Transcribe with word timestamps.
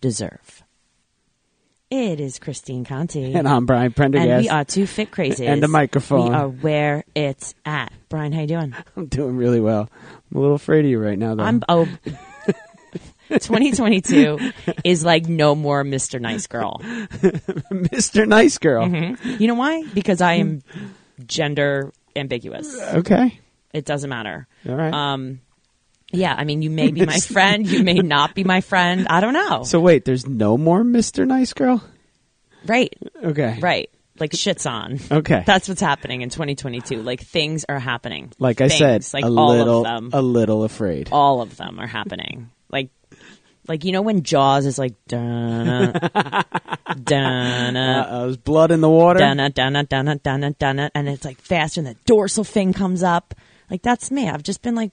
deserve? 0.00 0.62
It 1.90 2.20
is 2.20 2.38
Christine 2.38 2.84
Conti. 2.84 3.32
And 3.32 3.48
I'm 3.48 3.64
Brian 3.64 3.92
Prendergast. 3.92 4.28
And 4.28 4.42
we 4.42 4.48
are 4.50 4.64
two 4.64 4.86
fit 4.86 5.10
crazies. 5.10 5.48
And 5.48 5.62
the 5.62 5.68
microphone. 5.68 6.28
We 6.30 6.34
are 6.34 6.48
where 6.48 7.04
it's 7.14 7.54
at. 7.64 7.92
Brian, 8.10 8.32
how 8.32 8.42
you 8.42 8.46
doing? 8.46 8.74
I'm 8.96 9.06
doing 9.06 9.36
really 9.36 9.60
well. 9.60 9.88
I'm 10.30 10.36
a 10.36 10.40
little 10.40 10.56
afraid 10.56 10.84
of 10.84 10.90
you 10.90 10.98
right 10.98 11.18
now, 11.18 11.34
though. 11.34 11.44
I'm 11.44 11.62
oh 11.68 11.86
2022 13.30 14.38
is 14.84 15.02
like 15.04 15.28
no 15.28 15.54
more 15.54 15.82
Mr. 15.82 16.20
Nice 16.20 16.46
Girl. 16.46 16.78
Mr. 16.82 18.26
Nice 18.26 18.58
Girl. 18.58 18.88
You 18.88 19.46
know 19.46 19.54
why? 19.54 19.84
Because 19.94 20.20
I 20.20 20.34
am 20.34 20.62
gender 21.26 21.92
ambiguous. 22.16 22.78
Okay. 22.80 23.40
It 23.72 23.84
doesn't 23.84 24.10
matter. 24.10 24.46
All 24.68 24.74
right. 24.74 24.92
Um, 24.92 25.40
yeah, 26.12 26.34
I 26.36 26.44
mean, 26.44 26.62
you 26.62 26.70
may 26.70 26.90
be 26.90 27.04
my 27.04 27.18
friend, 27.34 27.66
you 27.66 27.82
may 27.84 27.94
not 27.94 28.34
be 28.34 28.44
my 28.44 28.60
friend. 28.60 29.06
I 29.08 29.20
don't 29.20 29.34
know. 29.34 29.62
so 29.64 29.80
wait, 29.80 30.04
there's 30.04 30.26
no 30.26 30.56
more 30.58 30.82
Mr. 30.82 31.26
Nice 31.26 31.52
Girl? 31.52 31.82
right, 32.66 32.92
Okay. 33.22 33.58
right. 33.60 33.90
Like 34.20 34.32
shit's 34.34 34.66
on. 34.66 34.98
Okay. 35.12 35.44
That's 35.46 35.68
what's 35.68 35.80
happening 35.80 36.22
in 36.22 36.28
2022. 36.30 37.02
Like 37.02 37.20
things 37.20 37.64
are 37.68 37.78
happening. 37.78 38.32
like 38.40 38.60
I 38.60 38.68
Things, 38.68 39.06
said, 39.06 39.14
like 39.14 39.24
a 39.24 39.28
all 39.28 39.50
little, 39.56 39.78
of 39.78 39.84
them. 39.84 40.10
a 40.12 40.20
little 40.20 40.64
afraid. 40.64 41.08
all 41.12 41.40
of 41.40 41.56
them 41.56 41.78
are 41.78 41.86
happening. 41.86 42.50
Like, 42.68 42.90
like 43.68 43.84
you 43.84 43.92
know 43.92 44.02
when 44.02 44.24
Jaws 44.24 44.66
is 44.66 44.76
like 44.76 44.94
dun 45.06 45.92
dun 47.04 47.76
Uh, 47.76 48.20
there's 48.24 48.36
blood 48.36 48.70
in 48.72 48.80
the 48.80 48.88
water. 48.90 49.20
dun 49.20 49.36
dun 49.52 49.72
dun 49.86 50.18
dun 50.22 50.54
dun 50.58 50.78
and 50.94 51.08
it's 51.08 51.24
like 51.24 51.40
faster, 51.40 51.80
and 51.80 51.86
the 51.86 51.94
dorsal 52.06 52.42
fin 52.44 52.72
comes 52.72 53.02
up. 53.04 53.34
Like 53.70 53.82
that's 53.82 54.10
me. 54.10 54.28
I've 54.28 54.42
just 54.42 54.62
been 54.62 54.74
like 54.74 54.90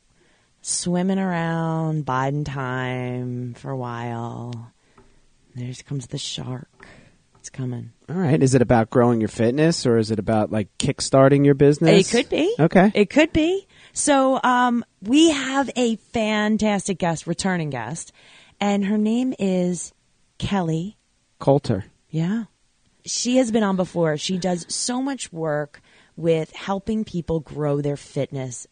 swimming 0.65 1.19
around, 1.19 2.05
biding 2.05 2.43
time 2.43 3.53
for 3.53 3.69
a 3.69 3.77
while. 3.77 4.71
There 5.53 5.71
comes 5.85 6.07
the 6.07 6.17
shark. 6.17 6.87
It's 7.39 7.51
coming. 7.51 7.91
All 8.09 8.15
right. 8.15 8.41
Is 8.41 8.55
it 8.55 8.63
about 8.63 8.89
growing 8.89 9.21
your 9.21 9.27
fitness, 9.27 9.85
or 9.85 9.99
is 9.99 10.09
it 10.09 10.17
about 10.17 10.51
like 10.51 10.75
kickstarting 10.79 11.45
your 11.45 11.53
business? 11.53 12.11
It 12.11 12.17
could 12.17 12.29
be. 12.29 12.55
Okay. 12.59 12.91
It 12.95 13.11
could 13.11 13.31
be. 13.31 13.67
So 13.93 14.39
um, 14.43 14.83
we 15.01 15.29
have 15.29 15.69
a 15.75 15.97
fantastic 15.97 16.97
guest, 16.97 17.27
returning 17.27 17.69
guest, 17.69 18.11
and 18.59 18.85
her 18.85 18.97
name 18.97 19.35
is 19.37 19.93
Kelly. 20.39 20.97
Coulter. 21.37 21.85
Yeah. 22.09 22.45
She 23.05 23.37
has 23.37 23.51
been 23.51 23.63
on 23.63 23.75
before. 23.75 24.17
She 24.17 24.39
does 24.39 24.65
so 24.67 24.99
much 24.99 25.31
work 25.31 25.79
with 26.17 26.51
helping 26.53 27.03
people 27.03 27.39
grow 27.39 27.81
their 27.81 27.97
fitness 27.97 28.65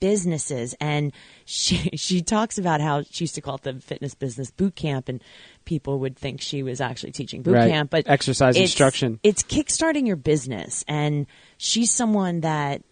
businesses. 0.00 0.74
And 0.80 1.12
she 1.44 1.76
she 1.96 2.22
talks 2.22 2.58
about 2.58 2.80
how 2.80 3.02
she 3.02 3.24
used 3.24 3.34
to 3.36 3.40
call 3.40 3.56
it 3.56 3.62
the 3.62 3.74
fitness 3.74 4.14
business 4.14 4.50
boot 4.50 4.74
camp 4.74 5.08
and 5.08 5.22
people 5.64 5.98
would 6.00 6.16
think 6.16 6.40
she 6.40 6.62
was 6.62 6.80
actually 6.80 7.12
teaching 7.12 7.42
boot 7.42 7.54
Right. 7.54 7.70
camp 7.70 7.90
but 7.90 8.08
Exercise 8.08 8.56
it's- 8.56 8.70
instruction. 8.70 9.20
it's 9.22 9.42
kickstarting 9.42 10.06
your 10.06 10.16
business. 10.16 10.84
And 10.88 11.26
she's 11.58 11.90
someone 11.90 12.40
that 12.40 12.82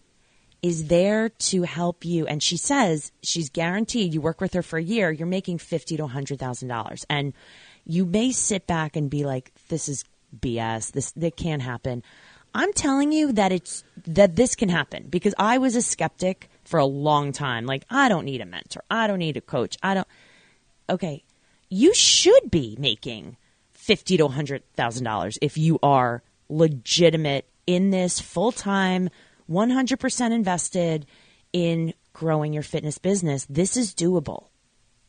is 0.61 0.87
there 0.87 1.29
to 1.29 1.63
help 1.63 2.03
you. 2.05 2.27
And 2.27 2.43
she 2.43 2.57
says 2.57 3.11
she's 3.23 3.49
guaranteed 3.49 4.13
you 4.13 4.21
work 4.21 4.41
with 4.41 4.53
her 4.53 4.61
for 4.61 4.77
a 4.77 4.83
year 4.83 5.11
you're 5.11 5.27
making 5.27 5.57
fifty 5.57 5.97
to 5.97 6.07
hundred 6.07 6.39
thousand 6.39 6.67
dollars. 6.67 7.05
And 7.09 7.33
you 7.85 8.05
may 8.05 8.31
sit 8.31 8.67
back 8.67 8.95
and 8.95 9.09
be 9.09 9.23
like 9.25 9.51
this 9.69 9.89
is 9.89 10.03
bs 10.39 10.91
this 10.91 11.11
that 11.13 11.35
can't 11.37 11.61
happen. 11.61 12.03
I'm 12.53 12.73
telling 12.73 13.11
you 13.11 13.31
that 13.33 13.51
it's 13.51 13.83
that 14.05 14.35
this 14.35 14.53
can 14.55 14.69
happen 14.69 15.07
because 15.09 15.33
i 15.39 15.57
was 15.59 15.75
a 15.75 15.81
skeptic 15.81 16.49
for 16.69 16.79
a 16.79 16.85
long 16.85 17.31
time 17.31 17.65
like 17.65 17.83
i 17.89 18.07
don't 18.07 18.25
need 18.25 18.41
a 18.41 18.45
mentor 18.45 18.83
i 18.89 19.07
don't 19.07 19.19
need 19.19 19.35
a 19.37 19.41
coach 19.41 19.77
i 19.83 19.93
don't 19.93 20.07
okay 20.89 21.23
you 21.69 21.93
should 21.93 22.49
be 22.49 22.75
making 22.79 23.35
fifty 23.73 24.17
to 24.17 24.27
hundred 24.27 24.63
thousand 24.75 25.03
dollars 25.03 25.37
if 25.41 25.57
you 25.57 25.79
are 25.83 26.23
legitimate 26.49 27.45
in 27.69 27.91
this 27.91 28.19
full 28.19 28.51
time, 28.51 29.09
one 29.45 29.69
hundred 29.69 29.99
percent 29.99 30.33
invested 30.33 31.05
in 31.53 31.93
growing 32.13 32.51
your 32.53 32.63
fitness 32.63 32.97
business. 32.97 33.45
This 33.47 33.77
is 33.77 33.93
doable. 33.93 34.47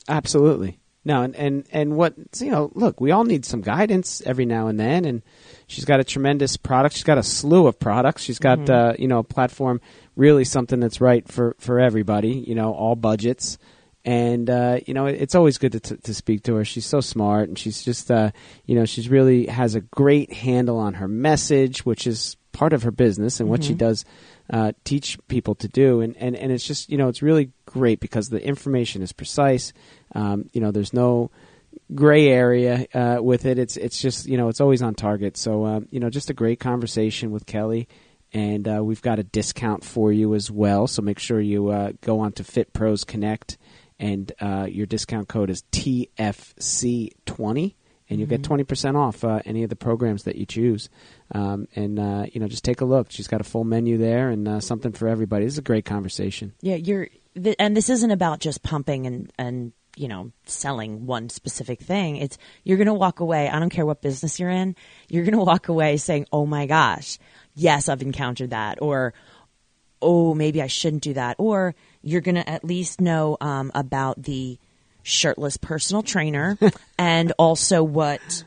Absolutely. 0.08 0.78
No, 1.02 1.22
and, 1.22 1.34
and, 1.34 1.66
and 1.72 1.96
what, 1.96 2.14
you 2.38 2.50
know, 2.50 2.70
look, 2.74 3.00
we 3.00 3.10
all 3.10 3.24
need 3.24 3.46
some 3.46 3.62
guidance 3.62 4.20
every 4.26 4.44
now 4.44 4.66
and 4.66 4.78
then. 4.78 5.06
And 5.06 5.22
she's 5.70 5.84
got 5.84 6.00
a 6.00 6.04
tremendous 6.04 6.56
product. 6.56 6.96
She's 6.96 7.04
got 7.04 7.16
a 7.16 7.22
slew 7.22 7.68
of 7.68 7.78
products. 7.78 8.22
She's 8.22 8.40
got, 8.40 8.68
uh, 8.68 8.94
you 8.98 9.06
know, 9.06 9.20
a 9.20 9.24
platform, 9.24 9.80
really 10.16 10.44
something 10.44 10.80
that's 10.80 11.00
right 11.00 11.26
for, 11.26 11.54
for 11.58 11.78
everybody, 11.78 12.32
you 12.32 12.56
know, 12.56 12.74
all 12.74 12.96
budgets. 12.96 13.56
And, 14.04 14.50
uh, 14.50 14.80
you 14.86 14.94
know, 14.94 15.06
it's 15.06 15.34
always 15.34 15.58
good 15.58 15.72
to, 15.72 15.80
to, 15.80 15.96
to 15.98 16.14
speak 16.14 16.42
to 16.44 16.56
her. 16.56 16.64
She's 16.64 16.86
so 16.86 17.00
smart 17.00 17.48
and 17.48 17.58
she's 17.58 17.84
just, 17.84 18.10
uh, 18.10 18.32
you 18.64 18.74
know, 18.74 18.84
she's 18.84 19.08
really 19.08 19.46
has 19.46 19.74
a 19.74 19.80
great 19.80 20.32
handle 20.32 20.78
on 20.78 20.94
her 20.94 21.06
message, 21.06 21.86
which 21.86 22.06
is 22.06 22.36
part 22.52 22.72
of 22.72 22.82
her 22.82 22.90
business 22.90 23.38
and 23.38 23.48
what 23.48 23.62
she 23.62 23.74
does 23.74 24.04
uh, 24.52 24.72
teach 24.84 25.18
people 25.28 25.54
to 25.54 25.68
do. 25.68 26.00
And, 26.00 26.16
and, 26.16 26.34
and 26.34 26.50
it's 26.50 26.66
just, 26.66 26.90
you 26.90 26.98
know, 26.98 27.08
it's 27.08 27.22
really 27.22 27.52
great 27.66 28.00
because 28.00 28.28
the 28.28 28.44
information 28.44 29.02
is 29.02 29.12
precise. 29.12 29.72
Um, 30.14 30.48
you 30.52 30.60
know, 30.60 30.72
there's 30.72 30.92
no 30.92 31.30
gray 31.94 32.28
area 32.28 32.86
uh, 32.94 33.18
with 33.22 33.46
it. 33.46 33.58
It's 33.58 33.76
it's 33.76 34.00
just 34.00 34.26
you 34.26 34.36
know 34.36 34.48
it's 34.48 34.60
always 34.60 34.82
on 34.82 34.94
target. 34.94 35.36
So 35.36 35.66
um, 35.66 35.88
you 35.90 36.00
know, 36.00 36.10
just 36.10 36.30
a 36.30 36.34
great 36.34 36.60
conversation 36.60 37.30
with 37.30 37.46
Kelly, 37.46 37.88
and 38.32 38.66
uh, 38.68 38.82
we've 38.82 39.02
got 39.02 39.18
a 39.18 39.22
discount 39.22 39.84
for 39.84 40.12
you 40.12 40.34
as 40.34 40.50
well. 40.50 40.86
So 40.86 41.02
make 41.02 41.18
sure 41.18 41.40
you 41.40 41.68
uh, 41.68 41.92
go 42.00 42.20
on 42.20 42.32
to 42.32 42.44
Fit 42.44 42.72
Pros 42.72 43.04
Connect, 43.04 43.58
and 43.98 44.30
uh, 44.40 44.66
your 44.70 44.86
discount 44.86 45.28
code 45.28 45.50
is 45.50 45.62
TFC 45.72 47.10
twenty. 47.26 47.76
And 48.08 48.18
you'll 48.18 48.28
get 48.28 48.42
twenty 48.42 48.64
percent 48.64 48.96
off 48.96 49.22
uh, 49.22 49.38
any 49.44 49.62
of 49.62 49.70
the 49.70 49.76
programs 49.76 50.24
that 50.24 50.34
you 50.34 50.44
choose, 50.44 50.90
um, 51.32 51.68
and 51.76 51.96
uh, 52.00 52.26
you 52.32 52.40
know 52.40 52.48
just 52.48 52.64
take 52.64 52.80
a 52.80 52.84
look. 52.84 53.12
She's 53.12 53.28
got 53.28 53.40
a 53.40 53.44
full 53.44 53.62
menu 53.62 53.98
there 53.98 54.30
and 54.30 54.48
uh, 54.48 54.58
something 54.58 54.90
for 54.90 55.06
everybody. 55.06 55.44
This 55.44 55.54
is 55.54 55.58
a 55.58 55.62
great 55.62 55.84
conversation. 55.84 56.52
Yeah, 56.60 56.74
you're, 56.74 57.06
th- 57.40 57.54
and 57.60 57.76
this 57.76 57.88
isn't 57.88 58.10
about 58.10 58.40
just 58.40 58.64
pumping 58.64 59.06
and 59.06 59.32
and 59.38 59.72
you 60.00 60.08
know 60.08 60.32
selling 60.46 61.04
one 61.04 61.28
specific 61.28 61.78
thing. 61.80 62.16
It's 62.16 62.38
you're 62.64 62.78
going 62.78 62.86
to 62.86 62.94
walk 62.94 63.20
away. 63.20 63.50
I 63.50 63.58
don't 63.60 63.68
care 63.68 63.84
what 63.84 64.00
business 64.00 64.40
you're 64.40 64.48
in. 64.48 64.74
You're 65.08 65.24
going 65.24 65.38
to 65.38 65.44
walk 65.44 65.68
away 65.68 65.98
saying, 65.98 66.26
"Oh 66.32 66.46
my 66.46 66.64
gosh, 66.64 67.18
yes, 67.54 67.88
I've 67.88 68.00
encountered 68.00 68.50
that," 68.50 68.78
or 68.80 69.12
"Oh, 70.00 70.34
maybe 70.34 70.62
I 70.62 70.68
shouldn't 70.68 71.02
do 71.02 71.12
that," 71.14 71.36
or 71.38 71.74
you're 72.00 72.22
going 72.22 72.36
to 72.36 72.48
at 72.48 72.64
least 72.64 73.02
know 73.02 73.36
um, 73.42 73.70
about 73.74 74.22
the 74.22 74.58
shirtless 75.02 75.58
personal 75.58 76.02
trainer 76.02 76.58
and 76.98 77.32
also 77.38 77.82
what 77.82 78.44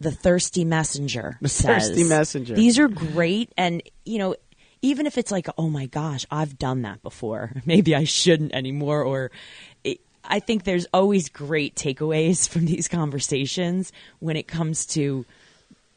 the 0.00 0.10
thirsty 0.10 0.64
messenger 0.64 1.38
The 1.40 1.48
says. 1.48 1.88
Thirsty 1.88 2.04
Messenger. 2.04 2.54
These 2.56 2.80
are 2.80 2.88
great, 2.88 3.52
and 3.56 3.80
you 4.04 4.18
know, 4.18 4.34
even 4.82 5.06
if 5.06 5.16
it's 5.18 5.30
like, 5.30 5.46
oh 5.56 5.70
my 5.70 5.86
gosh, 5.86 6.26
I've 6.32 6.58
done 6.58 6.82
that 6.82 7.00
before. 7.02 7.52
Maybe 7.64 7.94
I 7.94 8.04
shouldn't 8.04 8.52
anymore. 8.52 9.02
Or 9.02 9.30
I 10.24 10.40
think 10.40 10.64
there's 10.64 10.86
always 10.92 11.28
great 11.28 11.74
takeaways 11.74 12.48
from 12.52 12.66
these 12.66 12.88
conversations 12.88 13.92
when 14.18 14.36
it 14.36 14.48
comes 14.48 14.86
to 14.86 15.24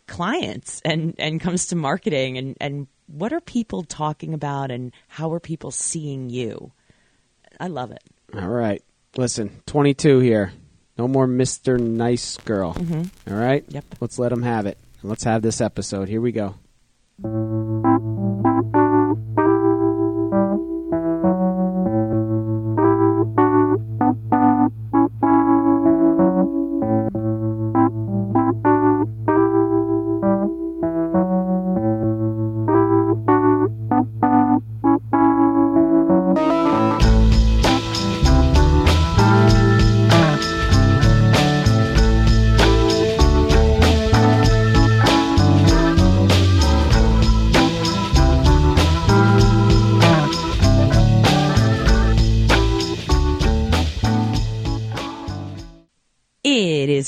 clients 0.07 0.81
and 0.86 1.16
and 1.18 1.42
comes 1.42 1.68
to 1.68 1.75
marketing 1.75 2.38
and 2.38 2.56
and 2.62 2.88
what 3.07 3.34
are 3.34 3.42
people 3.42 3.84
talking 3.84 4.34
about 4.34 4.72
and 4.72 4.92
how 5.07 5.34
are 5.34 5.40
people 5.40 5.72
seeing 5.72 6.30
you. 6.30 6.72
I 7.60 7.68
love 7.68 7.92
it. 7.92 8.04
All 8.36 8.50
right. 8.50 8.84
Listen, 9.16 9.62
22 9.66 10.19
here. 10.19 10.52
No 10.98 11.07
more 11.07 11.28
Mr. 11.28 11.80
Nice 11.80 12.38
Girl. 12.38 12.74
Mm-hmm. 12.74 13.34
All 13.34 13.40
right? 13.40 13.63
Yep. 13.69 13.86
Let's 14.00 14.19
let 14.19 14.30
them 14.30 14.44
have 14.44 14.66
it. 14.66 14.78
Let's 15.04 15.24
have 15.24 15.42
this 15.42 15.62
episode. 15.62 16.10
Here 16.10 16.22
we 16.22 16.31
go. 16.31 16.56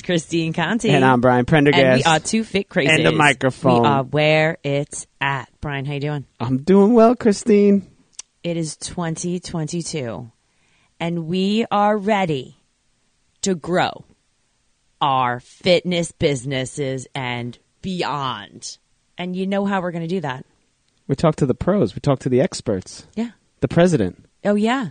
Christine 0.09 0.53
Conti. 0.53 0.89
And 0.89 1.06
I'm 1.06 1.21
Brian 1.21 1.45
Prendergast. 1.45 1.83
And 1.83 1.97
we 1.97 2.03
are 2.03 2.19
two 2.19 2.44
fit 2.44 2.67
crazies. 2.67 2.95
And 2.95 3.06
the 3.06 3.11
microphone. 3.11 3.83
We 3.83 3.88
are 3.88 4.03
where 4.03 4.57
it's 4.63 5.06
at. 5.21 5.51
Brian, 5.61 5.85
how 5.85 5.94
you 5.94 6.00
doing? 6.00 6.25
I'm 6.39 6.63
doing 6.63 6.94
well, 6.95 7.15
Christine. 7.15 7.85
It 8.44 8.57
is 8.57 8.75
2022, 8.77 10.31
and 11.00 11.27
we 11.27 11.63
are 11.69 11.95
ready 11.95 12.57
to 13.44 13.53
grow 13.53 14.03
our 15.00 15.41
fitness 15.41 16.11
businesses 16.11 17.06
and 17.13 17.59
beyond. 17.83 18.79
And 19.15 19.35
you 19.35 19.45
know 19.45 19.65
how 19.65 19.79
we're 19.79 19.91
going 19.91 20.07
to 20.07 20.15
do 20.15 20.21
that. 20.21 20.44
We 21.07 21.13
talk 21.13 21.35
to 21.35 21.45
the 21.45 21.53
pros. 21.53 21.94
We 21.94 22.00
talk 22.00 22.17
to 22.21 22.29
the 22.29 22.41
experts. 22.41 23.06
Yeah. 23.13 23.29
The 23.59 23.67
president. 23.67 24.25
Oh, 24.44 24.56
yeah. 24.56 24.89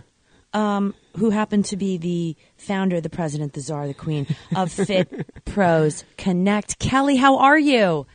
Um, 0.53 0.95
who 1.17 1.29
happened 1.29 1.65
to 1.65 1.77
be 1.77 1.97
the 1.97 2.35
founder, 2.57 2.99
the 3.01 3.09
president, 3.09 3.53
the 3.53 3.61
czar, 3.61 3.85
the 3.87 3.93
queen 3.93 4.25
of 4.55 4.71
Fit 4.87 5.27
Pros 5.45 6.03
Connect. 6.17 6.79
Kelly, 6.79 7.17
how 7.17 7.37
are 7.37 7.59
you? 7.59 8.07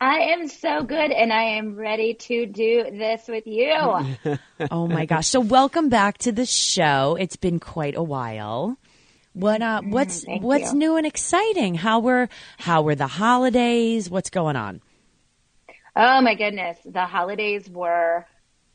I 0.00 0.32
am 0.32 0.48
so 0.48 0.82
good 0.82 1.12
and 1.12 1.32
I 1.32 1.42
am 1.58 1.76
ready 1.76 2.14
to 2.14 2.46
do 2.46 2.82
this 2.90 3.28
with 3.28 3.46
you. 3.46 3.72
oh 4.72 4.88
my 4.88 5.06
gosh. 5.06 5.28
So 5.28 5.38
welcome 5.38 5.88
back 5.88 6.18
to 6.18 6.32
the 6.32 6.44
show. 6.46 7.16
It's 7.20 7.36
been 7.36 7.60
quite 7.60 7.94
a 7.96 8.02
while. 8.02 8.76
What 9.34 9.62
uh 9.62 9.82
what's 9.82 10.24
Mm, 10.24 10.40
what's 10.42 10.72
you. 10.72 10.78
new 10.80 10.96
and 10.96 11.06
exciting? 11.06 11.76
How 11.76 12.00
were 12.00 12.28
how 12.58 12.82
were 12.82 12.96
the 12.96 13.06
holidays? 13.06 14.10
What's 14.10 14.30
going 14.30 14.56
on? 14.56 14.80
Oh 15.94 16.20
my 16.20 16.34
goodness. 16.34 16.78
The 16.84 17.06
holidays 17.06 17.70
were 17.70 18.26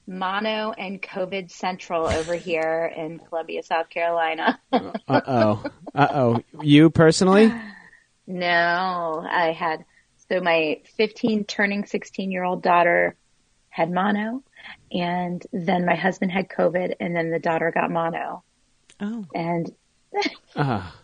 mono 0.07 0.71
and 0.71 1.01
COVID 1.01 1.51
central 1.51 2.07
over 2.07 2.33
here 2.36 2.92
in 2.95 3.19
Columbia, 3.19 3.63
South 3.63 3.89
Carolina. 3.89 4.59
Uh 4.71 4.92
oh. 5.07 5.63
Uh 5.94 6.07
oh. 6.12 6.44
You 6.62 6.89
personally? 6.89 7.54
no, 8.25 9.25
I 9.30 9.51
had, 9.51 9.86
so 10.30 10.42
my 10.42 10.81
15 10.95 11.45
turning 11.45 11.86
16 11.86 12.31
year 12.31 12.44
old 12.44 12.62
daughter 12.62 13.15
had 13.69 13.92
mono 13.92 14.44
and 14.92 15.45
then 15.54 15.86
my 15.86 15.95
husband 15.95 16.31
had 16.31 16.50
COVID 16.50 16.95
and 17.00 17.15
then 17.15 17.30
the 17.30 17.39
daughter 17.39 17.71
got 17.71 17.92
mono. 17.92 18.44
Oh. 19.00 19.25
And 19.36 19.71
Uh, 20.56 20.89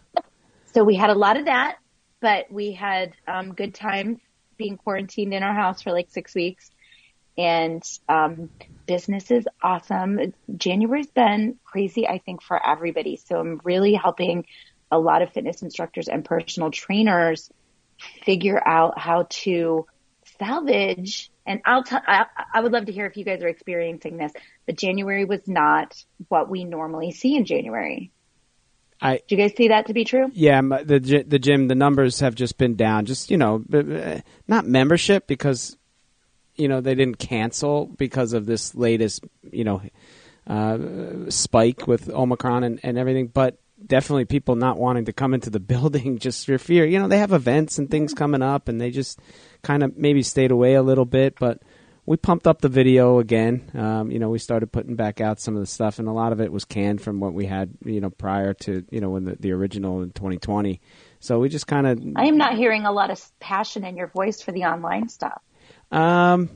So 0.73 0.83
we 0.83 0.95
had 0.95 1.11
a 1.11 1.13
lot 1.15 1.37
of 1.37 1.45
that, 1.45 1.77
but 2.19 2.51
we 2.51 2.71
had 2.71 3.13
um, 3.27 3.53
good 3.53 3.75
time 3.75 4.19
being 4.57 4.75
quarantined 4.77 5.33
in 5.33 5.43
our 5.43 5.53
house 5.53 5.83
for 5.83 5.91
like 5.91 6.09
six 6.09 6.33
weeks. 6.33 6.71
And 7.37 7.83
um, 8.07 8.49
business 8.85 9.31
is 9.31 9.45
awesome. 9.61 10.33
January's 10.55 11.07
been 11.07 11.57
crazy, 11.63 12.07
I 12.07 12.19
think, 12.19 12.43
for 12.43 12.63
everybody. 12.63 13.15
So 13.17 13.39
I'm 13.39 13.59
really 13.63 13.93
helping 13.93 14.45
a 14.91 14.99
lot 14.99 15.21
of 15.23 15.31
fitness 15.33 15.63
instructors 15.63 16.07
and 16.07 16.23
personal 16.23 16.69
trainers 16.69 17.49
figure 18.23 18.61
out 18.65 18.99
how 18.99 19.27
to 19.29 19.87
salvage. 20.37 21.31
And 21.45 21.61
I'll 21.65 21.83
tell, 21.83 22.01
I, 22.05 22.25
I 22.53 22.61
would 22.61 22.71
love 22.71 22.85
to 22.85 22.91
hear 22.91 23.05
if 23.05 23.17
you 23.17 23.25
guys 23.25 23.41
are 23.41 23.47
experiencing 23.47 24.17
this, 24.17 24.31
but 24.65 24.77
January 24.77 25.25
was 25.25 25.47
not 25.47 25.95
what 26.27 26.49
we 26.49 26.63
normally 26.63 27.11
see 27.11 27.35
in 27.35 27.45
January. 27.45 28.11
I 29.01 29.19
Do 29.27 29.35
you 29.35 29.41
guys 29.41 29.55
see 29.57 29.69
that 29.69 29.87
to 29.87 29.93
be 29.93 30.05
true? 30.05 30.29
yeah, 30.33 30.61
the 30.61 31.25
the 31.27 31.39
gym 31.39 31.67
the 31.67 31.75
numbers 31.75 32.21
have 32.21 32.35
just 32.35 32.57
been 32.57 32.75
down. 32.75 33.05
Just 33.05 33.31
you 33.31 33.37
know, 33.37 33.61
not 34.47 34.65
membership 34.65 35.27
because 35.27 35.75
you 36.55 36.67
know 36.67 36.81
they 36.81 36.95
didn't 36.95 37.19
cancel 37.19 37.85
because 37.85 38.33
of 38.33 38.45
this 38.45 38.75
latest 38.75 39.23
you 39.51 39.63
know 39.63 39.81
uh, 40.47 40.77
spike 41.29 41.87
with 41.87 42.09
Omicron 42.09 42.63
and, 42.63 42.79
and 42.83 42.97
everything, 42.97 43.27
but 43.27 43.59
definitely 43.85 44.25
people 44.25 44.55
not 44.55 44.77
wanting 44.77 45.05
to 45.05 45.13
come 45.13 45.33
into 45.33 45.49
the 45.49 45.59
building 45.73 46.19
just 46.19 46.45
for 46.45 46.57
fear. 46.57 46.85
You 46.85 46.99
know, 46.99 47.07
they 47.07 47.19
have 47.19 47.33
events 47.33 47.77
and 47.77 47.89
things 47.89 48.13
coming 48.13 48.41
up, 48.41 48.67
and 48.67 48.79
they 48.79 48.91
just 48.91 49.19
kind 49.61 49.83
of 49.83 49.97
maybe 49.97 50.23
stayed 50.23 50.51
away 50.51 50.75
a 50.75 50.83
little 50.83 51.05
bit, 51.05 51.35
but. 51.39 51.61
We 52.05 52.17
pumped 52.17 52.47
up 52.47 52.59
the 52.59 52.67
video 52.67 53.19
again. 53.19 53.71
Um, 53.73 54.11
you 54.11 54.19
know, 54.19 54.27
we 54.27 54.37
started 54.37 54.73
putting 54.73 54.97
back 54.97 55.21
out 55.21 55.39
some 55.39 55.55
of 55.55 55.61
the 55.61 55.65
stuff, 55.65 55.99
and 55.99 56.07
a 56.09 56.11
lot 56.11 56.33
of 56.33 56.41
it 56.41 56.51
was 56.51 56.65
canned 56.65 57.01
from 57.01 57.21
what 57.21 57.33
we 57.33 57.45
had, 57.45 57.69
you 57.85 58.01
know, 58.01 58.09
prior 58.09 58.53
to, 58.55 58.83
you 58.91 58.99
know, 58.99 59.11
when 59.11 59.23
the, 59.23 59.37
the 59.37 59.53
original 59.53 60.01
in 60.01 60.11
2020. 60.11 60.81
So 61.21 61.39
we 61.39 61.47
just 61.47 61.65
kind 61.65 61.87
of 61.87 62.03
I 62.17 62.25
am 62.25 62.37
not 62.37 62.57
hearing 62.57 62.85
a 62.85 62.91
lot 62.91 63.09
of 63.09 63.21
passion 63.39 63.85
in 63.85 63.95
your 63.95 64.07
voice 64.07 64.41
for 64.41 64.51
the 64.51 64.65
online 64.65 65.07
stuff. 65.07 65.41
Um, 65.93 66.49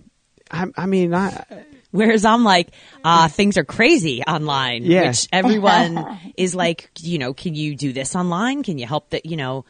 I, 0.52 0.66
I 0.76 0.86
mean, 0.86 1.14
I, 1.14 1.44
Whereas 1.92 2.26
I'm 2.26 2.44
like, 2.44 2.70
uh, 3.04 3.28
things 3.28 3.58
are 3.58 3.64
crazy 3.64 4.22
online. 4.22 4.84
Yeah. 4.84 5.08
Which 5.08 5.28
everyone 5.32 6.20
is 6.38 6.54
like, 6.54 6.92
you 7.00 7.18
know, 7.18 7.34
can 7.34 7.56
you 7.56 7.76
do 7.76 7.94
this 7.94 8.16
online? 8.16 8.64
Can 8.64 8.78
you 8.78 8.86
help 8.86 9.10
that? 9.12 9.26
You 9.26 9.38
know, 9.38 9.66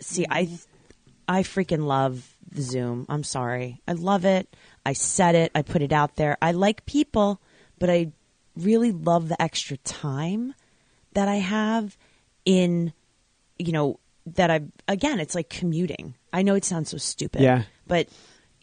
see, 0.00 0.26
I, 0.28 0.48
I 1.28 1.42
freaking 1.42 1.86
love 1.86 2.34
Zoom. 2.56 3.06
I'm 3.08 3.22
sorry. 3.22 3.80
I 3.86 3.92
love 3.92 4.24
it. 4.24 4.48
I 4.84 4.94
said 4.94 5.34
it. 5.34 5.52
I 5.54 5.62
put 5.62 5.82
it 5.82 5.92
out 5.92 6.16
there. 6.16 6.38
I 6.40 6.52
like 6.52 6.86
people, 6.86 7.40
but 7.78 7.90
I 7.90 8.12
really 8.56 8.92
love 8.92 9.28
the 9.28 9.40
extra 9.40 9.76
time 9.78 10.54
that 11.12 11.28
I 11.28 11.36
have 11.36 11.96
in, 12.44 12.92
you 13.58 13.72
know, 13.72 14.00
that 14.34 14.50
I, 14.50 14.62
again, 14.88 15.20
it's 15.20 15.34
like 15.34 15.50
commuting. 15.50 16.14
I 16.32 16.42
know 16.42 16.54
it 16.54 16.64
sounds 16.64 16.90
so 16.90 16.96
stupid. 16.96 17.42
Yeah. 17.42 17.64
But 17.86 18.08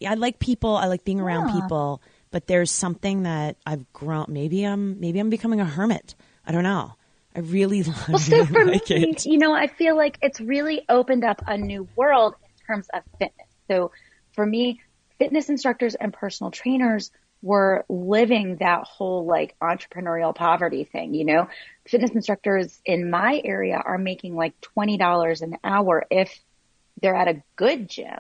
I 0.05 0.13
like 0.15 0.39
people. 0.39 0.75
I 0.75 0.85
like 0.87 1.03
being 1.03 1.19
around 1.19 1.47
Yeah. 1.47 1.61
people. 1.61 2.01
But 2.31 2.47
there's 2.47 2.71
something 2.71 3.23
that 3.23 3.57
I've 3.65 3.91
grown. 3.93 4.25
Maybe 4.29 4.63
I'm 4.63 4.99
maybe 4.99 5.19
I'm 5.19 5.29
becoming 5.29 5.59
a 5.59 5.65
hermit. 5.65 6.15
I 6.45 6.51
don't 6.51 6.63
know. 6.63 6.93
I 7.35 7.39
really, 7.39 7.83
Well, 8.09 8.19
so 8.19 8.31
really 8.31 8.45
for 8.45 8.65
like 8.65 8.89
me, 8.91 9.13
it. 9.13 9.25
you 9.25 9.37
know, 9.37 9.53
I 9.53 9.67
feel 9.67 9.95
like 9.95 10.17
it's 10.21 10.39
really 10.41 10.83
opened 10.89 11.23
up 11.23 11.41
a 11.47 11.57
new 11.57 11.87
world 11.95 12.35
in 12.43 12.65
terms 12.65 12.87
of 12.93 13.03
fitness. 13.19 13.47
So 13.69 13.91
for 14.33 14.45
me, 14.45 14.81
fitness 15.19 15.49
instructors 15.49 15.95
and 15.95 16.13
personal 16.13 16.51
trainers 16.51 17.11
were 17.41 17.85
living 17.87 18.57
that 18.57 18.83
whole 18.83 19.25
like 19.25 19.55
entrepreneurial 19.61 20.35
poverty 20.35 20.83
thing, 20.83 21.13
you 21.13 21.23
know? 21.23 21.47
Fitness 21.87 22.11
instructors 22.11 22.81
in 22.85 23.09
my 23.09 23.41
area 23.43 23.75
are 23.77 23.97
making 23.97 24.35
like 24.35 24.53
$20 24.77 25.41
an 25.41 25.57
hour 25.63 26.05
if 26.09 26.37
they're 27.01 27.15
at 27.15 27.27
a 27.29 27.41
good 27.55 27.87
gym. 27.89 28.19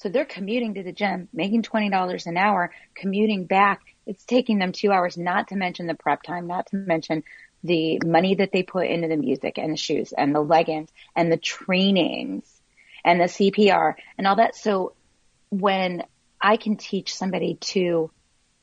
So 0.00 0.08
they're 0.08 0.24
commuting 0.24 0.74
to 0.74 0.82
the 0.82 0.92
gym, 0.92 1.28
making 1.30 1.62
$20 1.62 2.26
an 2.26 2.36
hour, 2.38 2.72
commuting 2.94 3.44
back. 3.44 3.82
It's 4.06 4.24
taking 4.24 4.58
them 4.58 4.72
two 4.72 4.90
hours, 4.90 5.18
not 5.18 5.48
to 5.48 5.56
mention 5.56 5.86
the 5.86 5.94
prep 5.94 6.22
time, 6.22 6.46
not 6.46 6.68
to 6.68 6.76
mention 6.76 7.22
the 7.62 8.00
money 8.02 8.36
that 8.36 8.50
they 8.50 8.62
put 8.62 8.86
into 8.86 9.08
the 9.08 9.18
music 9.18 9.58
and 9.58 9.74
the 9.74 9.76
shoes 9.76 10.14
and 10.16 10.34
the 10.34 10.40
leggings 10.40 10.88
and 11.14 11.30
the 11.30 11.36
trainings 11.36 12.50
and 13.04 13.20
the 13.20 13.26
CPR 13.26 13.94
and 14.16 14.26
all 14.26 14.36
that. 14.36 14.56
So 14.56 14.94
when 15.50 16.02
I 16.40 16.56
can 16.56 16.78
teach 16.78 17.14
somebody 17.14 17.56
to 17.72 18.10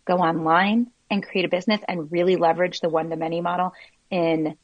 go 0.05 0.15
online 0.15 0.87
and 1.11 1.21
create 1.21 1.45
a 1.45 1.49
business 1.49 1.81
and 1.87 2.11
really 2.11 2.35
leverage 2.35 2.79
the 2.79 2.89
one 2.89 3.11
to 3.11 3.15
many 3.15 3.41
model 3.41 3.73
in 4.09 4.57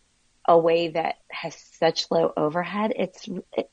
a 0.47 0.57
way 0.57 0.87
that 0.87 1.17
has 1.29 1.55
such 1.77 2.09
low 2.09 2.33
overhead, 2.35 2.93
it's, 2.95 3.29
it, 3.55 3.69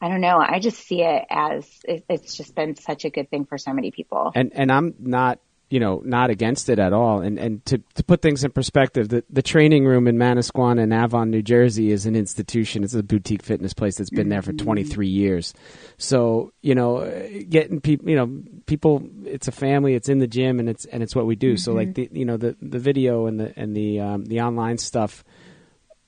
I 0.00 0.08
don't 0.08 0.20
know. 0.20 0.38
I 0.38 0.60
just 0.60 0.78
see 0.78 1.02
it 1.02 1.24
as 1.28 1.66
it, 1.84 2.04
it's 2.08 2.36
just 2.36 2.54
been 2.54 2.76
such 2.76 3.04
a 3.04 3.10
good 3.10 3.30
thing 3.30 3.44
for 3.44 3.58
so 3.58 3.72
many 3.72 3.90
people. 3.90 4.30
and 4.34 4.52
and 4.54 4.70
I'm 4.70 4.94
not, 5.00 5.40
you 5.70 5.80
know, 5.80 6.00
not 6.04 6.30
against 6.30 6.68
it 6.68 6.78
at 6.78 6.92
all. 6.92 7.20
And 7.20 7.36
and 7.36 7.64
to 7.66 7.78
to 7.94 8.04
put 8.04 8.22
things 8.22 8.44
in 8.44 8.52
perspective, 8.52 9.08
the 9.08 9.24
the 9.28 9.42
training 9.42 9.86
room 9.86 10.06
in 10.06 10.16
Manasquan 10.16 10.80
and 10.80 10.92
Avon, 10.92 11.30
New 11.30 11.42
Jersey, 11.42 11.90
is 11.90 12.06
an 12.06 12.14
institution. 12.14 12.84
It's 12.84 12.94
a 12.94 13.02
boutique 13.02 13.42
fitness 13.42 13.74
place 13.74 13.96
that's 13.96 14.10
been 14.10 14.28
there 14.28 14.40
for 14.40 14.52
23 14.52 15.08
years. 15.08 15.52
So 15.96 16.52
you 16.62 16.76
know, 16.76 17.04
getting 17.48 17.80
people, 17.80 18.08
you 18.08 18.16
know, 18.16 18.42
people. 18.66 19.02
It's 19.24 19.48
a 19.48 19.52
family. 19.52 19.94
It's 19.94 20.08
in 20.08 20.20
the 20.20 20.28
gym, 20.28 20.60
and 20.60 20.68
it's 20.68 20.84
and 20.84 21.02
it's 21.02 21.16
what 21.16 21.26
we 21.26 21.34
do. 21.34 21.56
So 21.56 21.72
like 21.72 21.94
the 21.94 22.08
you 22.12 22.24
know 22.24 22.36
the 22.36 22.56
the 22.62 22.78
video 22.78 23.26
and 23.26 23.40
the 23.40 23.52
and 23.56 23.76
the 23.76 23.98
um, 23.98 24.24
the 24.26 24.42
online 24.42 24.78
stuff. 24.78 25.24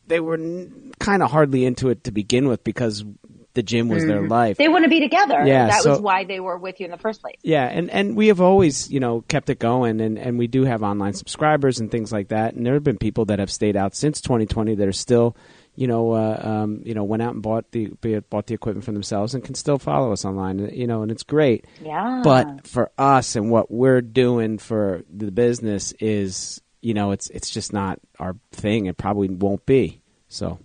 They 0.07 0.21
were 0.21 0.35
n- 0.35 0.93
kind 0.99 1.23
of 1.23 1.31
hardly 1.31 1.65
into 1.65 1.89
it 1.89 2.03
to 2.05 2.11
begin 2.11 2.49
with 2.49 2.65
because 2.65 3.05
the 3.54 3.62
gym 3.62 3.88
was 3.88 4.04
their 4.07 4.26
life. 4.28 4.57
They 4.59 4.69
want 4.69 4.85
to 4.85 4.88
be 4.88 5.00
together. 5.00 5.42
Yeah, 5.45 5.66
that 5.66 5.83
so- 5.83 5.90
was 5.90 6.00
why 6.00 6.25
they 6.25 6.40
were 6.40 6.57
with 6.57 6.78
you 6.80 6.85
in 6.85 6.90
the 6.92 6.99
first 6.99 7.21
place. 7.21 7.37
Yeah, 7.42 7.64
and, 7.66 7.90
and 7.90 8.16
we 8.16 8.28
have 8.28 8.40
always, 8.40 8.90
you 8.90 9.00
know, 9.00 9.23
kept 9.23 9.50
it 9.50 9.59
going, 9.59 10.00
and, 10.00 10.19
and 10.19 10.38
we 10.38 10.47
do 10.47 10.64
have 10.64 10.83
online 10.83 11.14
subscribers 11.14 11.80
and 11.80 11.90
things 11.90 12.12
like 12.12 12.28
that. 12.28 12.54
And 12.54 12.64
there 12.64 12.75
have 12.75 12.85
been 12.85 12.99
people 12.99 13.25
that 13.26 13.38
have 13.38 13.50
stayed 13.50 13.76
out 13.76 13.95
since 13.97 14.21
2020 14.21 14.76
that 14.76 14.87
are 14.87 14.92
still, 14.92 15.37
you 15.75 15.87
know, 15.87 16.12
uh, 16.12 16.40
um, 16.42 16.83
you 16.85 16.95
know, 16.95 17.04
went 17.04 17.23
out 17.23 17.35
and 17.35 17.42
bought 17.42 17.71
the 17.73 17.87
bought 18.30 18.47
the 18.47 18.54
equipment 18.54 18.85
for 18.85 18.92
themselves 18.92 19.35
and 19.35 19.42
can 19.42 19.54
still 19.54 19.78
follow 19.78 20.12
us 20.12 20.25
online, 20.25 20.59
you 20.73 20.87
know, 20.87 21.02
and 21.02 21.11
it's 21.11 21.23
great. 21.23 21.64
Yeah. 21.83 22.21
But 22.23 22.66
for 22.66 22.90
us 22.99 23.35
and 23.35 23.50
what 23.50 23.71
we're 23.71 24.00
doing 24.00 24.59
for 24.59 25.02
the 25.12 25.30
business 25.30 25.92
is, 25.99 26.61
you 26.83 26.95
know, 26.95 27.11
it's 27.12 27.30
it's 27.30 27.50
just 27.50 27.73
not 27.73 27.99
our 28.19 28.37
thing. 28.52 28.87
It 28.87 28.97
probably 28.97 29.28
won't 29.28 29.64
be. 29.66 30.02
So 30.28 30.59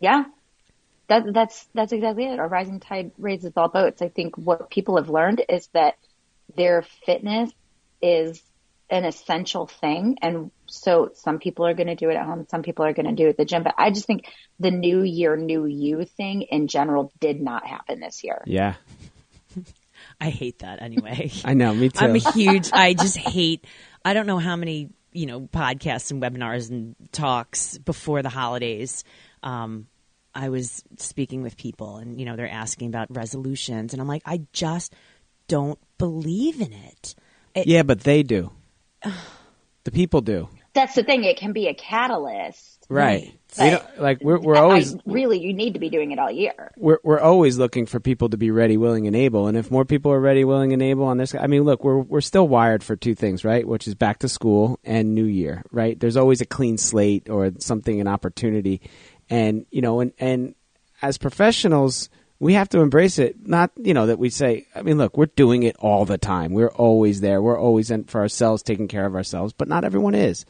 Yeah. 0.00 0.24
That, 1.08 1.32
that's, 1.32 1.66
that's 1.74 1.92
exactly 1.92 2.24
it. 2.24 2.38
A 2.38 2.46
rising 2.46 2.80
tide 2.80 3.12
raises 3.18 3.52
all 3.56 3.68
boats. 3.68 4.02
I 4.02 4.08
think 4.08 4.36
what 4.36 4.70
people 4.70 4.96
have 4.96 5.10
learned 5.10 5.42
is 5.48 5.68
that 5.68 5.96
their 6.56 6.82
fitness 7.04 7.50
is 8.00 8.42
an 8.90 9.04
essential 9.04 9.66
thing. 9.66 10.18
And 10.22 10.50
so 10.66 11.10
some 11.14 11.38
people 11.38 11.66
are 11.66 11.74
going 11.74 11.86
to 11.88 11.94
do 11.94 12.10
it 12.10 12.16
at 12.16 12.26
home. 12.26 12.46
Some 12.50 12.62
people 12.62 12.84
are 12.84 12.92
going 12.92 13.06
to 13.06 13.12
do 13.12 13.26
it 13.26 13.30
at 13.30 13.36
the 13.36 13.44
gym. 13.44 13.62
But 13.62 13.74
I 13.78 13.90
just 13.90 14.06
think 14.06 14.26
the 14.60 14.70
new 14.70 15.02
year, 15.02 15.36
new 15.36 15.66
you 15.66 16.04
thing 16.04 16.42
in 16.42 16.68
general 16.68 17.12
did 17.20 17.40
not 17.40 17.66
happen 17.66 18.00
this 18.00 18.22
year. 18.22 18.42
Yeah. 18.46 18.74
I 20.20 20.30
hate 20.30 20.60
that 20.60 20.82
anyway. 20.82 21.32
I 21.44 21.54
know, 21.54 21.74
me 21.74 21.88
too. 21.88 22.04
I'm 22.04 22.14
a 22.14 22.32
huge, 22.32 22.70
I 22.72 22.94
just 22.94 23.16
hate, 23.16 23.64
I 24.04 24.14
don't 24.14 24.26
know 24.26 24.38
how 24.38 24.56
many, 24.56 24.90
you 25.12 25.26
know, 25.26 25.40
podcasts 25.40 26.10
and 26.10 26.22
webinars 26.22 26.70
and 26.70 26.94
talks 27.10 27.78
before 27.78 28.22
the 28.22 28.28
holidays. 28.28 29.04
Um, 29.42 29.86
I 30.34 30.48
was 30.48 30.82
speaking 30.98 31.42
with 31.42 31.56
people 31.56 31.96
and, 31.96 32.18
you 32.18 32.26
know, 32.26 32.36
they're 32.36 32.48
asking 32.48 32.88
about 32.88 33.14
resolutions. 33.14 33.92
And 33.92 34.02
I'm 34.02 34.08
like, 34.08 34.22
I 34.24 34.42
just 34.52 34.94
don't 35.48 35.78
believe 35.98 36.60
in 36.60 36.72
it. 36.72 37.14
it 37.54 37.66
yeah, 37.66 37.82
but 37.82 38.00
they 38.00 38.22
do. 38.22 38.50
the 39.84 39.90
people 39.92 40.20
do. 40.20 40.48
That's 40.74 40.96
the 40.96 41.04
thing. 41.04 41.22
It 41.22 41.36
can 41.36 41.52
be 41.52 41.68
a 41.68 41.74
catalyst. 41.74 42.86
Right. 42.88 43.38
We 43.58 43.70
don't, 43.70 44.00
like 44.00 44.18
we're 44.20 44.40
we're 44.40 44.56
always 44.56 44.94
I, 44.94 44.98
really 45.06 45.38
you 45.38 45.54
need 45.54 45.74
to 45.74 45.80
be 45.80 45.88
doing 45.88 46.10
it 46.10 46.18
all 46.18 46.30
year. 46.30 46.72
We're 46.76 46.98
we're 47.04 47.20
always 47.20 47.56
looking 47.56 47.86
for 47.86 48.00
people 48.00 48.28
to 48.30 48.36
be 48.36 48.50
ready, 48.50 48.76
willing, 48.76 49.06
and 49.06 49.14
able. 49.14 49.46
And 49.46 49.56
if 49.56 49.70
more 49.70 49.84
people 49.84 50.12
are 50.12 50.20
ready, 50.20 50.44
willing, 50.44 50.72
and 50.72 50.82
able 50.82 51.04
on 51.04 51.16
this, 51.16 51.34
I 51.34 51.46
mean, 51.46 51.62
look, 51.62 51.84
we're 51.84 51.98
we're 51.98 52.20
still 52.20 52.48
wired 52.48 52.82
for 52.82 52.96
two 52.96 53.14
things, 53.14 53.44
right? 53.44 53.66
Which 53.66 53.86
is 53.86 53.94
back 53.94 54.18
to 54.20 54.28
school 54.28 54.80
and 54.82 55.14
New 55.14 55.24
Year, 55.24 55.62
right? 55.70 55.98
There's 55.98 56.16
always 56.16 56.40
a 56.40 56.46
clean 56.46 56.76
slate 56.76 57.30
or 57.30 57.52
something, 57.58 58.00
an 58.00 58.08
opportunity, 58.08 58.80
and 59.30 59.66
you 59.70 59.82
know, 59.82 60.00
and 60.00 60.12
and 60.18 60.54
as 61.02 61.18
professionals, 61.18 62.08
we 62.38 62.54
have 62.54 62.68
to 62.70 62.80
embrace 62.80 63.18
it. 63.18 63.46
Not 63.46 63.70
you 63.76 63.94
know 63.94 64.06
that 64.06 64.18
we 64.18 64.30
say. 64.30 64.66
I 64.74 64.82
mean, 64.82 64.98
look, 64.98 65.16
we're 65.16 65.26
doing 65.26 65.62
it 65.62 65.76
all 65.78 66.04
the 66.04 66.18
time. 66.18 66.52
We're 66.52 66.68
always 66.68 67.20
there. 67.20 67.40
We're 67.42 67.58
always 67.58 67.90
in 67.90 68.04
for 68.04 68.20
ourselves, 68.20 68.62
taking 68.62 68.88
care 68.88 69.06
of 69.06 69.14
ourselves. 69.14 69.52
But 69.52 69.68
not 69.68 69.84
everyone 69.84 70.14
is. 70.14 70.44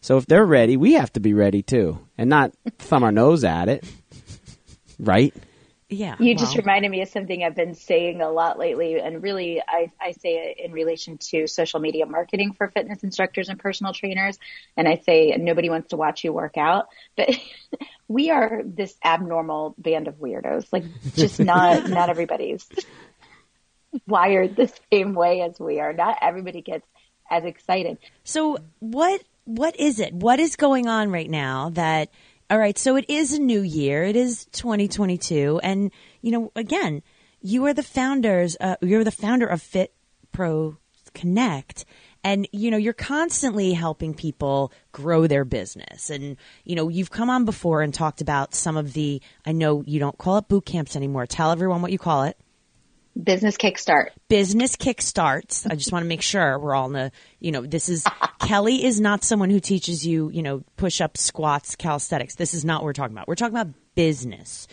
So 0.00 0.16
if 0.16 0.26
they're 0.26 0.46
ready, 0.46 0.76
we 0.76 0.94
have 0.94 1.12
to 1.12 1.20
be 1.20 1.34
ready 1.34 1.62
too, 1.62 1.98
and 2.16 2.30
not 2.30 2.52
thumb 2.78 3.04
our 3.04 3.12
nose 3.12 3.44
at 3.44 3.68
it, 3.68 3.84
right? 4.98 5.34
Yeah. 5.90 6.14
You 6.20 6.34
well. 6.36 6.44
just 6.44 6.56
reminded 6.56 6.88
me 6.90 7.02
of 7.02 7.08
something 7.08 7.42
I've 7.42 7.56
been 7.56 7.74
saying 7.74 8.22
a 8.22 8.30
lot 8.30 8.58
lately, 8.58 9.00
and 9.00 9.22
really, 9.22 9.60
I, 9.66 9.90
I 10.00 10.12
say 10.12 10.34
it 10.34 10.64
in 10.64 10.72
relation 10.72 11.18
to 11.30 11.48
social 11.48 11.80
media 11.80 12.06
marketing 12.06 12.52
for 12.52 12.68
fitness 12.68 13.02
instructors 13.02 13.48
and 13.48 13.58
personal 13.58 13.92
trainers. 13.92 14.38
And 14.76 14.86
I 14.86 15.02
say 15.04 15.36
nobody 15.36 15.68
wants 15.68 15.88
to 15.88 15.96
watch 15.96 16.22
you 16.22 16.32
work 16.32 16.56
out, 16.56 16.86
but 17.16 17.30
we 18.08 18.30
are 18.30 18.62
this 18.64 18.94
abnormal 19.04 19.74
band 19.78 20.06
of 20.06 20.14
weirdos. 20.14 20.68
Like, 20.72 20.84
just 21.16 21.40
not 21.40 21.88
not 21.90 22.08
everybody's 22.08 22.68
wired 24.06 24.54
the 24.54 24.72
same 24.92 25.14
way 25.14 25.42
as 25.42 25.58
we 25.58 25.80
are. 25.80 25.92
Not 25.92 26.18
everybody 26.22 26.62
gets 26.62 26.86
as 27.28 27.44
excited. 27.44 27.98
So, 28.22 28.58
what 28.78 29.22
what 29.44 29.78
is 29.80 29.98
it? 29.98 30.14
What 30.14 30.38
is 30.38 30.54
going 30.54 30.86
on 30.86 31.10
right 31.10 31.28
now 31.28 31.70
that 31.70 32.10
all 32.50 32.58
right, 32.58 32.76
so 32.76 32.96
it 32.96 33.08
is 33.08 33.32
a 33.32 33.40
new 33.40 33.62
year. 33.62 34.02
It 34.02 34.16
is 34.16 34.46
2022 34.46 35.60
and 35.62 35.92
you 36.20 36.32
know, 36.32 36.52
again, 36.56 37.02
you 37.40 37.64
are 37.66 37.74
the 37.74 37.82
founders 37.82 38.56
uh, 38.60 38.76
you're 38.82 39.04
the 39.04 39.10
founder 39.10 39.46
of 39.46 39.62
Fit 39.62 39.94
Pro 40.32 40.76
Connect 41.14 41.84
and 42.22 42.46
you 42.52 42.70
know 42.70 42.76
you're 42.76 42.92
constantly 42.92 43.72
helping 43.72 44.14
people 44.14 44.72
grow 44.92 45.26
their 45.26 45.44
business 45.44 46.10
and 46.10 46.36
you 46.64 46.76
know 46.76 46.88
you've 46.88 47.10
come 47.10 47.30
on 47.30 47.44
before 47.44 47.82
and 47.82 47.94
talked 47.94 48.20
about 48.20 48.54
some 48.54 48.76
of 48.76 48.92
the 48.92 49.20
I 49.46 49.52
know 49.52 49.82
you 49.86 49.98
don't 49.98 50.18
call 50.18 50.38
it 50.38 50.48
boot 50.48 50.66
camps 50.66 50.96
anymore. 50.96 51.26
Tell 51.26 51.50
everyone 51.50 51.82
what 51.82 51.92
you 51.92 51.98
call 51.98 52.24
it. 52.24 52.36
Business 53.20 53.56
Kickstart. 53.56 54.10
Business 54.28 54.76
Kickstarts. 54.76 55.66
I 55.70 55.74
just 55.74 55.92
want 55.92 56.04
to 56.04 56.08
make 56.08 56.22
sure 56.22 56.58
we're 56.58 56.74
all 56.74 56.86
in 56.86 56.92
the, 56.92 57.12
you 57.40 57.52
know, 57.52 57.66
this 57.66 57.88
is, 57.88 58.06
Kelly 58.40 58.84
is 58.84 59.00
not 59.00 59.24
someone 59.24 59.50
who 59.50 59.60
teaches 59.60 60.06
you, 60.06 60.30
you 60.30 60.42
know, 60.42 60.62
push 60.76 61.00
up, 61.00 61.16
squats, 61.16 61.76
calisthenics. 61.76 62.36
This 62.36 62.54
is 62.54 62.64
not 62.64 62.80
what 62.80 62.86
we're 62.86 62.92
talking 62.92 63.14
about. 63.14 63.28
We're 63.28 63.34
talking 63.34 63.56
about 63.56 63.74
business, 63.94 64.68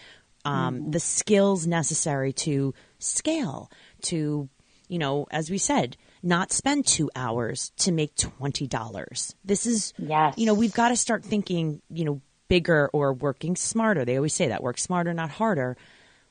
um, 0.46 0.82
mm. 0.82 0.92
the 0.92 1.00
skills 1.00 1.66
necessary 1.66 2.32
to 2.34 2.74
scale, 3.00 3.72
to, 4.04 4.50
you 4.88 5.00
know, 5.00 5.28
as 5.32 5.50
we 5.50 5.58
said, 5.58 5.98
not 6.24 6.52
spend 6.52 6.86
two 6.86 7.10
hours 7.16 7.72
to 7.78 7.92
make 7.92 8.16
$20. 8.16 9.36
This 9.44 9.66
is, 9.66 9.94
yes. 9.98 10.36
you 10.38 10.46
know, 10.46 10.54
we've 10.54 10.74
got 10.74 10.90
to 10.90 10.96
start 10.96 11.26
thinking, 11.26 11.82
you 11.90 12.06
know, 12.06 12.22
bigger 12.48 12.90
or 12.94 13.14
working 13.14 13.56
smarter. 13.56 14.06
They 14.06 14.16
always 14.16 14.34
say 14.34 14.48
that 14.48 14.64
work 14.64 14.78
smarter, 14.78 15.14
not 15.14 15.30
harder. 15.30 15.78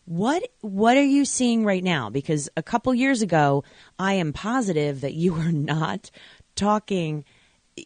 What 0.06 0.48
what 0.60 0.96
are 0.96 1.04
you 1.04 1.24
seeing 1.24 1.64
right 1.64 1.82
now? 1.82 2.10
Because 2.10 2.48
a 2.56 2.62
couple 2.62 2.94
years 2.94 3.22
ago, 3.22 3.64
I 3.98 4.14
am 4.14 4.32
positive 4.32 5.02
that 5.02 5.14
you 5.14 5.34
were 5.34 5.52
not 5.52 6.10
talking, 6.54 7.24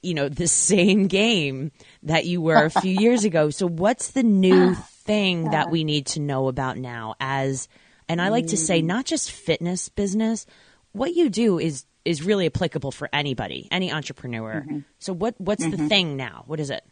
you 0.02 0.14
know, 0.14 0.28
the 0.28 0.46
same 0.46 1.06
game 1.06 1.72
that 2.02 2.26
you 2.26 2.40
were 2.40 2.64
a 2.64 2.70
few 2.70 2.92
years 2.92 3.24
ago. 3.24 3.50
So 3.50 3.66
what's 3.66 4.10
the 4.12 4.22
new 4.22 4.74
thing 5.04 5.50
that 5.50 5.70
we 5.70 5.82
need 5.82 6.06
to 6.06 6.20
know 6.20 6.48
about 6.48 6.76
now 6.76 7.14
as 7.20 7.68
and 8.08 8.20
I 8.20 8.28
like 8.28 8.48
to 8.48 8.56
say 8.56 8.82
not 8.82 9.04
just 9.04 9.30
fitness 9.30 9.88
business, 9.88 10.44
what 10.92 11.14
you 11.14 11.30
do 11.30 11.58
is 11.58 11.84
is 12.04 12.22
really 12.22 12.46
applicable 12.46 12.90
for 12.90 13.08
anybody, 13.12 13.68
any 13.70 13.92
entrepreneur. 13.92 14.64
Mm-hmm. 14.66 14.78
So 14.98 15.12
what 15.12 15.34
what's 15.38 15.64
mm-hmm. 15.64 15.84
the 15.84 15.88
thing 15.88 16.16
now? 16.16 16.44
What 16.46 16.60
is 16.60 16.70
it? 16.70 16.84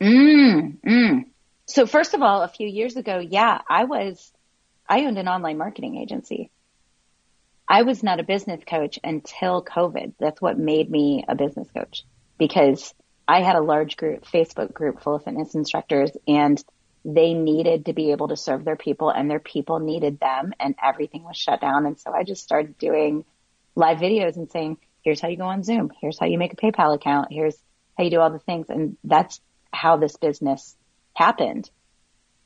Mm, 0.00 0.78
mm. 0.80 1.24
So 1.70 1.86
first 1.86 2.14
of 2.14 2.22
all, 2.22 2.42
a 2.42 2.48
few 2.48 2.66
years 2.66 2.96
ago, 2.96 3.20
yeah, 3.20 3.60
I 3.68 3.84
was, 3.84 4.32
I 4.88 5.04
owned 5.04 5.18
an 5.18 5.28
online 5.28 5.56
marketing 5.56 5.98
agency. 5.98 6.50
I 7.68 7.82
was 7.82 8.02
not 8.02 8.18
a 8.18 8.24
business 8.24 8.60
coach 8.68 8.98
until 9.04 9.64
COVID. 9.64 10.14
That's 10.18 10.42
what 10.42 10.58
made 10.58 10.90
me 10.90 11.24
a 11.28 11.36
business 11.36 11.68
coach 11.70 12.02
because 12.38 12.92
I 13.28 13.42
had 13.42 13.54
a 13.54 13.60
large 13.60 13.96
group, 13.96 14.24
Facebook 14.24 14.72
group 14.72 15.00
full 15.00 15.14
of 15.14 15.22
fitness 15.22 15.54
instructors 15.54 16.10
and 16.26 16.60
they 17.04 17.34
needed 17.34 17.86
to 17.86 17.92
be 17.92 18.10
able 18.10 18.28
to 18.28 18.36
serve 18.36 18.64
their 18.64 18.74
people 18.74 19.10
and 19.10 19.30
their 19.30 19.38
people 19.38 19.78
needed 19.78 20.18
them 20.18 20.52
and 20.58 20.74
everything 20.82 21.22
was 21.22 21.36
shut 21.36 21.60
down. 21.60 21.86
And 21.86 22.00
so 22.00 22.10
I 22.12 22.24
just 22.24 22.42
started 22.42 22.78
doing 22.78 23.24
live 23.76 23.98
videos 23.98 24.34
and 24.34 24.50
saying, 24.50 24.78
here's 25.04 25.20
how 25.20 25.28
you 25.28 25.36
go 25.36 25.44
on 25.44 25.62
Zoom. 25.62 25.92
Here's 26.00 26.18
how 26.18 26.26
you 26.26 26.36
make 26.36 26.52
a 26.52 26.56
PayPal 26.56 26.96
account. 26.96 27.28
Here's 27.30 27.56
how 27.96 28.02
you 28.02 28.10
do 28.10 28.18
all 28.18 28.30
the 28.30 28.40
things. 28.40 28.68
And 28.70 28.96
that's 29.04 29.40
how 29.72 29.96
this 29.96 30.16
business 30.16 30.76
happened. 31.20 31.70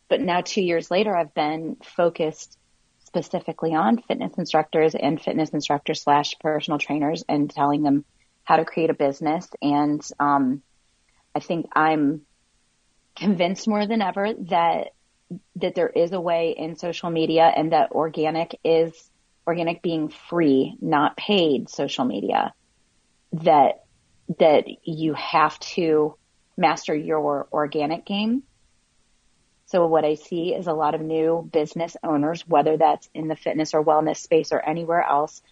But 0.09 0.21
now 0.21 0.41
two 0.41 0.63
years 0.63 0.91
later, 0.91 1.17
I've 1.17 1.33
been 1.33 1.77
focused 1.97 2.59
specifically 3.07 3.73
on 3.73 4.03
fitness 4.03 4.33
instructors 4.37 4.97
and 4.97 5.23
fitness 5.23 5.51
instructors 5.51 6.03
slash 6.03 6.35
personal 6.41 6.79
trainers 6.79 7.25
and 7.29 7.49
telling 7.49 7.85
them 7.85 8.05
how 8.43 8.57
to 8.57 8.65
create 8.65 8.91
a 8.91 8.95
business. 8.95 9.49
And, 9.63 10.03
um, 10.19 10.63
I 11.37 11.41
think 11.41 11.67
I'm 11.73 12.23
convinced 13.15 13.69
more 13.69 13.87
than 13.87 14.03
ever 14.03 14.35
that, 14.49 14.93
that 15.57 15.77
there 15.77 15.89
is 15.89 16.13
a 16.13 16.21
way 16.21 16.55
in 16.59 16.77
social 16.77 17.11
media 17.11 17.45
and 17.45 17.73
that 17.73 17.93
organic 17.93 18.59
is 18.65 18.93
organic 19.47 19.83
being 19.83 20.09
free, 20.09 20.77
not 20.81 21.17
paid 21.17 21.69
social 21.69 22.05
media 22.05 22.53
that, 23.33 23.85
that 24.39 24.65
you 24.83 25.15
have 25.15 25.59
to 25.61 26.17
master 26.57 26.95
your 26.95 27.47
organic 27.53 28.05
game 28.05 28.43
so 29.75 29.89
what 29.89 30.05
I 30.05 30.15
see 30.15 30.55
is 30.55 30.69
a 30.69 30.73
lot 30.73 30.95
of 30.95 31.01
new 31.01 31.51
business 31.53 31.97
owners, 32.05 32.47
whether 32.47 32.77
that's 32.77 33.11
in 33.13 33.27
the 33.27 33.35
fitness 33.35 33.75
or 33.75 33.85
wellness 33.85 34.19
space 34.19 34.53
or 34.53 34.61
anywhere 34.61 35.03
else, 35.03 35.43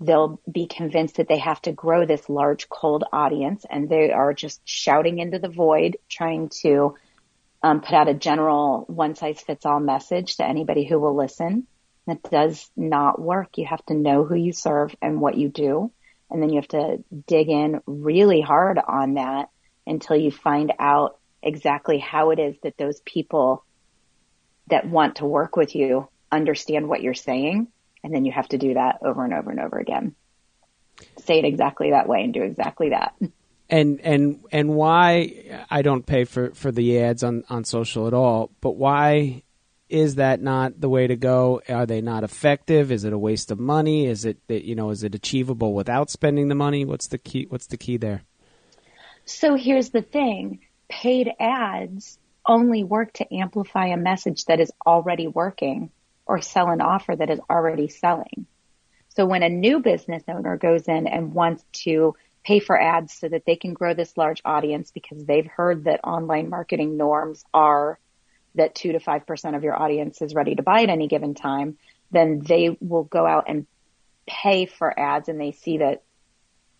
they'll 0.00 0.40
be 0.50 0.66
convinced 0.66 1.18
that 1.18 1.28
they 1.28 1.38
have 1.38 1.62
to 1.62 1.70
grow 1.70 2.04
this 2.04 2.28
large 2.28 2.68
cold 2.68 3.04
audience 3.12 3.64
and 3.70 3.88
they 3.88 4.10
are 4.10 4.34
just 4.34 4.60
shouting 4.64 5.20
into 5.20 5.38
the 5.38 5.48
void 5.48 5.96
trying 6.08 6.48
to 6.62 6.96
um, 7.62 7.82
put 7.82 7.94
out 7.94 8.08
a 8.08 8.14
general 8.14 8.84
one 8.88 9.14
size 9.14 9.40
fits 9.40 9.64
all 9.64 9.78
message 9.78 10.38
to 10.38 10.44
anybody 10.44 10.84
who 10.84 10.98
will 10.98 11.16
listen. 11.16 11.68
That 12.08 12.20
does 12.32 12.68
not 12.76 13.22
work. 13.22 13.58
You 13.58 13.66
have 13.66 13.86
to 13.86 13.94
know 13.94 14.24
who 14.24 14.34
you 14.34 14.52
serve 14.52 14.92
and 15.00 15.20
what 15.20 15.38
you 15.38 15.48
do. 15.48 15.92
And 16.32 16.42
then 16.42 16.50
you 16.50 16.56
have 16.56 16.68
to 16.68 17.04
dig 17.28 17.48
in 17.48 17.80
really 17.86 18.40
hard 18.40 18.80
on 18.84 19.14
that 19.14 19.50
until 19.86 20.16
you 20.16 20.32
find 20.32 20.72
out 20.80 21.20
exactly 21.42 21.98
how 21.98 22.30
it 22.30 22.38
is 22.38 22.56
that 22.62 22.76
those 22.76 23.00
people 23.00 23.64
that 24.68 24.86
want 24.86 25.16
to 25.16 25.26
work 25.26 25.56
with 25.56 25.74
you 25.74 26.08
understand 26.30 26.88
what 26.88 27.02
you're 27.02 27.14
saying. 27.14 27.68
And 28.04 28.12
then 28.12 28.24
you 28.24 28.32
have 28.32 28.48
to 28.48 28.58
do 28.58 28.74
that 28.74 28.98
over 29.02 29.24
and 29.24 29.34
over 29.34 29.50
and 29.50 29.60
over 29.60 29.78
again. 29.78 30.14
Say 31.18 31.38
it 31.38 31.44
exactly 31.44 31.90
that 31.90 32.08
way 32.08 32.22
and 32.22 32.34
do 32.34 32.42
exactly 32.42 32.90
that. 32.90 33.14
And 33.70 34.00
and 34.00 34.44
and 34.50 34.74
why 34.74 35.64
I 35.70 35.82
don't 35.82 36.04
pay 36.04 36.24
for, 36.24 36.52
for 36.52 36.70
the 36.70 37.00
ads 37.00 37.22
on, 37.22 37.44
on 37.48 37.64
social 37.64 38.06
at 38.06 38.12
all, 38.12 38.50
but 38.60 38.76
why 38.76 39.44
is 39.88 40.16
that 40.16 40.42
not 40.42 40.80
the 40.80 40.88
way 40.88 41.06
to 41.06 41.16
go? 41.16 41.62
Are 41.68 41.86
they 41.86 42.00
not 42.00 42.24
effective? 42.24 42.90
Is 42.90 43.04
it 43.04 43.12
a 43.12 43.18
waste 43.18 43.50
of 43.50 43.60
money? 43.60 44.06
Is 44.06 44.24
it 44.24 44.38
that 44.48 44.64
you 44.64 44.74
know 44.74 44.90
is 44.90 45.04
it 45.04 45.14
achievable 45.14 45.74
without 45.74 46.10
spending 46.10 46.48
the 46.48 46.54
money? 46.54 46.84
What's 46.84 47.06
the 47.06 47.18
key? 47.18 47.46
What's 47.48 47.66
the 47.66 47.76
key 47.76 47.96
there? 47.96 48.22
So 49.24 49.54
here's 49.54 49.90
the 49.90 50.02
thing: 50.02 50.60
paid 50.88 51.30
ads 51.38 52.18
only 52.46 52.84
work 52.84 53.12
to 53.14 53.34
amplify 53.34 53.86
a 53.86 53.96
message 53.96 54.44
that 54.46 54.60
is 54.60 54.72
already 54.84 55.28
working 55.28 55.90
or 56.26 56.40
sell 56.40 56.70
an 56.70 56.80
offer 56.80 57.14
that 57.14 57.30
is 57.30 57.40
already 57.48 57.88
selling. 57.88 58.46
So 59.10 59.26
when 59.26 59.42
a 59.42 59.48
new 59.48 59.80
business 59.80 60.22
owner 60.28 60.56
goes 60.56 60.88
in 60.88 61.06
and 61.06 61.34
wants 61.34 61.64
to 61.84 62.14
pay 62.44 62.58
for 62.58 62.80
ads 62.80 63.12
so 63.12 63.28
that 63.28 63.44
they 63.46 63.56
can 63.56 63.74
grow 63.74 63.94
this 63.94 64.16
large 64.16 64.42
audience 64.44 64.90
because 64.90 65.24
they've 65.24 65.46
heard 65.46 65.84
that 65.84 66.00
online 66.04 66.48
marketing 66.48 66.96
norms 66.96 67.44
are 67.54 67.98
that 68.54 68.74
two 68.74 68.92
to 68.92 69.00
five 69.00 69.26
percent 69.26 69.56
of 69.56 69.62
your 69.62 69.80
audience 69.80 70.20
is 70.20 70.34
ready 70.34 70.54
to 70.54 70.62
buy 70.62 70.82
at 70.82 70.90
any 70.90 71.08
given 71.08 71.34
time, 71.34 71.78
then 72.10 72.40
they 72.40 72.76
will 72.80 73.04
go 73.04 73.26
out 73.26 73.44
and 73.48 73.66
pay 74.26 74.66
for 74.66 74.98
ads 74.98 75.28
and 75.28 75.40
they 75.40 75.52
see 75.52 75.78
that 75.78 76.02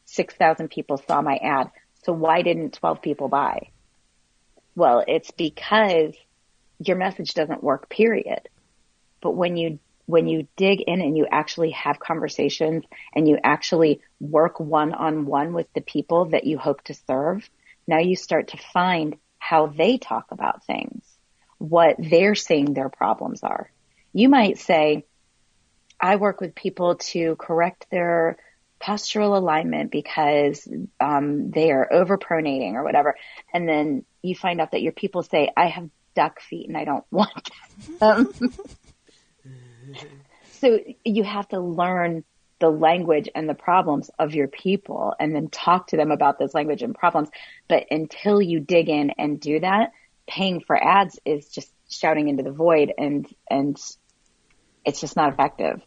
6,000 0.06 0.68
people 0.68 0.98
saw 0.98 1.22
my 1.22 1.36
ad. 1.36 1.70
So 2.04 2.12
why 2.12 2.42
didn't 2.42 2.74
12 2.74 3.00
people 3.00 3.28
buy? 3.28 3.70
Well, 4.74 5.04
it's 5.06 5.30
because 5.30 6.14
your 6.78 6.96
message 6.96 7.34
doesn't 7.34 7.62
work, 7.62 7.88
period. 7.88 8.48
But 9.20 9.32
when 9.32 9.56
you 9.56 9.78
when 10.06 10.26
you 10.26 10.48
dig 10.56 10.80
in 10.80 11.00
and 11.00 11.16
you 11.16 11.26
actually 11.30 11.70
have 11.70 12.00
conversations 12.00 12.84
and 13.14 13.28
you 13.28 13.38
actually 13.42 14.00
work 14.20 14.58
one 14.58 14.92
on 14.92 15.26
one 15.26 15.52
with 15.52 15.72
the 15.74 15.80
people 15.80 16.26
that 16.26 16.44
you 16.44 16.58
hope 16.58 16.82
to 16.82 16.94
serve, 17.06 17.48
now 17.86 17.98
you 17.98 18.16
start 18.16 18.48
to 18.48 18.56
find 18.56 19.16
how 19.38 19.68
they 19.68 19.98
talk 19.98 20.26
about 20.32 20.64
things, 20.64 21.04
what 21.58 21.96
they're 21.98 22.34
saying 22.34 22.74
their 22.74 22.88
problems 22.88 23.42
are. 23.42 23.70
You 24.12 24.28
might 24.28 24.58
say, 24.58 25.04
I 26.00 26.16
work 26.16 26.40
with 26.40 26.54
people 26.54 26.96
to 26.96 27.36
correct 27.36 27.86
their 27.90 28.38
postural 28.80 29.36
alignment 29.36 29.92
because 29.92 30.66
um, 31.00 31.50
they 31.52 31.70
are 31.70 31.88
overpronating 31.92 32.74
or 32.74 32.82
whatever. 32.82 33.14
And 33.54 33.68
then 33.68 34.04
you 34.22 34.34
find 34.34 34.60
out 34.60 34.70
that 34.72 34.82
your 34.82 34.92
people 34.92 35.22
say, 35.22 35.50
I 35.56 35.66
have 35.68 35.90
duck 36.14 36.40
feet 36.40 36.68
and 36.68 36.76
I 36.76 36.84
don't 36.84 37.04
want 37.10 37.50
them. 38.00 38.32
so 40.52 40.78
you 41.04 41.24
have 41.24 41.48
to 41.48 41.60
learn 41.60 42.24
the 42.60 42.70
language 42.70 43.28
and 43.34 43.48
the 43.48 43.54
problems 43.54 44.08
of 44.20 44.34
your 44.34 44.46
people 44.46 45.14
and 45.18 45.34
then 45.34 45.48
talk 45.48 45.88
to 45.88 45.96
them 45.96 46.12
about 46.12 46.38
those 46.38 46.54
language 46.54 46.82
and 46.82 46.94
problems. 46.94 47.28
But 47.68 47.86
until 47.90 48.40
you 48.40 48.60
dig 48.60 48.88
in 48.88 49.10
and 49.18 49.40
do 49.40 49.58
that, 49.58 49.90
paying 50.28 50.60
for 50.60 50.76
ads 50.76 51.18
is 51.24 51.48
just 51.48 51.72
shouting 51.90 52.28
into 52.28 52.44
the 52.44 52.52
void 52.52 52.92
and, 52.96 53.26
and 53.50 53.76
it's 54.84 55.00
just 55.00 55.16
not 55.16 55.32
effective. 55.32 55.82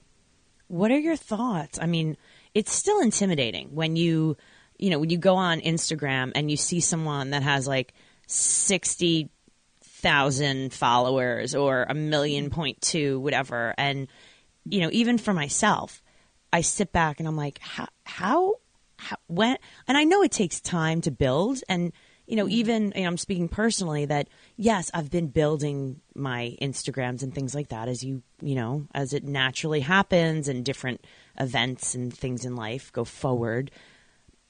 What 0.68 0.92
are 0.92 1.00
your 1.00 1.16
thoughts? 1.16 1.80
I 1.82 1.86
mean, 1.86 2.18
it's 2.54 2.74
still 2.74 3.00
intimidating 3.00 3.74
when 3.74 3.96
you, 3.96 4.36
you 4.78 4.90
know, 4.90 5.00
when 5.00 5.10
you 5.10 5.18
go 5.18 5.36
on 5.36 5.62
Instagram 5.62 6.34
and 6.36 6.52
you 6.52 6.58
see 6.58 6.82
someone 6.82 7.30
that 7.30 7.44
has 7.44 7.68
like 7.68 7.94
60,000 8.28 10.74
followers 10.74 11.56
or 11.56 11.84
a 11.84 11.94
million 11.94 12.50
point 12.50 12.82
two, 12.82 13.20
whatever. 13.20 13.74
And, 13.78 14.08
you 14.66 14.82
know, 14.82 14.90
even 14.92 15.18
for 15.18 15.34
myself, 15.34 16.02
I 16.52 16.62
sit 16.62 16.92
back 16.92 17.20
and 17.20 17.28
I'm 17.28 17.38
like, 17.38 17.60
how, 17.60 17.88
how, 18.04 18.56
how 18.98 19.18
when, 19.28 19.58
and 19.88 19.98
I 19.98 20.04
know 20.04 20.24
it 20.24 20.32
takes 20.32 20.62
time 20.62 21.02
to 21.02 21.12
build 21.12 21.62
and, 21.68 21.92
you 22.28 22.36
know, 22.36 22.46
mm-hmm. 22.46 22.54
even 22.54 22.94
you 22.96 23.02
know, 23.02 23.08
I'm 23.08 23.18
speaking 23.18 23.50
personally 23.50 24.06
that 24.06 24.28
yes, 24.58 24.90
I've 24.94 25.12
been 25.12 25.28
building 25.28 26.02
my 26.16 26.56
Instagrams 26.62 27.24
and 27.24 27.34
things 27.34 27.54
like 27.54 27.70
that 27.70 27.88
as 27.88 28.04
you, 28.04 28.24
you 28.42 28.56
know, 28.56 28.88
as 28.94 29.14
it 29.14 29.24
naturally 29.24 29.82
happens 29.82 30.48
and 30.48 30.66
different 30.66 31.06
events 31.40 31.96
and 31.96 32.14
things 32.14 32.46
in 32.46 32.56
life 32.56 32.92
go 32.92 33.04
forward. 33.04 33.72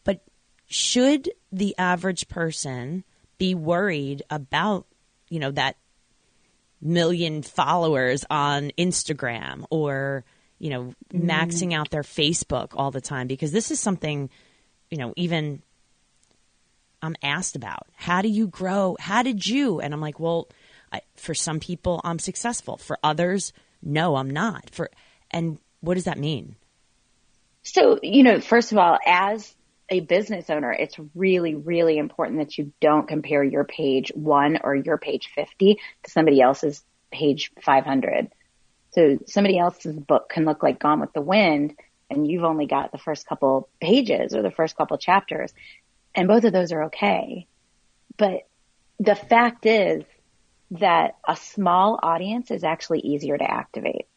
But 0.03 0.22
should 0.67 1.29
the 1.51 1.75
average 1.77 2.27
person 2.27 3.03
be 3.38 3.56
worried 3.56 4.24
about, 4.30 4.86
you 5.30 5.39
know, 5.39 5.51
that 5.51 5.77
million 6.82 7.42
followers 7.42 8.25
on 8.30 8.72
Instagram 8.77 9.65
or, 9.70 10.24
you 10.60 10.70
know, 10.70 10.94
mm. 11.14 11.25
maxing 11.25 11.74
out 11.74 11.90
their 11.90 12.03
Facebook 12.03 12.70
all 12.75 12.92
the 12.92 13.01
time 13.01 13.27
because 13.27 13.51
this 13.51 13.72
is 13.72 13.79
something, 13.79 14.29
you 14.90 14.98
know, 14.98 15.14
even 15.16 15.62
I'm 17.01 17.16
asked 17.22 17.55
about. 17.55 17.88
How 17.96 18.22
do 18.22 18.29
you 18.29 18.48
grow? 18.48 18.98
How 19.00 19.24
did 19.24 19.46
you? 19.46 19.79
And 19.79 19.94
I'm 19.94 20.01
like, 20.01 20.20
well, 20.20 20.48
I, 20.92 21.01
for 21.16 21.33
some 21.33 21.60
people, 21.60 22.01
I'm 22.03 22.20
successful. 22.20 22.77
For 22.77 22.98
others, 23.03 23.53
no, 23.81 24.16
I'm 24.16 24.29
not. 24.29 24.70
For 24.72 24.90
and 25.31 25.60
what 25.81 25.96
does 25.96 26.05
that 26.05 26.18
mean? 26.18 26.55
So, 27.64 28.00
you 28.01 28.24
know, 28.24 28.40
first 28.40 28.72
of 28.72 28.77
all, 28.77 28.98
as 29.05 29.55
a 29.90 30.00
business 30.00 30.50
owner, 30.50 30.72
it's 30.72 30.98
really, 31.14 31.56
really 31.56 31.98
important 31.98 32.40
that 32.40 32.58
you 32.58 32.72
don't 32.82 33.08
compare 33.08 33.44
your 33.44 33.64
page 33.64 34.12
one 34.16 34.60
or 34.64 34.76
your 34.76 34.98
page 34.98 35.30
50 35.36 35.78
to 36.04 36.12
somebody 36.12 36.42
else's 36.42 36.84
page 37.12 37.52
500. 37.62 38.32
So 38.92 39.20
somebody 39.28 39.58
else's 39.58 39.96
book 39.96 40.30
can 40.30 40.46
look 40.46 40.64
like 40.64 40.80
Gone 40.80 41.00
with 41.00 41.14
the 41.14 41.22
Wind 41.22 41.76
and 42.10 42.30
you've 42.30 42.44
only 42.44 42.66
got 42.66 42.92
the 42.92 42.98
first 42.98 43.28
couple 43.28 43.70
pages 43.80 44.34
or 44.34 44.42
the 44.42 44.52
first 44.52 44.76
couple 44.76 44.98
chapters. 44.98 45.54
And 46.14 46.28
both 46.28 46.46
of 46.46 46.54
those 46.54 46.72
are 46.72 46.86
okay. 46.86 47.48
But 48.18 48.48
the 49.00 49.16
fact 49.16 49.66
is 49.66 50.04
that 50.72 51.18
a 51.28 51.36
small 51.36 52.00
audience 52.02 52.52
is 52.52 52.64
actually 52.64 53.00
easier 53.02 53.38
to 53.38 53.44
activate. 53.44 54.08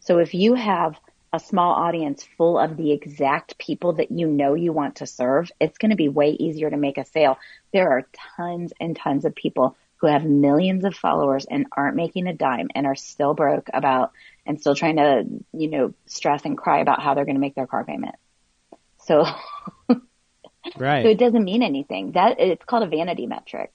So 0.00 0.18
if 0.18 0.34
you 0.34 0.54
have 0.54 0.98
a 1.32 1.40
small 1.40 1.74
audience 1.74 2.26
full 2.36 2.58
of 2.58 2.76
the 2.76 2.92
exact 2.92 3.58
people 3.58 3.94
that 3.94 4.10
you 4.10 4.26
know 4.26 4.54
you 4.54 4.72
want 4.72 4.96
to 4.96 5.06
serve, 5.06 5.50
it's 5.60 5.78
going 5.78 5.90
to 5.90 5.96
be 5.96 6.08
way 6.08 6.30
easier 6.30 6.68
to 6.68 6.76
make 6.76 6.98
a 6.98 7.04
sale. 7.06 7.38
There 7.72 7.90
are 7.90 8.06
tons 8.36 8.72
and 8.80 8.94
tons 8.94 9.24
of 9.24 9.34
people 9.34 9.76
who 9.96 10.08
have 10.08 10.24
millions 10.24 10.84
of 10.84 10.94
followers 10.94 11.46
and 11.48 11.66
aren't 11.76 11.96
making 11.96 12.26
a 12.26 12.34
dime 12.34 12.68
and 12.74 12.86
are 12.86 12.96
still 12.96 13.34
broke 13.34 13.70
about 13.72 14.12
and 14.44 14.60
still 14.60 14.74
trying 14.74 14.96
to, 14.96 15.24
you 15.52 15.68
know, 15.68 15.94
stress 16.06 16.44
and 16.44 16.58
cry 16.58 16.80
about 16.80 17.00
how 17.00 17.14
they're 17.14 17.24
going 17.24 17.36
to 17.36 17.40
make 17.40 17.54
their 17.54 17.66
car 17.66 17.84
payment. 17.84 18.16
So 19.04 19.24
Right. 20.76 21.04
So 21.04 21.10
it 21.10 21.18
doesn't 21.18 21.44
mean 21.44 21.62
anything. 21.62 22.12
That 22.12 22.38
it's 22.40 22.64
called 22.64 22.84
a 22.84 22.86
vanity 22.86 23.26
metric. 23.26 23.74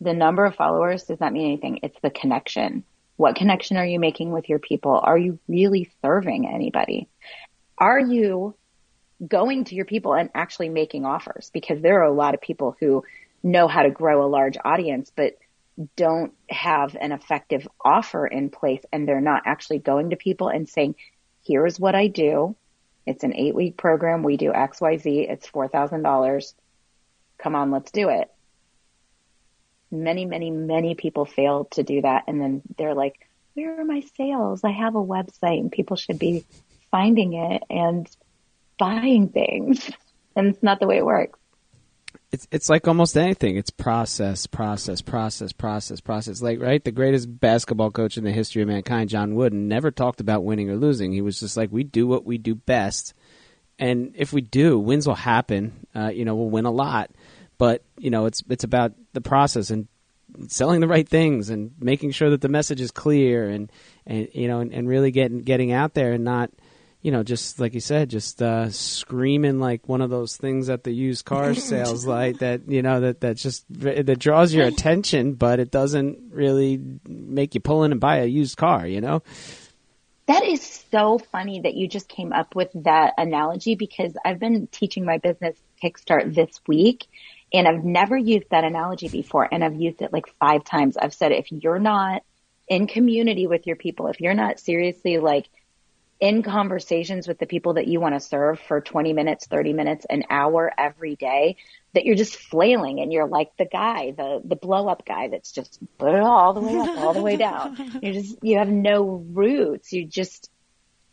The 0.00 0.14
number 0.14 0.44
of 0.44 0.54
followers 0.54 1.04
does 1.04 1.20
not 1.20 1.32
mean 1.32 1.46
anything. 1.46 1.80
It's 1.82 1.98
the 2.02 2.10
connection. 2.10 2.84
What 3.18 3.34
connection 3.34 3.76
are 3.76 3.84
you 3.84 3.98
making 3.98 4.30
with 4.30 4.48
your 4.48 4.60
people? 4.60 4.98
Are 5.02 5.18
you 5.18 5.40
really 5.48 5.90
serving 6.02 6.48
anybody? 6.48 7.08
Are 7.76 7.98
you 7.98 8.54
going 9.26 9.64
to 9.64 9.74
your 9.74 9.86
people 9.86 10.14
and 10.14 10.30
actually 10.36 10.68
making 10.68 11.04
offers? 11.04 11.50
Because 11.52 11.82
there 11.82 11.98
are 12.00 12.04
a 12.06 12.12
lot 12.12 12.34
of 12.34 12.40
people 12.40 12.76
who 12.78 13.02
know 13.42 13.66
how 13.66 13.82
to 13.82 13.90
grow 13.90 14.24
a 14.24 14.30
large 14.30 14.56
audience, 14.64 15.10
but 15.16 15.36
don't 15.96 16.32
have 16.48 16.94
an 16.94 17.10
effective 17.10 17.66
offer 17.84 18.24
in 18.24 18.50
place 18.50 18.84
and 18.92 19.08
they're 19.08 19.20
not 19.20 19.42
actually 19.46 19.80
going 19.80 20.10
to 20.10 20.16
people 20.16 20.46
and 20.46 20.68
saying, 20.68 20.94
here's 21.44 21.80
what 21.80 21.96
I 21.96 22.06
do. 22.06 22.54
It's 23.04 23.24
an 23.24 23.34
eight 23.34 23.56
week 23.56 23.76
program. 23.76 24.22
We 24.22 24.36
do 24.36 24.52
XYZ. 24.52 25.28
It's 25.28 25.50
$4,000. 25.50 26.54
Come 27.38 27.56
on, 27.56 27.72
let's 27.72 27.90
do 27.90 28.10
it. 28.10 28.30
Many, 29.90 30.26
many, 30.26 30.50
many 30.50 30.94
people 30.94 31.24
fail 31.24 31.66
to 31.72 31.82
do 31.82 32.02
that. 32.02 32.24
And 32.26 32.40
then 32.40 32.62
they're 32.76 32.94
like, 32.94 33.28
where 33.54 33.80
are 33.80 33.84
my 33.84 34.02
sales? 34.16 34.62
I 34.64 34.70
have 34.70 34.94
a 34.94 35.04
website 35.04 35.60
and 35.60 35.72
people 35.72 35.96
should 35.96 36.18
be 36.18 36.44
finding 36.90 37.34
it 37.34 37.62
and 37.70 38.08
buying 38.78 39.28
things. 39.28 39.90
And 40.36 40.54
it's 40.54 40.62
not 40.62 40.78
the 40.78 40.86
way 40.86 40.98
it 40.98 41.04
works 41.04 41.36
it's 42.30 42.46
it's 42.50 42.68
like 42.68 42.86
almost 42.86 43.16
anything. 43.16 43.56
It's 43.56 43.70
process, 43.70 44.46
process, 44.46 45.00
process, 45.00 45.52
process, 45.52 46.00
process. 46.00 46.42
Like 46.42 46.60
right, 46.60 46.82
the 46.82 46.92
greatest 46.92 47.40
basketball 47.40 47.90
coach 47.90 48.18
in 48.18 48.24
the 48.24 48.32
history 48.32 48.62
of 48.62 48.68
mankind, 48.68 49.10
John 49.10 49.34
Wooden, 49.34 49.68
never 49.68 49.90
talked 49.90 50.20
about 50.20 50.44
winning 50.44 50.70
or 50.70 50.76
losing. 50.76 51.12
He 51.12 51.22
was 51.22 51.40
just 51.40 51.56
like, 51.56 51.72
we 51.72 51.84
do 51.84 52.06
what 52.06 52.24
we 52.24 52.36
do 52.36 52.54
best, 52.54 53.14
and 53.78 54.12
if 54.14 54.32
we 54.32 54.42
do, 54.42 54.78
wins 54.78 55.06
will 55.06 55.14
happen. 55.14 55.86
Uh, 55.94 56.08
you 56.08 56.24
know, 56.24 56.34
we'll 56.34 56.50
win 56.50 56.66
a 56.66 56.70
lot, 56.70 57.10
but 57.58 57.82
you 57.98 58.10
know, 58.10 58.26
it's 58.26 58.42
it's 58.48 58.64
about 58.64 58.92
the 59.12 59.20
process 59.20 59.70
and 59.70 59.88
selling 60.48 60.80
the 60.80 60.88
right 60.88 61.08
things 61.08 61.50
and 61.50 61.72
making 61.80 62.12
sure 62.12 62.30
that 62.30 62.40
the 62.40 62.48
message 62.48 62.80
is 62.80 62.90
clear 62.90 63.48
and 63.48 63.72
and 64.06 64.28
you 64.32 64.46
know 64.46 64.60
and, 64.60 64.72
and 64.72 64.88
really 64.88 65.10
getting 65.10 65.40
getting 65.42 65.72
out 65.72 65.94
there 65.94 66.12
and 66.12 66.24
not 66.24 66.50
you 67.00 67.12
know, 67.12 67.22
just 67.22 67.60
like 67.60 67.74
you 67.74 67.80
said, 67.80 68.10
just 68.10 68.42
uh, 68.42 68.70
screaming 68.70 69.60
like 69.60 69.88
one 69.88 70.00
of 70.00 70.10
those 70.10 70.36
things 70.36 70.68
at 70.68 70.82
the 70.82 70.90
used 70.90 71.24
car 71.24 71.54
sales 71.70 72.04
light 72.04 72.40
that 72.40 72.68
you 72.68 72.82
know 72.82 73.00
that 73.00 73.20
that 73.20 73.36
just 73.36 73.64
that 73.68 74.18
draws 74.18 74.52
your 74.52 74.66
attention, 74.66 75.34
but 75.34 75.60
it 75.60 75.70
doesn't 75.70 76.32
really 76.32 76.80
make 77.06 77.54
you 77.54 77.60
pull 77.60 77.84
in 77.84 77.92
and 77.92 78.00
buy 78.00 78.16
a 78.18 78.26
used 78.26 78.56
car. 78.56 78.86
You 78.86 79.00
know. 79.00 79.22
That 80.26 80.44
is 80.44 80.84
so 80.90 81.18
funny 81.18 81.60
that 81.60 81.74
you 81.74 81.88
just 81.88 82.08
came 82.08 82.34
up 82.34 82.54
with 82.54 82.70
that 82.74 83.14
analogy 83.16 83.76
because 83.76 84.12
I've 84.26 84.38
been 84.38 84.66
teaching 84.66 85.06
my 85.06 85.16
business 85.16 85.56
Kickstart 85.82 86.34
this 86.34 86.60
week 86.66 87.06
and 87.52 87.66
I've 87.66 87.84
never 87.84 88.16
used 88.16 88.50
that 88.50 88.64
analogy 88.64 89.08
before 89.08 89.48
and 89.50 89.64
I've 89.64 89.80
used 89.80 90.02
it 90.02 90.12
like 90.12 90.26
five 90.38 90.64
times. 90.64 90.96
I've 90.96 91.14
said 91.14 91.32
if 91.32 91.50
you're 91.50 91.78
not 91.78 92.22
in 92.68 92.86
community 92.86 93.46
with 93.46 93.66
your 93.66 93.76
people, 93.76 94.08
if 94.08 94.20
you're 94.20 94.34
not 94.34 94.60
seriously 94.60 95.18
like 95.18 95.48
in 96.20 96.42
conversations 96.42 97.28
with 97.28 97.38
the 97.38 97.46
people 97.46 97.74
that 97.74 97.86
you 97.86 98.00
want 98.00 98.14
to 98.14 98.20
serve 98.20 98.58
for 98.60 98.80
20 98.80 99.12
minutes, 99.12 99.46
30 99.46 99.72
minutes, 99.72 100.04
an 100.10 100.24
hour 100.28 100.70
every 100.76 101.14
day 101.14 101.56
that 101.94 102.04
you're 102.04 102.16
just 102.16 102.36
flailing 102.36 103.00
and 103.00 103.12
you're 103.12 103.28
like 103.28 103.50
the 103.56 103.64
guy, 103.64 104.12
the, 104.16 104.40
the 104.44 104.56
blow 104.56 104.88
up 104.88 105.06
guy 105.06 105.28
that's 105.28 105.52
just 105.52 105.78
all 106.00 106.52
the 106.54 106.60
way 106.60 106.76
up, 106.76 106.98
all 106.98 107.14
the 107.14 107.22
way 107.22 107.36
down. 107.36 107.76
You 108.02 108.12
just, 108.12 108.36
you 108.42 108.58
have 108.58 108.68
no 108.68 109.24
roots. 109.32 109.92
You 109.92 110.06
just, 110.06 110.50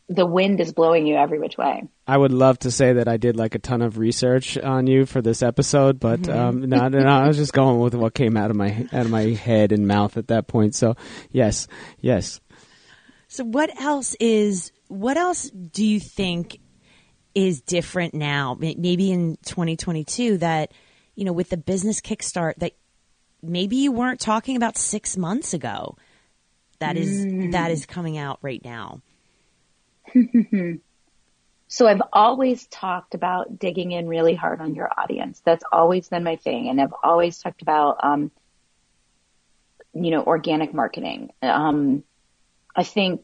the 0.07 0.25
wind 0.25 0.59
is 0.59 0.71
blowing 0.71 1.07
you 1.07 1.15
every 1.15 1.39
which 1.39 1.57
way. 1.57 1.83
I 2.07 2.15
would 2.15 2.31
love 2.31 2.59
to 2.59 2.69
say 2.71 2.93
that 2.93 3.07
I 3.07 3.17
did 3.17 3.35
like 3.35 3.55
a 3.55 3.59
ton 3.59 3.81
of 3.81 3.97
research 3.97 4.55
on 4.57 4.85
you 4.85 5.05
for 5.07 5.21
this 5.21 5.41
episode, 5.41 5.99
but 5.99 6.19
Mm-hmm. 6.21 6.39
um, 6.39 6.69
no, 6.69 6.87
no, 6.89 6.99
no, 6.99 7.09
I 7.09 7.27
was 7.27 7.37
just 7.37 7.53
going 7.53 7.79
with 7.79 7.95
what 7.95 8.13
came 8.13 8.37
out 8.37 8.51
of 8.51 8.55
my 8.55 8.87
out 8.93 9.05
of 9.05 9.09
my 9.09 9.23
head 9.23 9.71
and 9.71 9.87
mouth 9.87 10.15
at 10.17 10.27
that 10.27 10.47
point. 10.47 10.75
So 10.75 10.95
yes, 11.31 11.67
yes. 11.99 12.39
So 13.27 13.43
what 13.43 13.71
else 13.81 14.15
is 14.19 14.71
what 14.87 15.17
else 15.17 15.49
do 15.49 15.83
you 15.83 15.99
think 15.99 16.59
is 17.33 17.61
different 17.61 18.13
now? 18.13 18.55
Maybe 18.59 19.11
in 19.11 19.37
2022 19.45 20.37
that 20.37 20.71
you 21.15 21.25
know 21.25 21.33
with 21.33 21.49
the 21.49 21.57
business 21.57 21.99
kickstart 21.99 22.55
that 22.57 22.73
maybe 23.41 23.77
you 23.77 23.91
weren't 23.91 24.19
talking 24.19 24.55
about 24.55 24.77
6 24.77 25.17
months 25.17 25.53
ago. 25.55 25.97
That 26.79 26.95
is 26.95 27.51
that 27.53 27.71
is 27.71 27.87
coming 27.87 28.17
out 28.19 28.37
right 28.43 28.63
now. 28.63 29.01
So 31.67 31.87
I've 31.87 32.01
always 32.13 32.67
talked 32.67 33.15
about 33.15 33.57
digging 33.57 33.91
in 33.91 34.07
really 34.07 34.35
hard 34.35 34.61
on 34.61 34.75
your 34.75 34.89
audience. 34.97 35.41
That's 35.43 35.63
always 35.71 36.07
been 36.07 36.23
my 36.23 36.35
thing. 36.35 36.69
And 36.69 36.79
I've 36.79 36.93
always 37.03 37.39
talked 37.39 37.61
about, 37.61 37.97
um, 38.03 38.31
you 39.93 40.11
know, 40.11 40.23
organic 40.23 40.73
marketing. 40.73 41.31
Um, 41.41 42.03
I 42.75 42.83
think 42.83 43.23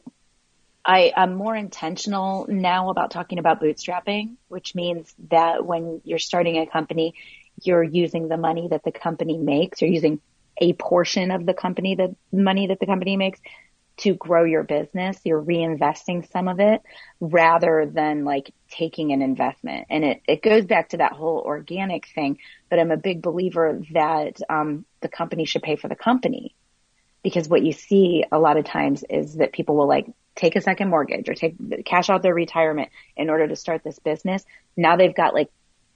I, 0.84 1.12
I'm 1.16 1.34
more 1.34 1.54
intentional 1.54 2.46
now 2.48 2.90
about 2.90 3.12
talking 3.12 3.38
about 3.38 3.60
bootstrapping, 3.60 4.34
which 4.48 4.74
means 4.74 5.14
that 5.30 5.64
when 5.64 6.00
you're 6.04 6.18
starting 6.18 6.58
a 6.58 6.66
company, 6.66 7.14
you're 7.62 7.82
using 7.82 8.28
the 8.28 8.36
money 8.36 8.68
that 8.68 8.82
the 8.82 8.92
company 8.92 9.38
makes. 9.38 9.80
You're 9.80 9.92
using 9.92 10.20
a 10.58 10.72
portion 10.72 11.30
of 11.30 11.46
the 11.46 11.54
company, 11.54 11.94
the 11.94 12.16
money 12.32 12.66
that 12.66 12.80
the 12.80 12.86
company 12.86 13.16
makes 13.16 13.40
to 13.98 14.14
grow 14.14 14.44
your 14.44 14.62
business. 14.62 15.18
You're 15.24 15.42
reinvesting 15.42 16.30
some 16.32 16.48
of 16.48 16.60
it 16.60 16.82
rather 17.20 17.86
than 17.86 18.24
like 18.24 18.52
taking 18.70 19.12
an 19.12 19.22
investment. 19.22 19.86
And 19.90 20.04
it, 20.04 20.22
it 20.26 20.42
goes 20.42 20.64
back 20.64 20.90
to 20.90 20.98
that 20.98 21.12
whole 21.12 21.42
organic 21.44 22.06
thing, 22.08 22.38
but 22.70 22.78
I'm 22.78 22.90
a 22.90 22.96
big 22.96 23.22
believer 23.22 23.80
that, 23.92 24.40
um, 24.48 24.84
the 25.00 25.08
company 25.08 25.44
should 25.44 25.62
pay 25.62 25.76
for 25.76 25.88
the 25.88 25.96
company 25.96 26.54
because 27.22 27.48
what 27.48 27.62
you 27.62 27.72
see 27.72 28.24
a 28.32 28.38
lot 28.38 28.56
of 28.56 28.64
times 28.64 29.04
is 29.08 29.36
that 29.36 29.52
people 29.52 29.76
will 29.76 29.88
like 29.88 30.06
take 30.34 30.56
a 30.56 30.60
second 30.60 30.88
mortgage 30.88 31.28
or 31.28 31.34
take 31.34 31.56
cash 31.84 32.10
out 32.10 32.22
their 32.22 32.34
retirement 32.34 32.88
in 33.16 33.30
order 33.30 33.46
to 33.46 33.56
start 33.56 33.84
this 33.84 33.98
business. 33.98 34.44
Now 34.76 34.96
they've 34.96 35.14
got 35.14 35.34
like, 35.34 35.50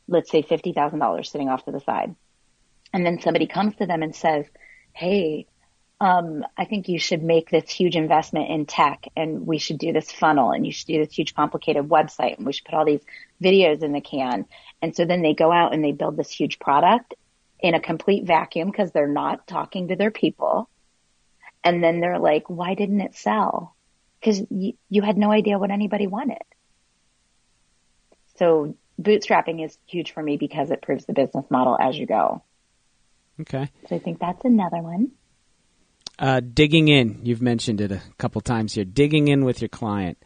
let's 0.08 0.30
say 0.30 0.42
$50,000 0.42 1.26
sitting 1.26 1.48
off 1.48 1.64
to 1.64 1.72
the 1.72 1.80
side. 1.80 2.14
And 2.92 3.04
then 3.04 3.20
somebody 3.20 3.46
comes 3.46 3.74
to 3.76 3.86
them 3.86 4.02
and 4.02 4.14
says, 4.14 4.46
Hey, 4.92 5.46
um, 6.00 6.44
I 6.56 6.66
think 6.66 6.88
you 6.88 6.98
should 6.98 7.22
make 7.22 7.50
this 7.50 7.70
huge 7.70 7.96
investment 7.96 8.50
in 8.50 8.66
tech 8.66 9.08
and 9.16 9.46
we 9.46 9.58
should 9.58 9.78
do 9.78 9.92
this 9.92 10.12
funnel 10.12 10.50
and 10.50 10.66
you 10.66 10.72
should 10.72 10.88
do 10.88 11.04
this 11.04 11.14
huge 11.14 11.34
complicated 11.34 11.88
website 11.88 12.36
and 12.36 12.46
we 12.46 12.52
should 12.52 12.66
put 12.66 12.74
all 12.74 12.84
these 12.84 13.00
videos 13.42 13.82
in 13.82 13.92
the 13.92 14.02
can. 14.02 14.44
And 14.82 14.94
so 14.94 15.06
then 15.06 15.22
they 15.22 15.32
go 15.32 15.50
out 15.50 15.72
and 15.72 15.82
they 15.82 15.92
build 15.92 16.16
this 16.16 16.30
huge 16.30 16.58
product 16.58 17.14
in 17.60 17.74
a 17.74 17.80
complete 17.80 18.26
vacuum 18.26 18.70
because 18.70 18.92
they're 18.92 19.08
not 19.08 19.46
talking 19.46 19.88
to 19.88 19.96
their 19.96 20.10
people. 20.10 20.68
And 21.64 21.82
then 21.82 22.00
they're 22.00 22.18
like, 22.18 22.50
why 22.50 22.74
didn't 22.74 23.00
it 23.00 23.14
sell? 23.14 23.74
Because 24.20 24.42
you, 24.50 24.74
you 24.90 25.00
had 25.00 25.16
no 25.16 25.30
idea 25.30 25.58
what 25.58 25.70
anybody 25.70 26.06
wanted. 26.06 26.42
So 28.36 28.74
bootstrapping 29.00 29.64
is 29.64 29.78
huge 29.86 30.12
for 30.12 30.22
me 30.22 30.36
because 30.36 30.70
it 30.70 30.82
proves 30.82 31.06
the 31.06 31.14
business 31.14 31.46
model 31.50 31.76
as 31.80 31.98
you 31.98 32.04
go. 32.04 32.42
Okay. 33.40 33.70
So 33.88 33.96
I 33.96 33.98
think 33.98 34.20
that's 34.20 34.44
another 34.44 34.82
one. 34.82 35.12
Uh, 36.18 36.40
digging 36.40 36.88
in, 36.88 37.20
you've 37.24 37.42
mentioned 37.42 37.80
it 37.80 37.92
a 37.92 38.00
couple 38.18 38.40
times 38.40 38.72
here. 38.72 38.84
Digging 38.84 39.28
in 39.28 39.44
with 39.44 39.60
your 39.60 39.68
client. 39.68 40.18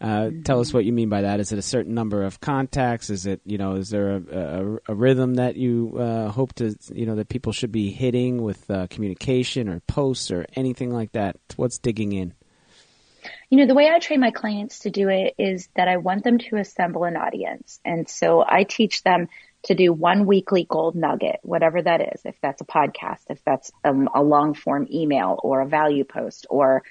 Uh, 0.00 0.30
Tell 0.44 0.58
us 0.58 0.72
what 0.72 0.84
you 0.84 0.92
mean 0.92 1.08
by 1.08 1.22
that. 1.22 1.38
Is 1.38 1.52
it 1.52 1.58
a 1.60 1.62
certain 1.62 1.94
number 1.94 2.24
of 2.24 2.40
contacts? 2.40 3.08
Is 3.08 3.24
it 3.24 3.40
you 3.44 3.56
know? 3.56 3.74
Is 3.74 3.88
there 3.88 4.16
a, 4.16 4.22
a, 4.32 4.78
a 4.88 4.94
rhythm 4.94 5.34
that 5.34 5.54
you 5.56 5.96
uh, 5.96 6.28
hope 6.28 6.52
to 6.54 6.76
you 6.92 7.06
know 7.06 7.14
that 7.14 7.28
people 7.28 7.52
should 7.52 7.70
be 7.70 7.92
hitting 7.92 8.42
with 8.42 8.68
uh, 8.68 8.88
communication 8.88 9.68
or 9.68 9.78
posts 9.86 10.32
or 10.32 10.44
anything 10.56 10.90
like 10.90 11.12
that? 11.12 11.36
What's 11.54 11.78
digging 11.78 12.12
in? 12.12 12.34
You 13.48 13.58
know, 13.58 13.66
the 13.66 13.74
way 13.74 13.88
I 13.88 14.00
train 14.00 14.18
my 14.18 14.32
clients 14.32 14.80
to 14.80 14.90
do 14.90 15.08
it 15.08 15.34
is 15.38 15.68
that 15.76 15.86
I 15.86 15.98
want 15.98 16.24
them 16.24 16.38
to 16.38 16.56
assemble 16.56 17.04
an 17.04 17.16
audience. 17.16 17.78
And 17.84 18.08
so 18.08 18.44
I 18.44 18.64
teach 18.64 19.04
them 19.04 19.28
to 19.64 19.74
do 19.74 19.92
one 19.92 20.26
weekly 20.26 20.66
gold 20.68 20.96
nugget, 20.96 21.38
whatever 21.42 21.80
that 21.80 22.00
is. 22.14 22.22
If 22.24 22.34
that's 22.42 22.60
a 22.60 22.66
podcast, 22.66 23.24
if 23.30 23.40
that's 23.44 23.70
um, 23.84 24.08
a 24.14 24.22
long 24.22 24.54
form 24.54 24.88
email 24.90 25.38
or 25.42 25.60
a 25.60 25.66
value 25.66 26.04
post, 26.04 26.46
or 26.50 26.82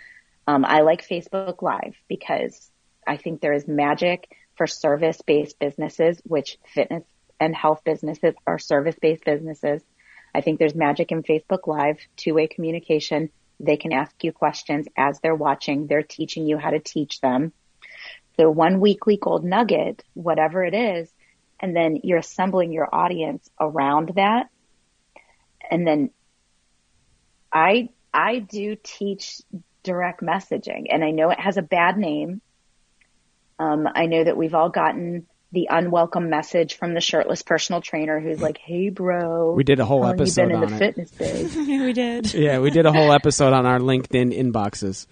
um, 0.47 0.65
I 0.65 0.81
like 0.81 1.07
Facebook 1.07 1.61
Live 1.61 1.95
because 2.07 2.69
I 3.05 3.17
think 3.17 3.41
there 3.41 3.53
is 3.53 3.67
magic 3.67 4.29
for 4.55 4.67
service 4.67 5.21
based 5.21 5.59
businesses, 5.59 6.21
which 6.23 6.57
fitness 6.73 7.03
and 7.39 7.55
health 7.55 7.81
businesses 7.83 8.35
are 8.47 8.59
service 8.59 8.95
based 9.01 9.25
businesses. 9.25 9.81
I 10.33 10.41
think 10.41 10.59
there's 10.59 10.75
magic 10.75 11.11
in 11.11 11.23
Facebook 11.23 11.67
Live, 11.67 11.97
two 12.15 12.35
way 12.35 12.47
communication. 12.47 13.29
They 13.59 13.77
can 13.77 13.91
ask 13.91 14.23
you 14.23 14.31
questions 14.31 14.87
as 14.95 15.19
they're 15.19 15.35
watching. 15.35 15.87
They're 15.87 16.03
teaching 16.03 16.47
you 16.47 16.57
how 16.57 16.69
to 16.69 16.79
teach 16.79 17.19
them. 17.21 17.51
So 18.37 18.49
one 18.49 18.79
weekly 18.79 19.17
gold 19.17 19.43
nugget, 19.43 20.03
whatever 20.13 20.63
it 20.63 20.73
is, 20.73 21.11
and 21.61 21.75
then 21.75 21.99
you're 22.03 22.17
assembling 22.17 22.71
your 22.73 22.89
audience 22.93 23.47
around 23.59 24.13
that. 24.15 24.49
And 25.69 25.85
then 25.87 26.09
I, 27.53 27.89
I 28.13 28.39
do 28.39 28.75
teach 28.81 29.41
direct 29.83 30.21
messaging 30.21 30.87
and 30.89 31.03
I 31.03 31.11
know 31.11 31.29
it 31.29 31.39
has 31.39 31.57
a 31.57 31.61
bad 31.61 31.97
name. 31.97 32.41
Um, 33.59 33.87
I 33.93 34.07
know 34.07 34.23
that 34.23 34.35
we've 34.35 34.55
all 34.55 34.69
gotten 34.69 35.27
the 35.53 35.67
unwelcome 35.69 36.29
message 36.29 36.77
from 36.77 36.93
the 36.93 37.01
shirtless 37.01 37.41
personal 37.41 37.81
trainer 37.81 38.19
who's 38.19 38.41
like, 38.41 38.57
Hey 38.57 38.89
bro, 38.89 39.53
We 39.53 39.63
did 39.63 39.79
a 39.79 39.85
whole 39.85 40.01
how 40.01 40.09
long 40.09 40.17
you 40.17 40.23
episode 40.23 40.47
been 40.47 40.57
in 40.57 40.63
on 40.63 40.69
the 40.69 40.75
it. 40.75 40.79
fitness 40.79 41.11
biz. 41.11 41.55
we 41.55 41.93
did. 41.93 42.33
Yeah, 42.33 42.59
we 42.59 42.71
did 42.71 42.85
a 42.85 42.91
whole 42.91 43.11
episode 43.11 43.53
on 43.53 43.65
our 43.65 43.79
LinkedIn 43.79 44.35
inboxes. 44.35 45.07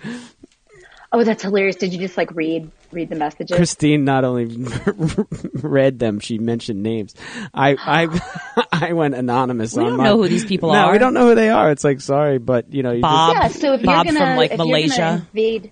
Oh, 1.11 1.23
that's 1.23 1.41
hilarious. 1.41 1.75
Did 1.75 1.91
you 1.91 1.99
just 1.99 2.17
like 2.17 2.31
read, 2.35 2.69
read 2.91 3.09
the 3.09 3.15
messages? 3.15 3.55
Christine 3.57 4.03
not 4.05 4.23
only 4.23 4.45
read 5.53 5.97
them, 5.97 6.19
she 6.19 6.37
mentioned 6.37 6.83
names. 6.83 7.15
I 7.53 7.75
I 7.79 8.65
I 8.89 8.93
went 8.93 9.15
anonymous. 9.15 9.75
We 9.75 9.83
on 9.83 9.89
don't 9.89 9.97
my- 9.97 10.03
know 10.05 10.17
who 10.17 10.27
these 10.27 10.45
people 10.45 10.71
no, 10.71 10.79
are. 10.79 10.91
we 10.91 10.99
don't 10.99 11.13
know 11.15 11.29
who 11.29 11.35
they 11.35 11.49
are. 11.49 11.71
It's 11.71 11.83
like 11.83 12.01
sorry, 12.01 12.37
but 12.37 12.71
you 12.73 12.83
know, 12.83 12.91
you 12.91 13.01
Bob. 13.01 13.33
Yeah, 13.35 13.47
so 13.47 13.73
if 13.73 13.83
Bob 13.83 14.05
you're 14.05 14.13
from, 14.13 14.23
gonna, 14.23 14.37
like, 14.37 14.51
if 14.51 14.57
You're 14.59 14.67
Malaysia. 14.67 14.97
gonna 14.97 15.15
invade, 15.33 15.71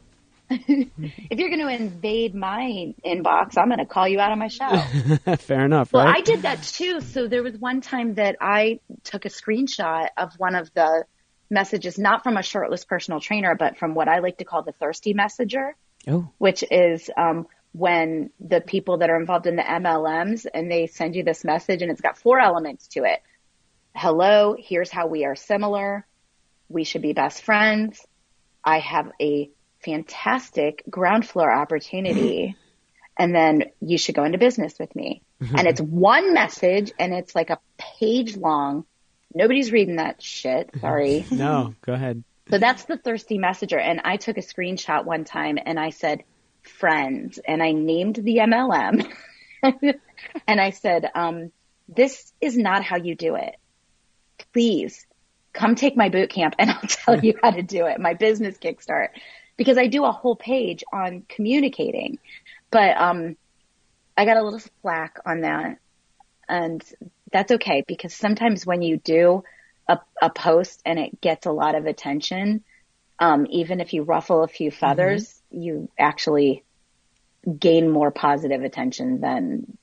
if 0.50 1.38
you're 1.39 1.50
going 1.50 1.60
to 1.60 1.67
invade 1.67 2.34
my 2.34 2.93
inbox, 3.06 3.58
I'm 3.58 3.67
going 3.67 3.80
to 3.80 3.86
call 3.86 4.08
you 4.08 4.19
out 4.21 4.32
on 4.32 4.39
my 4.39 4.47
show. 4.47 4.78
fair 5.36 5.65
enough, 5.65 5.91
Well, 5.91 6.06
right? 6.06 6.17
I 6.17 6.21
did 6.21 6.43
that 6.43 6.63
too. 6.63 7.02
So 7.02 7.28
there 7.28 7.43
was 7.43 7.58
one 7.58 7.82
time 7.82 8.13
that 8.13 8.38
I 8.39 8.80
took 9.04 9.26
a 9.26 9.30
screenshot 9.30 10.08
of 10.15 10.32
one 10.38 10.56
of 10.56 10.73
the 10.73 11.04
messages, 11.49 11.97
not 11.97 12.23
from 12.23 12.38
a 12.38 12.43
shirtless 12.43 12.86
personal 12.86 13.19
trainer, 13.19 13.55
but 13.55 13.77
from 13.77 13.93
what 13.95 14.07
I 14.07 14.19
like 14.19 14.38
to 14.38 14.45
call 14.45 14.63
the 14.63 14.71
thirsty 14.73 15.13
messenger, 15.13 15.75
Oh, 16.07 16.29
which 16.38 16.63
is 16.69 17.10
um, 17.17 17.47
when 17.73 18.29
the 18.39 18.62
people 18.62 18.97
that 18.97 19.10
are 19.10 19.19
involved 19.19 19.45
in 19.47 19.55
the 19.55 19.63
MLMs 19.63 20.45
and 20.53 20.71
they 20.71 20.88
send 20.88 21.15
you 21.15 21.23
this 21.23 21.43
message 21.43 21.81
and 21.81 21.91
it's 21.91 22.01
got 22.01 22.17
four 22.17 22.39
elements 22.39 22.88
to 22.89 23.03
it. 23.03 23.21
Hello, 23.95 24.55
here's 24.57 24.89
how 24.91 25.07
we 25.07 25.25
are 25.25 25.36
similar. 25.36 26.05
We 26.69 26.83
should 26.83 27.01
be 27.01 27.13
best 27.13 27.41
friends. 27.43 28.05
I 28.63 28.79
have 28.79 29.12
a 29.21 29.49
fantastic 29.83 30.83
ground 30.89 31.27
floor 31.27 31.51
opportunity. 31.51 32.55
And 33.19 33.33
then 33.33 33.63
you 33.81 33.97
should 33.97 34.13
go 34.13 34.25
into 34.25 34.38
business 34.38 34.77
with 34.79 34.95
me. 34.95 35.23
and 35.41 35.65
it's 35.67 35.81
one 35.81 36.36
message 36.36 36.91
and 36.99 37.15
it's 37.15 37.33
like 37.33 37.49
a 37.49 37.57
page 37.79 38.38
long. 38.38 38.86
Nobody's 39.38 39.71
reading 39.71 39.97
that 39.97 40.21
shit. 40.21 40.71
Sorry. 40.82 41.26
no, 41.32 41.76
go 41.82 41.93
ahead. 41.93 42.23
So 42.50 42.58
that's 42.58 42.86
the 42.86 42.97
thirsty 42.97 43.38
messenger. 43.38 43.78
And 43.78 44.02
I 44.04 44.17
took 44.17 44.38
a 44.38 44.41
screenshot 44.41 45.06
one 45.06 45.26
time 45.26 45.60
and 45.63 45.80
I 45.80 45.91
said, 45.91 46.23
friends, 46.63 47.39
and 47.45 47.62
I 47.62 47.71
named 47.71 48.15
the 48.15 48.38
MLM. 48.38 49.08
and 50.47 50.62
I 50.62 50.71
said, 50.71 51.10
um, 51.13 51.52
this 51.88 52.34
is 52.41 52.58
not 52.58 52.84
how 52.84 52.97
you 52.97 53.15
do 53.15 53.36
it. 53.36 53.56
Please 54.54 55.06
come 55.54 55.76
take 55.76 55.95
my 55.95 56.10
boot 56.10 56.30
camp 56.30 56.56
and 56.58 56.71
I'll 56.71 56.82
tell 56.82 57.19
you 57.19 57.36
how 57.41 57.52
to 57.52 57.62
do 57.62 57.86
it. 57.86 58.00
My 58.00 58.15
business 58.15 58.58
kickstart 58.58 59.10
because 59.56 59.78
I 59.78 59.88
do 59.88 60.06
a 60.06 60.12
whole 60.12 60.36
page 60.36 60.84
on 60.91 61.23
communicating, 61.28 62.19
but, 62.71 62.95
um, 62.97 63.38
I 64.15 64.26
got 64.26 64.38
a 64.38 64.43
little 64.43 64.62
flack 64.82 65.19
on 65.26 65.41
that 65.41 65.78
and 66.50 66.84
that's 67.32 67.52
okay 67.54 67.84
because 67.88 68.13
sometimes 68.13 68.66
when 68.66 68.82
you 68.82 68.98
do 68.98 69.44
a, 69.88 70.00
a 70.22 70.30
post 70.30 70.82
and 70.86 71.00
it 71.00 71.22
gets 71.22 71.46
a 71.46 71.52
lot 71.52 71.76
of 71.76 71.86
attention, 71.86 72.63
um, 73.20 73.48
even 73.50 73.80
if 73.82 73.94
you 73.94 74.04
ruffle 74.04 74.44
a 74.44 74.48
few 74.48 74.72
feathers, 74.72 75.42
you 75.50 75.90
actually 75.98 76.63
gain 77.60 77.90
more 77.90 78.12
positive 78.12 78.63
attention 78.63 79.22
than 79.22 79.78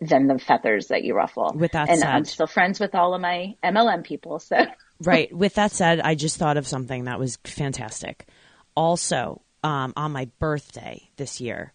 than 0.00 0.26
the 0.26 0.38
feathers 0.38 0.88
that 0.88 1.04
you 1.04 1.14
ruffle. 1.14 1.52
With 1.54 1.72
that 1.72 1.88
and 1.88 2.00
said- 2.00 2.08
I'm 2.08 2.24
still 2.24 2.46
friends 2.46 2.80
with 2.80 2.94
all 2.94 3.14
of 3.14 3.20
my 3.20 3.54
MLM 3.62 4.04
people, 4.04 4.38
so 4.38 4.56
right. 5.00 5.34
With 5.34 5.54
that 5.54 5.72
said, 5.72 6.00
I 6.00 6.14
just 6.14 6.36
thought 6.36 6.56
of 6.56 6.66
something 6.66 7.04
that 7.04 7.18
was 7.18 7.38
fantastic. 7.44 8.26
Also, 8.76 9.42
um, 9.62 9.92
on 9.96 10.12
my 10.12 10.28
birthday 10.38 11.08
this 11.16 11.40
year, 11.40 11.72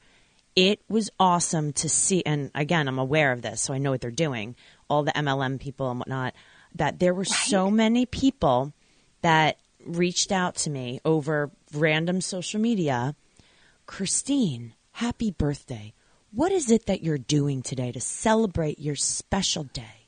it 0.56 0.82
was 0.90 1.10
awesome 1.20 1.74
to 1.74 1.90
see. 1.90 2.22
And 2.26 2.52
again, 2.54 2.88
I'm 2.88 3.00
aware 3.00 3.32
of 3.32 3.42
this, 3.42 3.62
so 3.62 3.74
I 3.74 3.78
know 3.78 3.92
what 3.92 4.02
they're 4.02 4.12
doing. 4.12 4.56
All 4.90 5.04
the 5.04 5.12
MLM 5.12 5.60
people 5.60 5.90
and 5.90 6.00
whatnot. 6.00 6.34
That 6.76 7.00
there 7.00 7.14
were 7.14 7.26
so 7.26 7.72
many 7.72 8.06
people 8.06 8.74
that 9.22 9.58
reached 9.86 10.32
out 10.32 10.56
to 10.56 10.70
me 10.70 11.00
over 11.06 11.52
random 11.74 12.22
social 12.22 12.60
media. 12.60 13.16
Christine, 13.86 14.74
happy 14.94 15.32
birthday. 15.32 15.94
What 16.32 16.52
is 16.52 16.70
it 16.70 16.86
that 16.86 17.02
you're 17.02 17.18
doing 17.18 17.64
today 17.64 17.92
to 17.92 18.00
celebrate 18.00 18.80
your 18.80 18.96
special 18.96 19.64
day? 19.64 20.06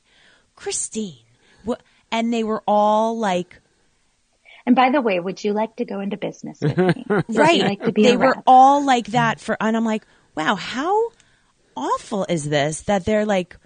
Christine. 0.54 1.24
What, 1.64 1.82
and 2.12 2.32
they 2.32 2.44
were 2.44 2.62
all 2.66 3.18
like, 3.18 3.60
And 4.66 4.76
by 4.76 4.90
the 4.90 5.00
way, 5.00 5.18
would 5.18 5.42
you 5.42 5.52
like 5.52 5.74
to 5.76 5.84
go 5.84 5.98
into 6.00 6.16
business 6.16 6.60
with 6.60 6.76
me? 6.78 7.04
Right. 7.28 7.60
like 7.62 7.82
to 7.82 7.92
be 7.92 8.02
they 8.04 8.16
were 8.16 8.36
all 8.46 8.84
like 8.84 9.08
that 9.08 9.40
for, 9.40 9.56
and 9.60 9.76
I'm 9.76 9.84
like, 9.84 10.06
wow, 10.36 10.54
how 10.54 11.10
awful 11.76 12.26
is 12.28 12.48
this 12.48 12.82
that 12.82 13.04
they're 13.04 13.24
like 13.26 13.56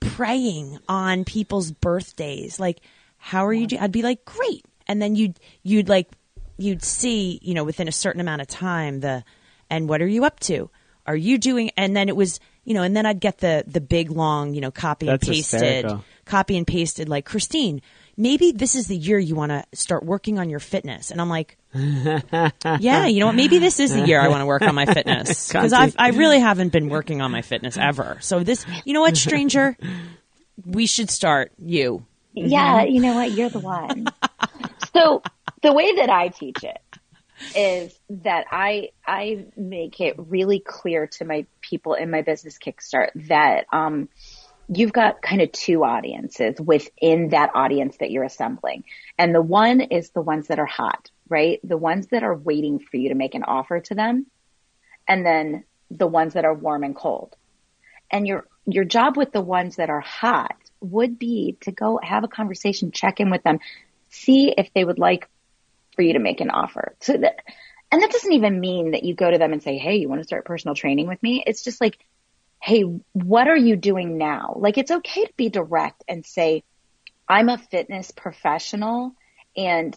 preying 0.00 0.78
on 0.88 1.24
people's 1.24 1.70
birthdays? 1.70 2.58
Like, 2.60 2.80
how 3.18 3.46
are 3.46 3.52
you 3.52 3.66
doing? 3.66 3.82
I'd 3.82 3.92
be 3.92 4.02
like, 4.02 4.24
great. 4.24 4.64
And 4.86 5.00
then 5.00 5.16
you'd, 5.16 5.40
you'd 5.62 5.88
like, 5.88 6.10
you'd 6.56 6.82
see, 6.82 7.38
you 7.42 7.54
know, 7.54 7.64
within 7.64 7.88
a 7.88 7.92
certain 7.92 8.20
amount 8.20 8.42
of 8.42 8.48
time, 8.48 9.00
the, 9.00 9.24
and 9.70 9.88
what 9.88 10.02
are 10.02 10.06
you 10.06 10.24
up 10.24 10.40
to? 10.40 10.70
Are 11.06 11.16
you 11.16 11.36
doing, 11.38 11.70
and 11.76 11.96
then 11.96 12.08
it 12.08 12.16
was, 12.16 12.40
you 12.64 12.74
know, 12.74 12.82
and 12.82 12.96
then 12.96 13.06
I'd 13.06 13.20
get 13.20 13.38
the, 13.38 13.64
the 13.66 13.80
big 13.80 14.10
long, 14.10 14.54
you 14.54 14.60
know, 14.60 14.70
copy 14.70 15.06
That's 15.06 15.26
and 15.26 15.34
pasted, 15.34 15.60
hysterical. 15.60 16.04
copy 16.24 16.56
and 16.56 16.66
pasted, 16.66 17.08
like, 17.08 17.26
Christine, 17.26 17.82
maybe 18.16 18.52
this 18.52 18.74
is 18.74 18.86
the 18.86 18.96
year 18.96 19.18
you 19.18 19.34
want 19.34 19.50
to 19.50 19.64
start 19.74 20.04
working 20.04 20.38
on 20.38 20.50
your 20.50 20.60
fitness. 20.60 21.10
And 21.10 21.20
I'm 21.20 21.28
like, 21.28 21.56
yeah, 21.74 23.06
you 23.06 23.20
know 23.20 23.26
what? 23.26 23.34
Maybe 23.34 23.58
this 23.58 23.80
is 23.80 23.92
the 23.92 24.06
year 24.06 24.20
I 24.20 24.28
want 24.28 24.42
to 24.42 24.46
work 24.46 24.62
on 24.62 24.74
my 24.74 24.86
fitness 24.86 25.48
because 25.52 25.72
I 25.72 25.92
I 25.98 26.10
really 26.10 26.40
haven't 26.40 26.70
been 26.70 26.88
working 26.88 27.20
on 27.20 27.30
my 27.30 27.42
fitness 27.42 27.76
ever. 27.76 28.18
So 28.20 28.44
this, 28.44 28.64
you 28.84 28.94
know 28.94 29.00
what, 29.00 29.16
stranger, 29.16 29.76
we 30.64 30.86
should 30.86 31.10
start 31.10 31.52
you. 31.58 32.04
Yeah, 32.32 32.82
you 32.82 33.00
know 33.00 33.14
what? 33.14 33.32
You're 33.32 33.50
the 33.50 33.60
one. 33.60 34.06
so 34.94 35.22
the 35.62 35.72
way 35.72 35.96
that 35.96 36.10
I 36.10 36.28
teach 36.28 36.64
it 36.64 36.78
is 37.56 37.98
that 38.10 38.46
I 38.50 38.90
I 39.06 39.46
make 39.56 40.00
it 40.00 40.14
really 40.18 40.60
clear 40.60 41.06
to 41.08 41.24
my 41.24 41.46
people 41.60 41.94
in 41.94 42.10
my 42.10 42.22
business 42.22 42.58
kickstart 42.58 43.10
that 43.28 43.66
um 43.72 44.08
you've 44.68 44.92
got 44.92 45.22
kind 45.22 45.42
of 45.42 45.52
two 45.52 45.84
audiences 45.84 46.60
within 46.60 47.30
that 47.30 47.50
audience 47.54 47.96
that 47.98 48.10
you're 48.10 48.24
assembling. 48.24 48.84
And 49.18 49.34
the 49.34 49.42
one 49.42 49.80
is 49.80 50.10
the 50.10 50.22
ones 50.22 50.48
that 50.48 50.58
are 50.58 50.66
hot, 50.66 51.10
right? 51.28 51.60
The 51.64 51.76
ones 51.76 52.08
that 52.08 52.22
are 52.22 52.34
waiting 52.34 52.78
for 52.78 52.96
you 52.96 53.10
to 53.10 53.14
make 53.14 53.34
an 53.34 53.44
offer 53.44 53.80
to 53.80 53.94
them. 53.94 54.26
And 55.06 55.24
then 55.24 55.64
the 55.90 56.06
ones 56.06 56.34
that 56.34 56.44
are 56.44 56.54
warm 56.54 56.82
and 56.84 56.96
cold. 56.96 57.36
And 58.10 58.26
your 58.26 58.46
your 58.66 58.84
job 58.84 59.16
with 59.16 59.32
the 59.32 59.42
ones 59.42 59.76
that 59.76 59.90
are 59.90 60.00
hot 60.00 60.56
would 60.80 61.18
be 61.18 61.58
to 61.62 61.72
go 61.72 62.00
have 62.02 62.24
a 62.24 62.28
conversation, 62.28 62.92
check 62.92 63.20
in 63.20 63.30
with 63.30 63.42
them, 63.42 63.58
see 64.08 64.54
if 64.56 64.72
they 64.74 64.84
would 64.84 64.98
like 64.98 65.28
for 65.94 66.02
you 66.02 66.14
to 66.14 66.18
make 66.18 66.40
an 66.40 66.50
offer. 66.50 66.94
So 67.00 67.14
that, 67.16 67.40
and 67.92 68.02
that 68.02 68.10
doesn't 68.10 68.32
even 68.32 68.60
mean 68.60 68.92
that 68.92 69.04
you 69.04 69.14
go 69.14 69.30
to 69.30 69.38
them 69.38 69.52
and 69.52 69.62
say, 69.62 69.78
Hey, 69.78 69.96
you 69.96 70.08
want 70.08 70.20
to 70.20 70.26
start 70.26 70.44
personal 70.44 70.74
training 70.74 71.06
with 71.06 71.22
me? 71.22 71.44
It's 71.46 71.62
just 71.62 71.80
like, 71.80 71.98
Hey, 72.64 72.80
what 73.12 73.46
are 73.46 73.56
you 73.56 73.76
doing 73.76 74.16
now? 74.16 74.54
Like 74.56 74.78
it's 74.78 74.90
okay 74.90 75.26
to 75.26 75.32
be 75.36 75.50
direct 75.50 76.02
and 76.08 76.24
say, 76.24 76.64
I'm 77.28 77.50
a 77.50 77.58
fitness 77.58 78.10
professional 78.10 79.12
and 79.54 79.94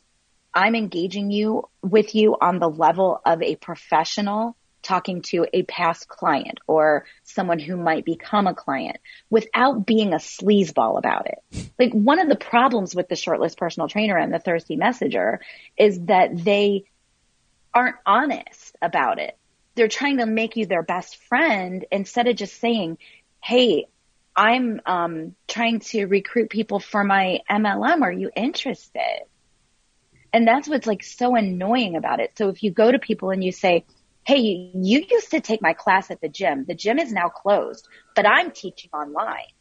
I'm 0.53 0.75
engaging 0.75 1.31
you 1.31 1.69
with 1.81 2.13
you 2.13 2.35
on 2.41 2.59
the 2.59 2.69
level 2.69 3.21
of 3.25 3.41
a 3.41 3.55
professional 3.55 4.57
talking 4.81 5.21
to 5.21 5.45
a 5.53 5.63
past 5.63 6.09
client 6.09 6.59
or 6.67 7.05
someone 7.23 7.59
who 7.59 7.77
might 7.77 8.03
become 8.03 8.47
a 8.47 8.53
client 8.53 8.97
without 9.29 9.85
being 9.85 10.11
a 10.11 10.17
sleazeball 10.17 10.97
about 10.97 11.27
it. 11.27 11.71
Like 11.79 11.93
one 11.93 12.19
of 12.19 12.27
the 12.27 12.35
problems 12.35 12.93
with 12.93 13.07
the 13.07 13.15
shortlist 13.15 13.55
personal 13.55 13.87
trainer 13.87 14.17
and 14.17 14.33
the 14.33 14.39
thirsty 14.39 14.75
messenger 14.75 15.39
is 15.77 16.01
that 16.07 16.43
they 16.43 16.83
aren't 17.73 17.95
honest 18.05 18.75
about 18.81 19.19
it. 19.19 19.37
They're 19.77 19.87
trying 19.87 20.17
to 20.17 20.25
make 20.25 20.57
you 20.57 20.65
their 20.65 20.83
best 20.83 21.15
friend 21.15 21.85
instead 21.91 22.27
of 22.27 22.35
just 22.35 22.59
saying, 22.59 22.97
Hey, 23.41 23.85
I'm 24.35 24.81
um, 24.85 25.35
trying 25.47 25.79
to 25.91 26.05
recruit 26.05 26.49
people 26.49 26.79
for 26.79 27.03
my 27.03 27.41
MLM. 27.49 28.01
Are 28.01 28.11
you 28.11 28.29
interested? 28.35 29.21
And 30.33 30.47
that's 30.47 30.67
what's 30.67 30.87
like 30.87 31.03
so 31.03 31.35
annoying 31.35 31.95
about 31.95 32.19
it. 32.19 32.37
So 32.37 32.49
if 32.49 32.61
you 32.63 32.71
go 32.71 32.91
to 32.91 32.99
people 32.99 33.29
and 33.29 33.43
you 33.43 33.51
say, 33.51 33.85
Hey, 34.25 34.71
you 34.73 35.05
used 35.09 35.31
to 35.31 35.39
take 35.39 35.61
my 35.61 35.73
class 35.73 36.11
at 36.11 36.19
the 36.19 36.27
gym. 36.27 36.65
The 36.67 36.75
gym 36.75 36.99
is 36.99 37.13
now 37.13 37.29
closed, 37.29 37.87
but 38.15 38.25
I'm 38.25 38.51
teaching 38.51 38.89
online. 38.93 39.53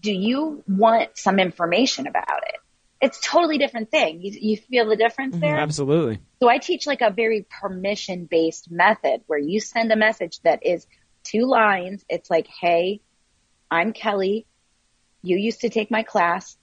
Do 0.00 0.12
you 0.12 0.64
want 0.66 1.16
some 1.16 1.38
information 1.38 2.06
about 2.06 2.42
it? 2.46 2.56
It's 3.00 3.20
totally 3.20 3.58
different 3.58 3.90
thing. 3.90 4.20
You, 4.22 4.32
you 4.40 4.56
feel 4.56 4.88
the 4.88 4.96
difference 4.96 5.34
mm-hmm, 5.34 5.42
there? 5.42 5.58
Absolutely. 5.58 6.20
So 6.40 6.48
I 6.48 6.58
teach 6.58 6.86
like 6.86 7.00
a 7.00 7.10
very 7.10 7.46
permission 7.60 8.26
based 8.26 8.70
method 8.70 9.22
where 9.26 9.38
you 9.38 9.60
send 9.60 9.92
a 9.92 9.96
message 9.96 10.40
that 10.40 10.66
is 10.66 10.86
two 11.22 11.46
lines. 11.46 12.04
It's 12.08 12.28
like, 12.30 12.48
Hey, 12.60 13.00
I'm 13.70 13.92
Kelly. 13.92 14.46
You 15.22 15.36
used 15.36 15.60
to 15.60 15.68
take 15.68 15.90
my 15.90 16.02
class. 16.02 16.56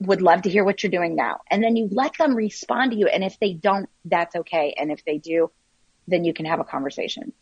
Would 0.00 0.22
love 0.22 0.42
to 0.42 0.50
hear 0.50 0.64
what 0.64 0.82
you're 0.82 0.92
doing 0.92 1.16
now. 1.16 1.38
And 1.50 1.62
then 1.62 1.74
you 1.74 1.88
let 1.90 2.16
them 2.16 2.36
respond 2.36 2.92
to 2.92 2.96
you. 2.96 3.08
And 3.08 3.24
if 3.24 3.38
they 3.40 3.52
don't, 3.52 3.88
that's 4.04 4.36
okay. 4.36 4.74
And 4.78 4.92
if 4.92 5.04
they 5.04 5.18
do, 5.18 5.50
then 6.06 6.24
you 6.24 6.32
can 6.32 6.46
have 6.46 6.60
a 6.60 6.64
conversation. 6.64 7.32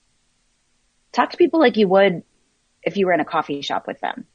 Talk 1.13 1.31
to 1.33 1.37
people 1.37 1.61
like 1.61 1.77
you 1.77 1.89
would 1.89 2.23
if 2.83 2.97
you 2.97 3.07
were 3.07 3.13
in 3.13 3.21
a 3.21 3.25
coffee 3.25 3.61
shop 3.61 3.87
with 3.87 4.01
them. 4.01 4.27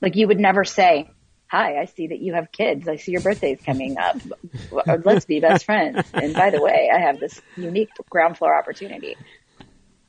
Like 0.00 0.16
you 0.16 0.26
would 0.28 0.40
never 0.40 0.64
say, 0.64 1.10
hi, 1.50 1.80
I 1.80 1.86
see 1.86 2.06
that 2.08 2.20
you 2.20 2.34
have 2.34 2.52
kids. 2.52 2.86
I 2.86 2.96
see 2.96 3.10
your 3.10 3.22
birthday's 3.22 3.60
coming 3.60 3.98
up. 3.98 4.16
Let's 5.04 5.24
be 5.24 5.40
best 5.40 5.64
friends. 5.64 6.08
And 6.14 6.32
by 6.32 6.50
the 6.50 6.62
way, 6.62 6.90
I 6.94 7.00
have 7.00 7.18
this 7.18 7.40
unique 7.56 7.90
ground 8.08 8.38
floor 8.38 8.56
opportunity. 8.56 9.16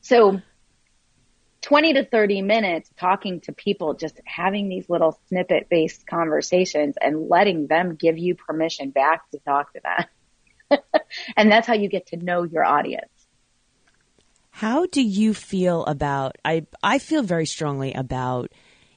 So 0.02 0.40
20 1.62 1.94
to 1.94 2.06
30 2.06 2.44
minutes 2.44 2.92
talking 2.96 3.42
to 3.42 3.54
people, 3.54 3.96
just 3.96 4.20
having 4.24 4.70
these 4.70 4.88
little 4.88 5.20
snippet 5.30 5.68
based 5.68 6.06
conversations 6.06 6.96
and 7.02 7.28
letting 7.28 7.66
them 7.66 7.96
give 7.96 8.20
you 8.20 8.36
permission 8.36 8.92
back 8.92 9.30
to 9.32 9.40
talk 9.40 9.74
to 9.74 9.82
them. 9.82 10.80
and 11.36 11.52
that's 11.52 11.66
how 11.66 11.74
you 11.74 11.90
get 11.90 12.08
to 12.08 12.18
know 12.18 12.44
your 12.44 12.64
audience. 12.64 13.10
How 14.52 14.86
do 14.86 15.02
you 15.02 15.34
feel 15.34 15.86
about 15.86 16.36
I 16.46 16.68
I 16.84 17.00
feel 17.00 17.24
very 17.24 17.48
strongly 17.48 17.94
about 17.94 18.52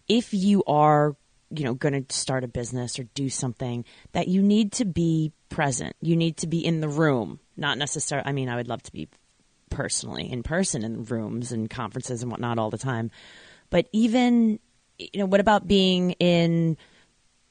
if 0.09 0.35
you 0.35 0.63
are, 0.67 1.17
you 1.51 1.65
know, 1.65 1.75
going 1.75 2.05
to 2.05 2.17
start 2.17 2.45
a 2.45 2.49
business 2.49 2.99
or 2.99 3.05
do 3.15 3.29
something 3.29 3.85
that 4.13 4.29
you 4.29 4.43
need 4.43 4.73
to 4.73 4.85
be 4.85 5.33
present. 5.49 5.95
You 6.01 6.17
need 6.17 6.39
to 6.39 6.47
be 6.47 6.65
in 6.65 6.81
the 6.81 6.89
room, 6.89 7.41
not 7.57 7.79
necessarily 7.79 8.29
I 8.29 8.33
mean, 8.33 8.49
I 8.49 8.57
would 8.57 8.69
love 8.69 8.83
to 8.85 8.93
be 8.93 9.09
personally 9.71 10.31
in 10.31 10.43
person 10.43 10.85
in 10.85 11.05
rooms 11.05 11.53
and 11.53 11.69
conferences 11.69 12.23
and 12.23 12.31
whatnot 12.31 12.59
all 12.59 12.71
the 12.71 12.79
time. 12.79 13.11
But 13.71 13.89
even 13.93 14.59
you 14.99 15.21
know, 15.21 15.27
what 15.27 15.41
about 15.41 15.67
being 15.67 16.13
in 16.13 16.77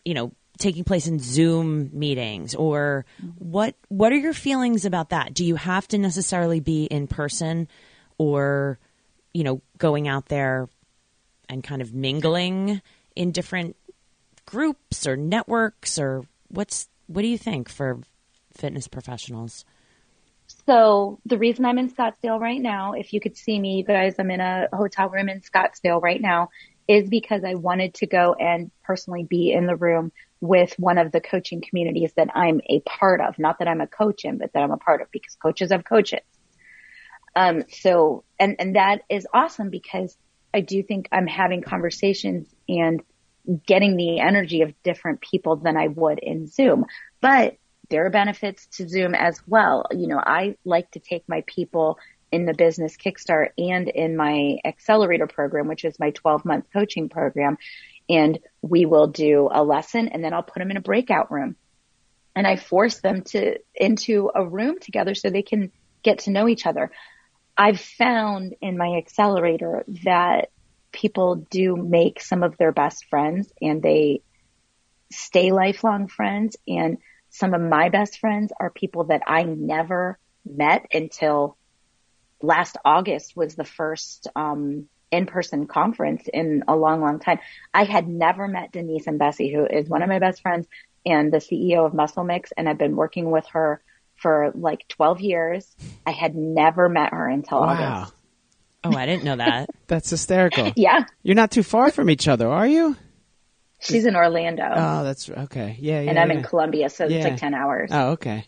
you 0.06 0.14
know, 0.14 0.34
taking 0.58 0.84
place 0.84 1.08
in 1.08 1.20
Zoom 1.20 1.90
meetings 1.94 2.56
or 2.56 3.06
what 3.38 3.76
what 3.90 4.12
are 4.12 4.18
your 4.18 4.34
feelings 4.34 4.86
about 4.86 5.10
that? 5.10 5.34
Do 5.34 5.46
you 5.46 5.56
have 5.56 5.88
to 5.90 5.98
necessarily 5.98 6.60
be 6.60 6.86
in 6.86 7.08
person 7.08 7.68
or 8.18 8.80
you 9.34 9.44
know, 9.44 9.62
going 9.78 10.08
out 10.08 10.28
there 10.28 10.70
and 11.50 11.64
kind 11.64 11.82
of 11.82 11.94
mingling 11.94 12.82
in 13.16 13.32
different 13.32 13.76
groups 14.54 15.08
or 15.08 15.18
networks 15.18 15.98
or 15.98 16.24
what's 16.48 16.88
what 17.08 17.24
do 17.24 17.28
you 17.28 17.40
think 17.40 17.68
for 17.68 18.00
fitness 18.54 18.88
professionals? 18.88 19.66
So 20.68 21.20
the 21.26 21.40
reason 21.40 21.66
I'm 21.66 21.80
in 21.80 21.90
Scottsdale 21.90 22.40
right 22.40 22.62
now, 22.62 22.94
if 22.94 23.14
you 23.14 23.20
could 23.20 23.36
see 23.36 23.60
me, 23.60 23.82
guys, 23.82 24.14
I'm 24.20 24.30
in 24.30 24.40
a 24.40 24.68
hotel 24.72 25.10
room 25.10 25.28
in 25.28 25.42
Scottsdale 25.42 26.00
right 26.00 26.22
now, 26.22 26.50
is 26.88 27.10
because 27.10 27.44
I 27.44 27.56
wanted 27.56 27.96
to 27.96 28.06
go 28.06 28.36
and 28.40 28.70
personally 28.84 29.24
be 29.24 29.52
in 29.52 29.66
the 29.66 29.76
room 29.76 30.12
with 30.40 30.76
one 30.78 31.00
of 31.00 31.12
the 31.12 31.20
coaching 31.20 31.64
communities 31.68 32.14
that 32.16 32.30
I'm 32.36 32.62
a 32.70 32.80
part 32.82 33.22
of. 33.22 33.40
Not 33.40 33.58
that 33.58 33.68
I'm 33.68 33.82
a 33.82 33.88
coach 33.88 34.24
in, 34.24 34.38
but 34.38 34.54
that 34.54 34.62
I'm 34.62 34.72
a 34.72 34.78
part 34.78 35.02
of 35.02 35.10
because 35.10 35.36
coaches 35.36 35.72
have 35.72 35.84
coaches. 35.84 36.22
Um, 37.36 37.64
so, 37.70 38.24
and, 38.40 38.58
and 38.60 38.76
that 38.76 39.02
is 39.10 39.26
awesome 39.34 39.72
because 39.72 40.16
I 40.54 40.62
do 40.62 40.84
think 40.84 41.10
I'm 41.12 41.26
having 41.26 41.64
conversations 41.64 42.48
and 42.70 43.02
getting 43.66 43.98
the 43.98 44.20
energy 44.20 44.62
of 44.62 44.74
different 44.84 45.22
people 45.22 45.58
than 45.58 45.78
I 45.78 45.88
would 45.88 46.20
in 46.20 46.48
Zoom. 46.48 46.86
But 47.22 47.58
there 47.90 48.06
are 48.06 48.10
benefits 48.10 48.68
to 48.78 48.88
Zoom 48.88 49.14
as 49.14 49.42
well. 49.48 49.86
You 49.92 50.08
know, 50.08 50.18
I 50.20 50.56
like 50.64 50.92
to 50.92 51.00
take 51.00 51.28
my 51.28 51.44
people 51.46 52.00
in 52.32 52.46
the 52.46 52.54
business 52.54 52.98
kickstart 52.98 53.50
and 53.58 53.88
in 53.88 54.16
my 54.16 54.58
accelerator 54.66 55.28
program, 55.28 55.68
which 55.68 55.86
is 55.86 56.00
my 56.00 56.10
12 56.12 56.46
month 56.46 56.66
coaching 56.74 57.10
program. 57.10 57.58
And 58.10 58.40
we 58.62 58.86
will 58.86 59.08
do 59.08 59.50
a 59.52 59.64
lesson 59.64 60.08
and 60.08 60.24
then 60.24 60.34
I'll 60.34 60.44
put 60.44 60.60
them 60.60 60.72
in 60.72 60.78
a 60.78 60.82
breakout 60.82 61.32
room 61.32 61.56
and 62.36 62.48
I 62.48 62.56
force 62.56 63.00
them 63.00 63.22
to 63.26 63.60
into 63.76 64.32
a 64.34 64.46
room 64.46 64.80
together 64.80 65.16
so 65.16 65.30
they 65.30 65.44
can 65.44 65.72
get 66.02 66.20
to 66.20 66.32
know 66.32 66.48
each 66.48 66.66
other. 66.66 66.92
I've 67.56 67.80
found 67.80 68.56
in 68.62 68.78
my 68.78 68.98
accelerator 68.98 69.84
that 70.04 70.50
people 70.94 71.36
do 71.36 71.76
make 71.76 72.22
some 72.22 72.44
of 72.44 72.58
their 72.58 72.72
best 72.72 73.06
friends 73.10 73.52
and 73.62 73.82
they 73.82 74.22
stay 75.12 75.52
lifelong 75.52 76.08
friends. 76.08 76.56
And 76.68 77.00
some 77.30 77.54
of 77.54 77.62
my 77.62 77.90
best 77.90 78.20
friends 78.20 78.54
are 78.60 78.70
people 78.70 79.06
that 79.06 79.24
I 79.28 79.44
never 79.44 80.18
met 80.46 80.86
until 80.94 81.58
last 82.42 82.78
August 82.86 83.36
was 83.36 83.56
the 83.56 83.64
first, 83.66 84.28
um, 84.36 84.88
in-person 85.12 85.68
conference 85.68 86.28
in 86.34 86.64
a 86.68 86.76
long, 86.76 87.00
long 87.02 87.20
time. 87.20 87.40
I 87.74 87.84
had 87.84 88.08
never 88.08 88.48
met 88.48 88.72
Denise 88.72 89.06
and 89.06 89.20
Bessie, 89.20 89.54
who 89.54 89.66
is 89.66 89.88
one 89.88 90.02
of 90.02 90.10
my 90.10 90.18
best 90.20 90.42
friends 90.42 90.68
and 91.06 91.32
the 91.32 91.38
CEO 91.38 91.86
of 91.86 91.94
Muscle 91.94 92.24
Mix. 92.24 92.52
And 92.56 92.68
I've 92.68 92.80
been 92.80 92.96
working 92.96 93.30
with 93.30 93.46
her 93.54 93.82
for 94.16 94.52
like 94.56 94.88
12 94.88 95.22
years. 95.22 95.76
I 96.06 96.12
had 96.12 96.36
never 96.36 96.90
met 96.90 97.14
her 97.14 97.28
until 97.28 97.60
Wow. 97.60 97.68
August. 97.70 98.14
Oh, 98.84 98.96
I 98.96 99.06
didn't 99.06 99.24
know 99.24 99.38
that. 99.38 99.70
That's 99.88 100.10
hysterical. 100.10 100.72
Yeah. 100.76 101.06
You're 101.24 101.36
not 101.36 101.52
too 101.52 101.64
far 101.64 101.92
from 101.92 102.10
each 102.10 102.28
other, 102.28 102.48
are 102.50 102.68
you? 102.68 102.96
She's 103.80 104.06
in 104.06 104.16
Orlando 104.16 104.64
Oh, 104.74 105.04
that's 105.04 105.30
okay. 105.30 105.76
Yeah, 105.78 106.00
yeah. 106.00 106.10
and 106.10 106.18
I'm 106.18 106.32
yeah. 106.32 106.38
in 106.38 106.44
Columbia. 106.44 106.90
So 106.90 107.06
Yeah. 107.06 107.18
it's 107.18 107.26
like 107.26 107.38
10 107.38 107.54
hours. 107.54 107.90
Oh, 107.92 108.12
okay. 108.12 108.46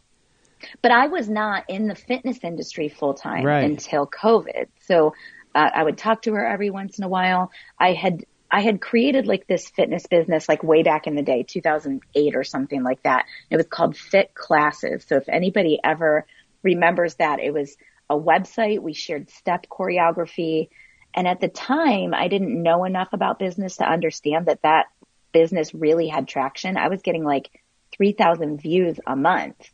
but 0.82 0.92
I 0.92 1.08
was 1.08 1.28
not 1.30 1.66
in 1.68 1.88
the 1.88 1.96
fitness 1.96 2.40
industry 2.42 2.88
full 2.88 3.14
time 3.16 3.44
Right. 3.44 3.66
until 3.66 4.08
COVID. 4.08 4.68
So 4.88 5.14
uh, 5.54 5.70
I 5.76 5.84
would 5.84 5.98
talk 5.98 6.22
to 6.24 6.34
her 6.36 6.46
every 6.46 6.70
once 6.70 6.98
in 7.00 7.04
a 7.04 7.10
while. 7.10 7.52
I 7.78 7.92
had 7.94 8.24
I 8.50 8.62
had 8.62 8.80
created 8.80 9.28
like 9.28 9.46
this 9.48 9.68
fitness 9.70 10.06
business 10.08 10.48
like 10.48 10.64
way 10.64 10.84
back 10.84 11.06
in 11.08 11.16
the 11.16 11.22
day, 11.24 11.44
2008 11.44 12.36
or 12.38 12.44
something 12.46 12.82
like 12.84 13.04
that. 13.04 13.26
It 13.50 13.58
was 13.58 13.66
called 13.68 13.98
Fit 13.98 14.34
Classes. 14.34 15.04
So 15.08 15.18
if 15.18 15.28
anybody 15.28 15.80
ever 15.84 16.26
remembers 16.64 17.16
that, 17.16 17.40
it 17.42 17.54
was 17.54 17.76
a 18.10 18.16
website. 18.18 18.80
We 18.80 18.94
shared 18.94 19.30
step 19.30 19.68
choreography. 19.68 20.70
And 21.14 21.28
at 21.28 21.40
the 21.40 21.48
time, 21.48 22.14
I 22.14 22.28
didn't 22.28 22.62
know 22.62 22.84
enough 22.84 23.10
about 23.14 23.40
business 23.40 23.78
to 23.78 23.90
understand 23.90 24.48
that 24.48 24.62
that 24.64 24.88
business 25.32 25.74
really 25.74 26.08
had 26.08 26.28
traction. 26.28 26.78
I 26.78 26.90
was 26.90 27.02
getting 27.02 27.24
like 27.24 27.50
3,000 27.98 28.62
views 28.62 29.00
a 29.08 29.16
month 29.16 29.70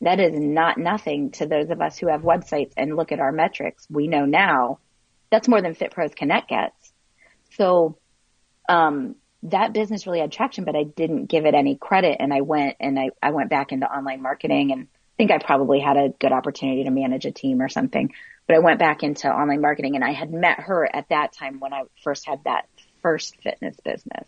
that 0.00 0.20
is 0.20 0.38
not 0.38 0.78
nothing 0.78 1.32
to 1.32 1.46
those 1.46 1.70
of 1.70 1.80
us 1.80 1.98
who 1.98 2.08
have 2.08 2.22
websites 2.22 2.72
and 2.76 2.96
look 2.96 3.10
at 3.12 3.20
our 3.20 3.32
metrics. 3.32 3.86
We 3.90 4.06
know 4.06 4.24
now 4.24 4.78
that's 5.30 5.48
more 5.48 5.60
than 5.60 5.74
Fit 5.74 5.90
Pros 5.90 6.14
Connect 6.14 6.48
gets. 6.48 6.92
So, 7.56 7.98
um, 8.68 9.16
that 9.44 9.72
business 9.72 10.06
really 10.06 10.20
had 10.20 10.32
traction, 10.32 10.64
but 10.64 10.76
I 10.76 10.82
didn't 10.82 11.26
give 11.26 11.46
it 11.46 11.54
any 11.54 11.76
credit. 11.76 12.16
And 12.18 12.32
I 12.32 12.40
went 12.40 12.76
and 12.80 12.98
I, 12.98 13.10
I 13.22 13.30
went 13.30 13.50
back 13.50 13.72
into 13.72 13.86
online 13.86 14.20
marketing 14.20 14.72
and 14.72 14.88
think 15.18 15.30
I 15.30 15.38
probably 15.38 15.80
had 15.80 15.96
a 15.96 16.08
good 16.08 16.32
opportunity 16.32 16.84
to 16.84 16.90
manage 16.90 17.26
a 17.26 17.32
team 17.32 17.60
or 17.60 17.68
something, 17.68 18.12
but 18.46 18.56
I 18.56 18.60
went 18.60 18.78
back 18.78 19.02
into 19.02 19.28
online 19.28 19.60
marketing 19.60 19.96
and 19.96 20.04
I 20.04 20.12
had 20.12 20.32
met 20.32 20.60
her 20.60 20.88
at 20.90 21.10
that 21.10 21.32
time 21.32 21.60
when 21.60 21.74
I 21.74 21.82
first 22.02 22.26
had 22.26 22.44
that 22.44 22.66
first 23.02 23.36
fitness 23.42 23.76
business. 23.84 24.26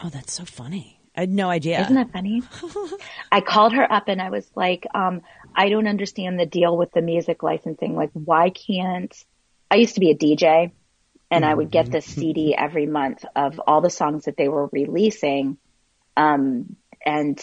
Oh, 0.00 0.08
that's 0.10 0.32
so 0.32 0.44
funny. 0.44 1.00
I 1.16 1.20
had 1.20 1.30
no 1.30 1.48
idea. 1.48 1.80
Isn't 1.80 1.94
that 1.94 2.12
funny? 2.12 2.42
I 3.32 3.40
called 3.40 3.72
her 3.72 3.90
up 3.90 4.08
and 4.08 4.20
I 4.20 4.30
was 4.30 4.48
like, 4.54 4.86
um, 4.94 5.22
I 5.54 5.68
don't 5.68 5.86
understand 5.86 6.38
the 6.38 6.46
deal 6.46 6.76
with 6.76 6.92
the 6.92 7.02
music 7.02 7.42
licensing. 7.42 7.94
Like, 7.94 8.10
why 8.12 8.50
can't, 8.50 9.14
I 9.70 9.76
used 9.76 9.94
to 9.94 10.00
be 10.00 10.10
a 10.10 10.16
DJ 10.16 10.72
and 11.30 11.44
I 11.44 11.54
would 11.54 11.70
get 11.70 11.90
this 11.90 12.04
CD 12.04 12.54
every 12.56 12.86
month 12.86 13.24
of 13.36 13.60
all 13.64 13.80
the 13.80 13.90
songs 13.90 14.24
that 14.24 14.36
they 14.36 14.48
were 14.48 14.68
releasing. 14.72 15.58
Um, 16.16 16.76
and 17.04 17.40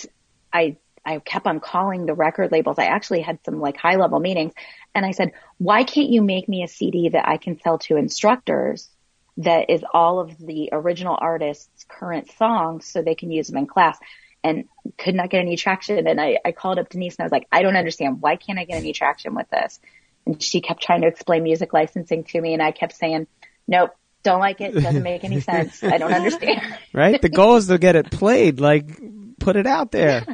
I, 0.51 0.77
I 1.07 1.19
kept 1.19 1.47
on 1.47 1.61
calling 1.61 2.05
the 2.05 2.13
record 2.13 2.51
labels. 2.51 2.77
I 2.77 2.85
actually 2.85 3.21
had 3.21 3.39
some 3.45 3.61
like 3.61 3.77
high 3.77 3.95
level 3.95 4.19
meetings 4.19 4.51
and 4.93 5.05
I 5.05 5.11
said, 5.11 5.31
why 5.57 5.85
can't 5.85 6.09
you 6.09 6.21
make 6.21 6.49
me 6.49 6.63
a 6.63 6.67
CD 6.67 7.09
that 7.09 7.27
I 7.27 7.37
can 7.37 7.59
sell 7.61 7.79
to 7.79 7.95
instructors 7.95 8.89
that 9.37 9.69
is 9.69 9.85
all 9.93 10.19
of 10.19 10.37
the 10.37 10.69
original 10.73 11.17
artist's 11.17 11.85
current 11.87 12.29
songs 12.31 12.85
so 12.87 13.01
they 13.01 13.15
can 13.15 13.31
use 13.31 13.47
them 13.47 13.57
in 13.57 13.67
class 13.67 13.97
and 14.43 14.65
could 14.97 15.15
not 15.15 15.29
get 15.29 15.39
any 15.39 15.55
traction. 15.55 16.05
And 16.07 16.19
I, 16.19 16.39
I 16.43 16.51
called 16.51 16.77
up 16.77 16.89
Denise 16.89 17.15
and 17.15 17.23
I 17.23 17.25
was 17.25 17.31
like, 17.31 17.47
I 17.53 17.61
don't 17.61 17.77
understand. 17.77 18.21
Why 18.21 18.35
can't 18.35 18.59
I 18.59 18.65
get 18.65 18.75
any 18.75 18.91
traction 18.91 19.33
with 19.33 19.49
this? 19.49 19.79
And 20.25 20.43
she 20.43 20.59
kept 20.59 20.83
trying 20.83 21.01
to 21.01 21.07
explain 21.07 21.43
music 21.43 21.71
licensing 21.71 22.25
to 22.25 22.41
me 22.41 22.53
and 22.53 22.61
I 22.61 22.71
kept 22.71 22.93
saying, 22.93 23.27
nope, 23.65 23.91
don't 24.23 24.41
like 24.41 24.59
it. 24.59 24.73
Doesn't 24.73 25.03
make 25.03 25.23
any 25.23 25.39
sense. 25.51 25.81
I 25.83 25.99
don't 25.99 26.13
understand. 26.13 26.61
Right? 26.91 27.21
The 27.21 27.29
goal 27.29 27.55
is 27.55 27.67
to 27.67 27.77
get 27.77 27.95
it 27.95 28.11
played, 28.11 28.59
like 28.59 28.99
put 29.47 29.55
it 29.55 29.65
out 29.65 29.91
there. 29.91 30.25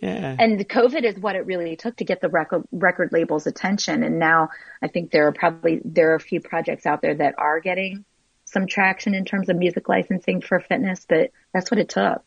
Yeah. 0.00 0.34
And 0.38 0.66
COVID 0.66 1.04
is 1.04 1.18
what 1.18 1.36
it 1.36 1.44
really 1.44 1.76
took 1.76 1.96
to 1.96 2.04
get 2.04 2.22
the 2.22 2.30
record, 2.30 2.64
record 2.72 3.12
label's 3.12 3.46
attention. 3.46 4.02
And 4.02 4.18
now 4.18 4.48
I 4.80 4.88
think 4.88 5.10
there 5.10 5.26
are 5.26 5.32
probably, 5.32 5.82
there 5.84 6.12
are 6.12 6.14
a 6.14 6.20
few 6.20 6.40
projects 6.40 6.86
out 6.86 7.02
there 7.02 7.14
that 7.14 7.34
are 7.36 7.60
getting 7.60 8.06
some 8.46 8.66
traction 8.66 9.14
in 9.14 9.26
terms 9.26 9.50
of 9.50 9.56
music 9.56 9.90
licensing 9.90 10.40
for 10.40 10.58
fitness, 10.58 11.04
but 11.06 11.32
that's 11.52 11.70
what 11.70 11.78
it 11.78 11.90
took. 11.90 12.24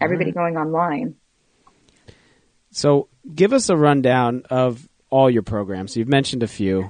Everybody 0.00 0.32
going 0.32 0.56
online. 0.56 1.16
So, 2.70 3.08
give 3.34 3.52
us 3.52 3.68
a 3.68 3.76
rundown 3.76 4.44
of 4.48 4.88
all 5.10 5.28
your 5.28 5.42
programs. 5.42 5.94
You've 5.94 6.08
mentioned 6.08 6.42
a 6.42 6.48
few. 6.48 6.88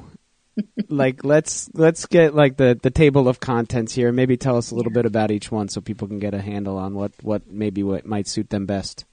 Like 0.89 1.25
let's 1.25 1.71
let's 1.75 2.07
get 2.07 2.35
like 2.35 2.57
the 2.57 2.79
the 2.81 2.91
table 2.91 3.29
of 3.29 3.41
contents 3.41 3.95
here. 3.95 4.13
Maybe 4.13 4.37
tell 4.37 4.57
us 4.57 4.71
a 4.71 4.75
little 4.75 4.93
bit 4.93 5.07
about 5.07 5.31
each 5.31 5.51
one 5.51 5.69
so 5.69 5.81
people 5.81 6.09
can 6.09 6.19
get 6.19 6.35
a 6.35 6.41
handle 6.41 6.79
on 6.79 6.95
what 6.95 7.13
what 7.23 7.51
maybe 7.51 7.83
what 7.83 8.07
might 8.07 8.29
suit 8.29 8.51
them 8.51 8.67
best. 8.67 9.05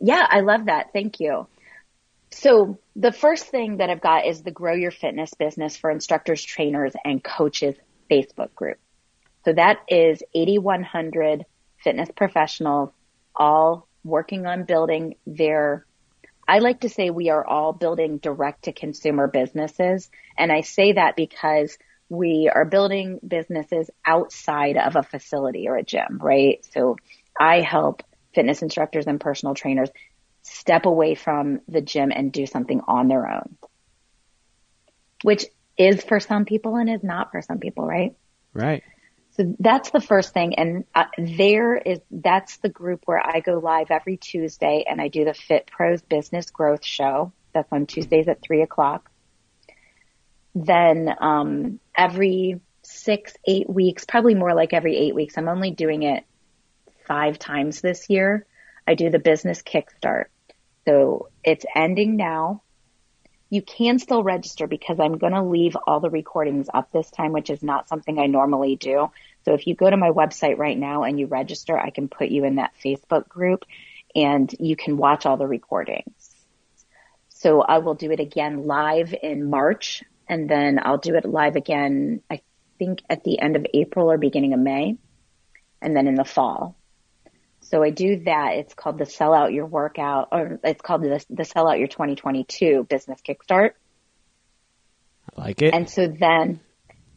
Yeah, 0.00 0.26
I 0.28 0.40
love 0.40 0.66
that. 0.66 0.92
Thank 0.92 1.20
you. 1.20 1.46
So 2.30 2.78
the 2.96 3.12
first 3.12 3.46
thing 3.46 3.76
that 3.76 3.90
I've 3.90 4.00
got 4.00 4.26
is 4.26 4.42
the 4.42 4.50
Grow 4.50 4.74
Your 4.74 4.90
Fitness 4.90 5.34
Business 5.34 5.76
for 5.76 5.90
Instructors, 5.90 6.42
Trainers, 6.42 6.94
and 7.04 7.22
Coaches 7.22 7.76
Facebook 8.10 8.54
group. 8.54 8.78
So 9.44 9.52
that 9.52 9.78
is 9.88 10.22
8,100 10.34 11.44
fitness 11.82 12.08
professionals 12.14 12.90
all 13.34 13.86
working 14.04 14.46
on 14.46 14.64
building 14.64 15.16
their, 15.26 15.84
I 16.46 16.58
like 16.58 16.80
to 16.80 16.88
say 16.88 17.10
we 17.10 17.30
are 17.30 17.46
all 17.46 17.72
building 17.72 18.18
direct 18.18 18.64
to 18.64 18.72
consumer 18.72 19.28
businesses. 19.28 20.10
And 20.36 20.50
I 20.50 20.62
say 20.62 20.92
that 20.92 21.16
because 21.16 21.78
we 22.08 22.50
are 22.52 22.64
building 22.64 23.20
businesses 23.26 23.90
outside 24.04 24.76
of 24.76 24.96
a 24.96 25.02
facility 25.02 25.68
or 25.68 25.76
a 25.76 25.82
gym, 25.82 26.18
right? 26.20 26.64
So 26.72 26.96
I 27.38 27.60
help 27.60 28.02
fitness 28.34 28.62
instructors 28.62 29.06
and 29.06 29.20
personal 29.20 29.54
trainers 29.54 29.90
step 30.42 30.86
away 30.86 31.14
from 31.14 31.60
the 31.68 31.80
gym 31.80 32.12
and 32.14 32.32
do 32.32 32.46
something 32.46 32.80
on 32.86 33.08
their 33.08 33.28
own, 33.28 33.56
which 35.22 35.46
is 35.78 36.02
for 36.02 36.20
some 36.20 36.44
people 36.44 36.76
and 36.76 36.90
is 36.90 37.02
not 37.02 37.30
for 37.30 37.40
some 37.40 37.58
people, 37.58 37.86
right? 37.86 38.14
Right. 38.52 38.82
So 39.36 39.54
that's 39.58 39.90
the 39.90 40.00
first 40.00 40.34
thing. 40.34 40.54
And 40.56 40.84
uh, 40.94 41.04
there 41.16 41.76
is, 41.76 42.00
that's 42.10 42.58
the 42.58 42.68
group 42.68 43.02
where 43.06 43.20
I 43.24 43.40
go 43.40 43.58
live 43.58 43.90
every 43.90 44.18
Tuesday 44.18 44.84
and 44.88 45.00
I 45.00 45.08
do 45.08 45.24
the 45.24 45.34
Fit 45.34 45.66
Pros 45.66 46.02
Business 46.02 46.50
Growth 46.50 46.84
Show. 46.84 47.32
That's 47.54 47.72
on 47.72 47.86
Tuesdays 47.86 48.28
at 48.28 48.42
three 48.42 48.62
o'clock. 48.62 49.10
Then, 50.54 51.08
um, 51.18 51.80
every 51.96 52.60
six, 52.82 53.32
eight 53.46 53.68
weeks, 53.68 54.04
probably 54.04 54.34
more 54.34 54.54
like 54.54 54.74
every 54.74 54.96
eight 54.96 55.14
weeks. 55.14 55.38
I'm 55.38 55.48
only 55.48 55.70
doing 55.70 56.02
it 56.02 56.24
five 57.06 57.38
times 57.38 57.80
this 57.80 58.10
year. 58.10 58.46
I 58.86 58.94
do 58.94 59.08
the 59.08 59.18
business 59.18 59.62
kickstart. 59.62 60.26
So 60.86 61.28
it's 61.44 61.64
ending 61.74 62.16
now. 62.16 62.62
You 63.52 63.60
can 63.60 63.98
still 63.98 64.22
register 64.22 64.66
because 64.66 64.98
I'm 64.98 65.18
going 65.18 65.34
to 65.34 65.42
leave 65.42 65.76
all 65.86 66.00
the 66.00 66.08
recordings 66.08 66.70
up 66.72 66.90
this 66.90 67.10
time, 67.10 67.32
which 67.32 67.50
is 67.50 67.62
not 67.62 67.86
something 67.86 68.18
I 68.18 68.24
normally 68.24 68.76
do. 68.76 69.10
So 69.44 69.52
if 69.52 69.66
you 69.66 69.74
go 69.74 69.90
to 69.90 69.96
my 69.98 70.08
website 70.08 70.56
right 70.56 70.78
now 70.78 71.02
and 71.02 71.20
you 71.20 71.26
register, 71.26 71.78
I 71.78 71.90
can 71.90 72.08
put 72.08 72.30
you 72.30 72.44
in 72.44 72.54
that 72.54 72.72
Facebook 72.82 73.28
group 73.28 73.66
and 74.16 74.50
you 74.58 74.74
can 74.74 74.96
watch 74.96 75.26
all 75.26 75.36
the 75.36 75.46
recordings. 75.46 76.34
So 77.28 77.60
I 77.60 77.80
will 77.80 77.92
do 77.92 78.10
it 78.10 78.20
again 78.20 78.64
live 78.64 79.14
in 79.22 79.50
March 79.50 80.02
and 80.26 80.48
then 80.48 80.80
I'll 80.82 80.96
do 80.96 81.14
it 81.16 81.26
live 81.26 81.56
again, 81.56 82.22
I 82.30 82.40
think 82.78 83.02
at 83.10 83.22
the 83.22 83.38
end 83.38 83.56
of 83.56 83.66
April 83.74 84.10
or 84.10 84.16
beginning 84.16 84.54
of 84.54 84.60
May 84.60 84.96
and 85.82 85.94
then 85.94 86.08
in 86.08 86.14
the 86.14 86.24
fall. 86.24 86.74
So 87.72 87.82
I 87.82 87.88
do 87.88 88.18
that. 88.24 88.56
It's 88.56 88.74
called 88.74 88.98
the 88.98 89.06
Sell 89.06 89.32
Out 89.32 89.54
Your 89.54 89.64
Workout, 89.64 90.28
or 90.30 90.60
it's 90.62 90.82
called 90.82 91.02
the, 91.02 91.24
the 91.30 91.46
Sell 91.46 91.66
Out 91.66 91.78
Your 91.78 91.88
2022 91.88 92.84
Business 92.84 93.18
Kickstart. 93.26 93.70
I 95.34 95.40
like 95.40 95.62
it. 95.62 95.72
And 95.72 95.88
so 95.88 96.06
then, 96.06 96.60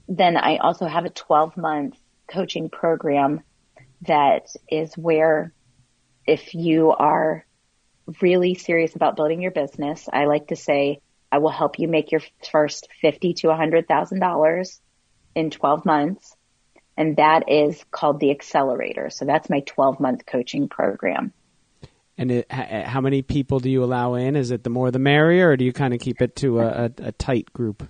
then 0.08 0.38
I 0.38 0.56
also 0.56 0.86
have 0.88 1.04
a 1.04 1.10
12 1.10 1.58
month 1.58 1.98
coaching 2.32 2.70
program 2.70 3.42
that 4.04 4.48
is 4.72 4.98
where 4.98 5.52
if 6.26 6.56
you 6.56 6.92
are 6.92 7.46
really 8.22 8.56
serious 8.56 8.96
about 8.96 9.18
building 9.18 9.42
your 9.42 9.52
business, 9.52 10.08
I 10.12 10.24
like 10.24 10.48
to 10.48 10.56
say, 10.56 11.02
I 11.34 11.40
will 11.40 11.50
help 11.50 11.80
you 11.80 11.90
make 11.90 12.14
your 12.14 12.22
first 12.50 12.88
fifty 13.02 13.34
to 13.40 13.50
a 13.50 13.58
hundred 13.58 13.90
thousand 13.90 14.22
dollars 14.22 14.80
in 15.36 15.50
12 15.50 15.84
months. 15.86 16.34
And 16.98 17.18
that 17.18 17.50
is 17.50 17.84
called 17.92 18.20
the 18.20 18.32
accelerator. 18.32 19.10
So 19.10 19.26
that's 19.26 19.50
my 19.50 19.62
12 19.62 20.00
month 20.00 20.26
coaching 20.26 20.70
program. 20.70 21.34
And 22.18 22.32
it, 22.32 22.48
h- 22.52 22.86
how 22.86 23.02
many 23.02 23.22
people 23.22 23.60
do 23.60 23.70
you 23.70 23.84
allow 23.84 24.14
in? 24.14 24.36
Is 24.36 24.52
it 24.52 24.64
the 24.64 24.70
more 24.70 24.90
the 24.92 25.00
merrier, 25.00 25.50
or 25.50 25.58
do 25.58 25.66
you 25.66 25.74
kind 25.74 25.94
of 25.94 26.00
keep 26.00 26.22
it 26.22 26.38
to 26.38 26.62
a, 26.62 26.86
a, 26.86 26.92
a 27.00 27.12
tight 27.12 27.52
group? 27.52 27.88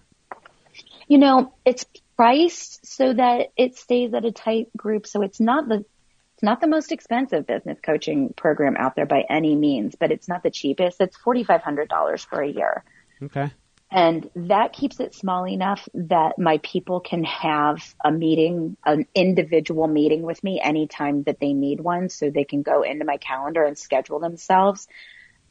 You 1.08 1.20
know, 1.20 1.53
it's 1.64 1.86
priced 2.16 2.86
so 2.86 3.14
that 3.14 3.51
it 3.56 3.78
stays 3.78 4.14
at 4.14 4.26
a 4.26 4.32
tight 4.32 4.76
group. 4.76 5.06
So 5.06 5.22
it's 5.22 5.39
not 5.39 5.68
the 5.68 5.86
it's 6.34 6.43
not 6.43 6.60
the 6.60 6.68
most 6.68 6.91
expensive 6.91 7.47
business 7.47 7.80
coaching 7.82 8.34
program 8.36 8.76
out 8.78 8.95
there 8.95 9.06
by 9.06 9.24
any 9.30 9.56
means, 9.56 9.95
but 9.97 10.12
it's 10.12 10.28
not 10.28 10.43
the 10.43 10.51
cheapest. 10.51 10.99
It's 10.99 11.16
forty 11.16 11.43
five 11.43 11.62
hundred 11.62 11.88
dollars 11.88 12.24
for 12.24 12.41
a 12.41 12.47
year. 12.47 12.84
Okay. 13.22 13.51
And 13.96 14.30
that 14.36 14.74
keeps 14.74 15.00
it 15.00 15.16
small 15.16 15.48
enough 15.48 15.88
that 15.93 16.38
my 16.38 16.58
people 16.58 17.00
can 17.00 17.24
have 17.24 17.96
a 18.04 18.12
meeting, 18.12 18.76
an 18.86 19.08
individual 19.16 19.88
meeting 19.88 20.24
with 20.24 20.43
me 20.43 20.60
anytime 20.62 21.24
that 21.24 21.39
they 21.39 21.54
need 21.54 21.80
one. 21.80 22.10
So 22.10 22.30
they 22.30 22.43
can 22.43 22.62
go 22.62 22.82
into 22.82 23.06
my 23.06 23.16
calendar 23.16 23.64
and 23.64 23.78
schedule 23.78 24.20
themselves. 24.20 24.89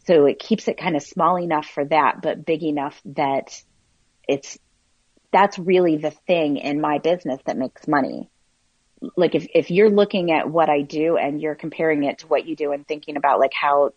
So 0.06 0.26
it 0.26 0.38
keeps 0.38 0.68
it 0.68 0.76
kind 0.76 0.94
of 0.94 1.02
small 1.02 1.38
enough 1.38 1.64
for 1.64 1.86
that, 1.86 2.20
but 2.20 2.44
big 2.44 2.62
enough 2.62 3.00
that 3.06 3.58
it's, 4.28 4.58
that's 5.32 5.58
really 5.58 5.96
the 5.96 6.10
thing 6.10 6.58
in 6.58 6.82
my 6.82 6.98
business 6.98 7.40
that 7.46 7.56
makes 7.56 7.88
money. 7.88 8.28
Like 9.16 9.34
if, 9.34 9.46
if 9.54 9.70
you're 9.70 9.88
looking 9.88 10.32
at 10.32 10.50
what 10.50 10.68
I 10.68 10.82
do 10.82 11.16
and 11.16 11.40
you're 11.40 11.54
comparing 11.54 12.04
it 12.04 12.18
to 12.18 12.26
what 12.26 12.46
you 12.46 12.56
do 12.56 12.72
and 12.72 12.86
thinking 12.86 13.16
about 13.16 13.40
like 13.40 13.54
how, 13.58 13.92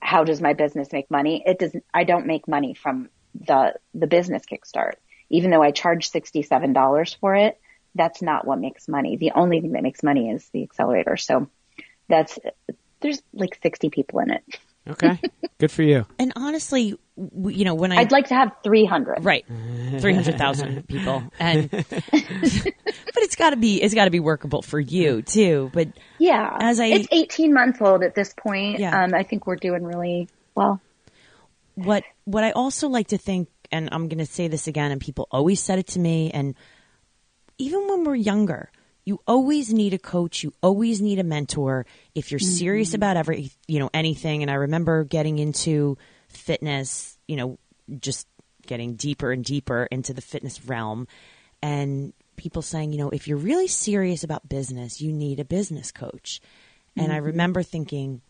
how 0.00 0.24
does 0.24 0.42
my 0.42 0.52
business 0.52 0.92
make 0.92 1.10
money? 1.10 1.42
It 1.46 1.58
doesn't, 1.58 1.84
I 1.94 2.04
don't 2.04 2.26
make 2.26 2.46
money 2.46 2.74
from 2.74 3.08
the 3.46 3.74
the 3.94 4.06
business 4.06 4.42
kickstart. 4.50 4.92
Even 5.30 5.50
though 5.50 5.62
I 5.62 5.70
charge 5.72 6.08
sixty 6.10 6.42
seven 6.42 6.72
dollars 6.72 7.16
for 7.20 7.34
it, 7.34 7.58
that's 7.94 8.22
not 8.22 8.46
what 8.46 8.58
makes 8.60 8.88
money. 8.88 9.16
The 9.16 9.32
only 9.34 9.60
thing 9.60 9.72
that 9.72 9.82
makes 9.82 10.02
money 10.02 10.30
is 10.30 10.48
the 10.50 10.62
accelerator. 10.62 11.16
So 11.16 11.48
that's 12.08 12.38
there's 13.00 13.22
like 13.32 13.58
sixty 13.62 13.90
people 13.90 14.20
in 14.20 14.30
it. 14.30 14.42
Okay, 14.88 15.18
good 15.58 15.72
for 15.72 15.82
you. 15.82 16.06
And 16.16 16.32
honestly, 16.36 16.96
you 17.16 17.64
know, 17.64 17.74
when 17.74 17.90
I 17.90 17.96
I'd 17.96 18.12
like 18.12 18.28
to 18.28 18.34
have 18.36 18.52
three 18.62 18.84
hundred. 18.84 19.24
right, 19.24 19.44
three 19.98 20.14
hundred 20.14 20.38
thousand 20.38 20.86
people, 20.88 21.24
and 21.40 21.68
but 21.70 21.92
it's 23.16 23.36
got 23.36 23.50
to 23.50 23.56
be 23.56 23.82
it's 23.82 23.94
got 23.94 24.04
to 24.04 24.10
be 24.12 24.20
workable 24.20 24.62
for 24.62 24.78
you 24.78 25.22
too. 25.22 25.70
But 25.72 25.88
Yeah, 26.18 26.56
As 26.60 26.78
I- 26.78 26.86
it's 26.86 27.08
eighteen 27.10 27.52
months 27.52 27.80
old 27.80 28.04
at 28.04 28.14
this 28.14 28.32
point. 28.32 28.78
Yeah. 28.78 29.02
Um, 29.04 29.14
I 29.14 29.24
think 29.24 29.46
we're 29.46 29.56
doing 29.56 29.82
really 29.82 30.28
well. 30.54 30.80
What 31.76 32.02
what 32.24 32.42
I 32.42 32.50
also 32.50 32.88
like 32.88 33.08
to 33.08 33.18
think, 33.18 33.48
and 33.70 33.88
I'm 33.92 34.08
going 34.08 34.18
to 34.18 34.26
say 34.26 34.48
this 34.48 34.66
again, 34.66 34.90
and 34.90 35.00
people 35.00 35.28
always 35.30 35.60
said 35.60 35.78
it 35.78 35.86
to 35.88 36.00
me, 36.00 36.30
and 36.32 36.54
even 37.58 37.86
when 37.86 38.04
we're 38.04 38.16
younger, 38.16 38.70
you 39.04 39.20
always 39.26 39.72
need 39.72 39.94
a 39.94 39.98
coach, 39.98 40.42
you 40.42 40.52
always 40.62 41.00
need 41.00 41.18
a 41.18 41.24
mentor. 41.24 41.86
If 42.14 42.32
you're 42.32 42.40
serious 42.40 42.88
mm-hmm. 42.88 42.96
about 42.96 43.16
every, 43.16 43.52
you 43.68 43.78
know, 43.78 43.90
anything, 43.94 44.42
and 44.42 44.50
I 44.50 44.54
remember 44.54 45.04
getting 45.04 45.38
into 45.38 45.96
fitness, 46.28 47.16
you 47.28 47.36
know, 47.36 47.58
just 48.00 48.26
getting 48.66 48.96
deeper 48.96 49.30
and 49.30 49.44
deeper 49.44 49.86
into 49.90 50.12
the 50.12 50.20
fitness 50.20 50.64
realm, 50.64 51.06
and 51.62 52.12
people 52.36 52.62
saying, 52.62 52.92
you 52.92 52.98
know, 52.98 53.10
if 53.10 53.28
you're 53.28 53.38
really 53.38 53.68
serious 53.68 54.24
about 54.24 54.48
business, 54.48 55.00
you 55.00 55.12
need 55.12 55.40
a 55.40 55.44
business 55.44 55.92
coach. 55.92 56.40
And 56.96 57.12
I 57.12 57.16
mm-hmm. 57.16 57.26
remember 57.26 57.62
thinking, 57.62 58.22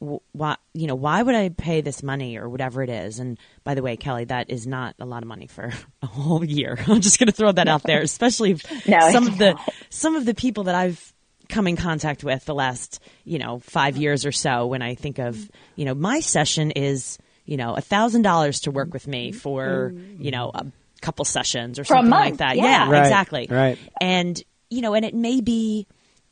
why 0.00 0.56
you 0.74 0.86
know 0.86 0.94
why 0.94 1.22
would 1.22 1.34
I 1.34 1.48
pay 1.48 1.80
this 1.80 2.02
money 2.02 2.36
or 2.36 2.48
whatever 2.48 2.82
it 2.82 2.90
is? 2.90 3.18
And 3.18 3.38
by 3.64 3.74
the 3.74 3.82
way, 3.82 3.96
Kelly, 3.96 4.24
that 4.26 4.50
is 4.50 4.66
not 4.66 4.94
a 5.00 5.04
lot 5.04 5.22
of 5.22 5.28
money 5.28 5.46
for 5.46 5.72
a 6.02 6.06
whole 6.06 6.44
year. 6.44 6.78
I'm 6.86 7.00
just 7.00 7.18
going 7.18 7.26
to 7.26 7.32
throw 7.32 7.52
that 7.52 7.68
out 7.68 7.82
there, 7.82 8.00
especially 8.02 8.60
No, 8.86 9.10
some 9.10 9.26
of 9.26 9.38
the 9.38 9.58
some 9.90 10.14
of 10.16 10.24
the 10.24 10.34
people 10.34 10.64
that 10.64 10.74
I've 10.74 11.12
come 11.48 11.66
in 11.66 11.76
contact 11.76 12.22
with 12.22 12.44
the 12.44 12.54
last 12.54 13.00
you 13.24 13.38
know 13.38 13.58
five 13.60 13.96
years 13.96 14.24
or 14.26 14.32
so. 14.32 14.66
When 14.66 14.82
I 14.82 14.94
think 14.94 15.18
of 15.18 15.50
you 15.76 15.84
know 15.84 15.94
my 15.94 16.20
session 16.20 16.70
is 16.72 17.18
you 17.44 17.56
know 17.56 17.74
a 17.74 17.80
thousand 17.80 18.22
dollars 18.22 18.60
to 18.60 18.70
work 18.70 18.92
with 18.92 19.06
me 19.08 19.32
for 19.32 19.92
you 20.18 20.30
know 20.30 20.50
a 20.54 20.66
couple 21.00 21.24
sessions 21.24 21.78
or 21.78 21.84
For 21.84 21.94
a 21.94 21.96
something 21.98 22.10
like 22.10 22.24
month, 22.30 22.38
that. 22.38 22.56
yeah. 22.56 22.90
Right, 22.90 23.00
exactly. 23.00 23.46
right. 23.50 23.78
And 24.00 24.40
you 24.70 24.80
know, 24.82 24.94
and 24.94 25.04
it 25.04 25.14
may 25.14 25.40
be 25.40 25.86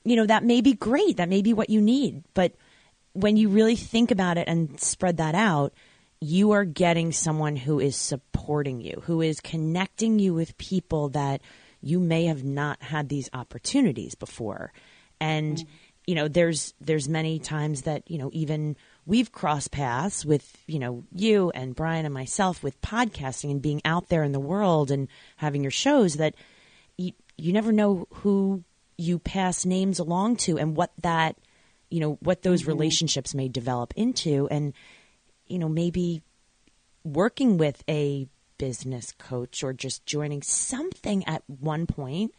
you 0.05 0.15
know 0.15 0.27
that 0.27 0.45
may 0.45 0.61
be 0.61 0.75
great. 0.75 1.17
That 1.17 1.29
may 1.29 1.43
be 1.43 1.53
what 1.53 1.69
you 1.71 1.81
need, 1.81 2.23
but 2.35 2.53
when 3.17 3.37
you 3.37 3.49
really 3.49 3.77
think 3.77 4.11
about 4.11 4.37
it 4.37 4.47
and 4.47 4.79
spread 4.79 5.17
that 5.17 5.35
out, 5.35 5.73
you 6.21 6.53
are 6.53 6.65
getting 6.65 7.13
someone 7.13 7.57
who 7.57 7.81
is 7.81 7.97
supporting 7.97 8.81
you, 8.81 9.03
who 9.05 9.23
is 9.23 9.41
connecting 9.41 10.19
you 10.19 10.35
with 10.35 10.57
people 10.59 11.09
that 11.11 11.41
you 11.81 11.99
may 11.99 12.27
have 12.27 12.45
not 12.45 12.83
had 12.83 13.09
these 13.09 13.31
opportunities 13.33 14.15
before. 14.15 14.73
And 15.21 15.57
mm-hmm. 15.57 15.69
you 16.07 16.15
know, 16.15 16.29
there's 16.29 16.75
there's 16.81 17.09
many 17.09 17.39
times 17.39 17.83
that, 17.83 18.11
you 18.11 18.19
know, 18.19 18.31
even 18.33 18.77
we've 19.07 19.33
crossed 19.33 19.71
paths 19.71 20.25
with, 20.25 20.57
you 20.67 20.79
know, 20.79 21.05
you 21.13 21.51
and 21.51 21.75
Brian 21.75 22.05
and 22.05 22.15
myself 22.15 22.63
with 22.63 22.81
podcasting 22.83 23.51
and 23.51 23.63
being 23.63 23.81
out 23.85 24.09
there 24.09 24.25
in 24.25 24.33
the 24.33 24.41
world 24.41 24.91
and 24.91 25.09
having 25.37 25.63
your 25.63 25.71
shows 25.71 26.15
that 26.15 26.35
you, 26.99 27.13
you 27.37 27.53
never 27.53 27.73
know 27.73 28.09
who 28.15 28.63
you 28.99 29.19
pass 29.19 29.65
names 29.65 29.99
along 29.99 30.37
to 30.37 30.59
and 30.59 30.77
what 30.77 30.93
that 31.03 31.37
you 31.91 32.01
know 32.01 32.19
what 32.21 32.43
those 32.43 32.63
mm-hmm. 32.63 32.71
relationships 32.71 33.35
may 33.35 33.49
develop 33.49 33.93
into 33.97 34.49
and 34.49 34.73
you 35.47 35.59
know 35.59 35.69
maybe 35.69 36.23
working 37.05 37.57
with 37.59 37.83
a 37.89 38.27
business 38.59 39.13
coach 39.19 39.63
or 39.63 39.73
just 39.73 40.05
joining 40.07 40.43
something 40.43 41.25
at 41.27 41.43
one 41.47 41.87
point 41.87 42.35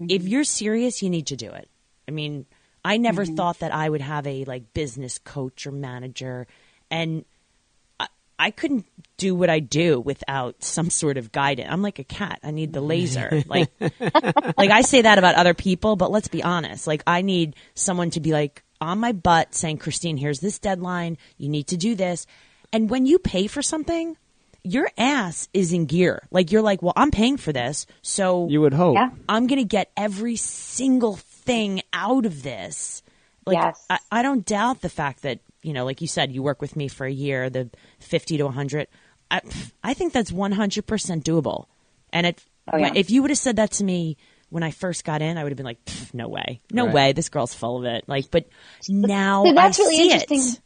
if 0.00 0.22
mm-hmm. 0.22 0.28
you're 0.28 0.44
serious 0.44 1.02
you 1.02 1.10
need 1.10 1.26
to 1.26 1.36
do 1.36 1.50
it. 1.50 1.68
I 2.08 2.10
mean 2.10 2.46
i 2.84 2.96
never 2.96 3.24
mm-hmm. 3.24 3.34
thought 3.34 3.58
that 3.60 3.74
i 3.74 3.88
would 3.88 4.02
have 4.02 4.26
a 4.26 4.44
like 4.44 4.74
business 4.74 5.18
coach 5.18 5.66
or 5.66 5.72
manager 5.72 6.46
and 6.90 7.24
I, 8.44 8.48
I 8.48 8.50
couldn't 8.50 8.86
do 9.16 9.34
what 9.34 9.48
I 9.48 9.60
do 9.60 10.00
without 10.00 10.62
some 10.62 10.90
sort 10.90 11.16
of 11.16 11.32
guidance. 11.32 11.68
I'm 11.70 11.82
like 11.82 11.98
a 11.98 12.04
cat. 12.04 12.40
I 12.42 12.50
need 12.50 12.72
the 12.72 12.80
laser. 12.80 13.42
Like, 13.46 13.70
like 13.80 14.70
I 14.70 14.82
say 14.82 15.02
that 15.02 15.18
about 15.18 15.36
other 15.36 15.54
people, 15.54 15.96
but 15.96 16.10
let's 16.10 16.28
be 16.28 16.42
honest. 16.42 16.86
Like 16.86 17.02
I 17.06 17.22
need 17.22 17.54
someone 17.74 18.10
to 18.10 18.20
be 18.20 18.32
like 18.32 18.62
on 18.80 18.98
my 18.98 19.12
butt 19.12 19.54
saying, 19.54 19.78
Christine, 19.78 20.16
here's 20.16 20.40
this 20.40 20.58
deadline. 20.58 21.16
You 21.38 21.48
need 21.48 21.68
to 21.68 21.76
do 21.76 21.94
this. 21.94 22.26
And 22.72 22.90
when 22.90 23.06
you 23.06 23.18
pay 23.18 23.46
for 23.46 23.62
something, 23.62 24.16
your 24.64 24.90
ass 24.98 25.48
is 25.52 25.72
in 25.72 25.86
gear. 25.86 26.26
Like 26.30 26.50
you're 26.50 26.62
like, 26.62 26.82
well, 26.82 26.94
I'm 26.96 27.10
paying 27.10 27.36
for 27.36 27.52
this. 27.52 27.86
So 28.02 28.48
You 28.48 28.60
would 28.62 28.74
hope. 28.74 28.96
Yeah. 28.96 29.10
I'm 29.28 29.46
going 29.46 29.60
to 29.60 29.64
get 29.64 29.90
every 29.96 30.36
single 30.36 31.16
thing 31.16 31.82
out 31.92 32.26
of 32.26 32.42
this. 32.42 33.02
Like, 33.46 33.58
Yes. 33.58 33.86
I, 33.88 33.98
I 34.10 34.22
don't 34.22 34.44
doubt 34.44 34.80
the 34.80 34.88
fact 34.88 35.22
that, 35.22 35.38
you 35.64 35.72
know, 35.72 35.84
like 35.84 36.00
you 36.00 36.06
said, 36.06 36.30
you 36.32 36.42
work 36.42 36.60
with 36.60 36.76
me 36.76 36.88
for 36.88 37.06
a 37.06 37.12
year, 37.12 37.48
the 37.50 37.70
50 38.00 38.36
to 38.38 38.44
100. 38.44 38.86
I, 39.30 39.40
I 39.82 39.94
think 39.94 40.12
that's 40.12 40.30
100% 40.30 40.84
doable. 41.22 41.66
And 42.12 42.26
it, 42.26 42.44
Oh, 42.72 42.78
yeah. 42.78 42.92
if 42.94 43.10
you 43.10 43.20
would 43.22 43.30
have 43.30 43.38
said 43.38 43.56
that 43.56 43.72
to 43.72 43.84
me 43.84 44.16
when 44.48 44.62
I 44.62 44.70
first 44.70 45.04
got 45.04 45.20
in, 45.20 45.36
I 45.36 45.42
would 45.42 45.52
have 45.52 45.56
been 45.56 45.66
like, 45.66 45.78
no 46.14 46.28
way. 46.28 46.60
No 46.70 46.86
Right. 46.86 46.94
way. 46.94 47.12
This 47.12 47.28
girl's 47.28 47.52
full 47.54 47.78
of 47.78 47.84
it. 47.84 48.04
Like, 48.06 48.30
but 48.30 48.46
now 48.88 49.44
So 49.44 49.52
that's 49.52 49.78
I 49.80 49.82
really 49.82 49.96
see 49.96 50.04
interesting. 50.12 50.38
it. 50.40 50.60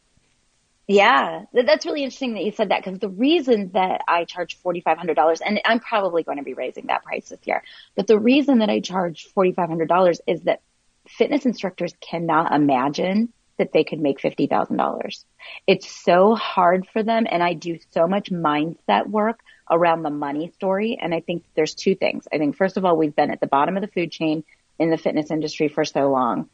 Yeah, 0.87 1.43
that's 1.53 1.85
really 1.85 2.03
interesting 2.03 2.33
that 2.33 2.43
you 2.43 2.51
said 2.51 2.69
that 2.69 2.83
because 2.83 2.99
the 2.99 3.09
reason 3.09 3.71
that 3.73 4.01
I 4.07 4.25
charge 4.25 4.57
forty 4.57 4.81
five 4.81 4.97
hundred 4.97 5.13
dollars, 5.15 5.39
and 5.39 5.61
I'm 5.63 5.79
probably 5.79 6.23
going 6.23 6.37
to 6.39 6.43
be 6.43 6.55
raising 6.55 6.87
that 6.87 7.03
price 7.03 7.29
this 7.29 7.39
year, 7.45 7.61
but 7.95 8.07
the 8.07 8.17
reason 8.17 8.59
that 8.59 8.69
I 8.71 8.79
charge 8.79 9.27
forty 9.35 9.51
five 9.51 9.69
hundred 9.69 9.87
dollars 9.87 10.19
is 10.25 10.41
that 10.43 10.61
fitness 11.07 11.45
instructors 11.45 11.93
cannot 12.01 12.53
imagine 12.53 13.31
that 13.59 13.71
they 13.71 13.83
could 13.83 13.99
make 13.99 14.19
fifty 14.19 14.47
thousand 14.47 14.77
dollars. 14.77 15.23
It's 15.67 15.89
so 15.89 16.35
hard 16.35 16.87
for 16.91 17.03
them, 17.03 17.27
and 17.29 17.43
I 17.43 17.53
do 17.53 17.77
so 17.91 18.07
much 18.07 18.31
mindset 18.31 19.07
work 19.07 19.39
around 19.69 20.01
the 20.01 20.09
money 20.09 20.51
story. 20.55 20.97
And 20.99 21.13
I 21.13 21.19
think 21.19 21.43
there's 21.55 21.75
two 21.75 21.95
things. 21.95 22.27
I 22.33 22.39
think 22.39 22.57
first 22.57 22.77
of 22.77 22.85
all, 22.85 22.97
we've 22.97 23.15
been 23.15 23.31
at 23.31 23.39
the 23.39 23.47
bottom 23.47 23.77
of 23.77 23.81
the 23.81 23.87
food 23.87 24.11
chain 24.11 24.43
in 24.79 24.89
the 24.89 24.97
fitness 24.97 25.29
industry 25.29 25.67
for 25.67 25.85
so 25.85 26.09
long. 26.09 26.49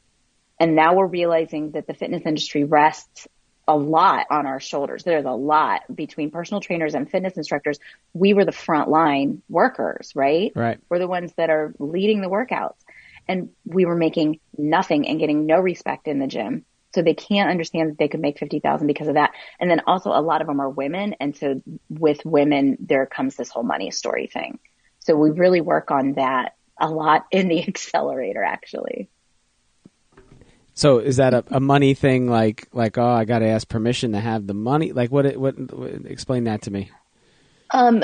And 0.59 0.75
now 0.75 0.95
we're 0.95 1.07
realizing 1.07 1.71
that 1.71 1.87
the 1.87 1.93
fitness 1.93 2.23
industry 2.25 2.63
rests 2.63 3.27
a 3.67 3.75
lot 3.75 4.27
on 4.29 4.45
our 4.45 4.59
shoulders. 4.59 5.03
There's 5.03 5.25
a 5.25 5.31
lot 5.31 5.81
between 5.93 6.31
personal 6.31 6.61
trainers 6.61 6.93
and 6.93 7.09
fitness 7.09 7.35
instructors. 7.35 7.79
We 8.13 8.33
were 8.33 8.45
the 8.45 8.51
frontline 8.51 9.41
workers, 9.49 10.11
right? 10.15 10.51
Right. 10.55 10.79
We're 10.89 10.99
the 10.99 11.07
ones 11.07 11.33
that 11.37 11.49
are 11.49 11.73
leading 11.79 12.21
the 12.21 12.29
workouts. 12.29 12.75
And 13.27 13.49
we 13.65 13.85
were 13.85 13.95
making 13.95 14.39
nothing 14.55 15.07
and 15.07 15.19
getting 15.19 15.47
no 15.47 15.59
respect 15.59 16.07
in 16.07 16.19
the 16.19 16.27
gym. 16.27 16.63
So 16.95 17.01
they 17.01 17.13
can't 17.13 17.49
understand 17.49 17.91
that 17.91 17.97
they 17.97 18.07
could 18.07 18.21
make 18.21 18.39
50,000 18.39 18.87
because 18.87 19.07
of 19.07 19.15
that. 19.15 19.31
And 19.59 19.69
then 19.69 19.81
also 19.85 20.09
a 20.09 20.21
lot 20.21 20.41
of 20.41 20.47
them 20.47 20.59
are 20.59 20.69
women. 20.69 21.15
And 21.19 21.35
so 21.35 21.61
with 21.89 22.25
women, 22.25 22.77
there 22.79 23.05
comes 23.05 23.35
this 23.35 23.49
whole 23.49 23.63
money 23.63 23.91
story 23.91 24.27
thing. 24.27 24.59
So 24.99 25.15
we 25.15 25.29
really 25.29 25.61
work 25.61 25.91
on 25.91 26.13
that 26.13 26.55
a 26.79 26.89
lot 26.89 27.27
in 27.31 27.47
the 27.47 27.61
accelerator, 27.67 28.43
actually. 28.43 29.09
So 30.73 30.99
is 30.99 31.17
that 31.17 31.33
a, 31.33 31.43
a 31.51 31.59
money 31.59 31.93
thing? 31.93 32.27
Like 32.27 32.67
like 32.73 32.97
oh, 32.97 33.07
I 33.07 33.23
got 33.23 33.39
to 33.39 33.47
ask 33.47 33.67
permission 33.69 34.11
to 34.11 34.19
have 34.19 34.45
the 34.45 34.53
money. 34.53 34.91
Like 34.91 35.09
what? 35.09 35.37
What? 35.37 35.55
what 35.71 36.05
explain 36.05 36.45
that 36.45 36.63
to 36.63 36.71
me. 36.71 36.91
Um, 37.71 38.03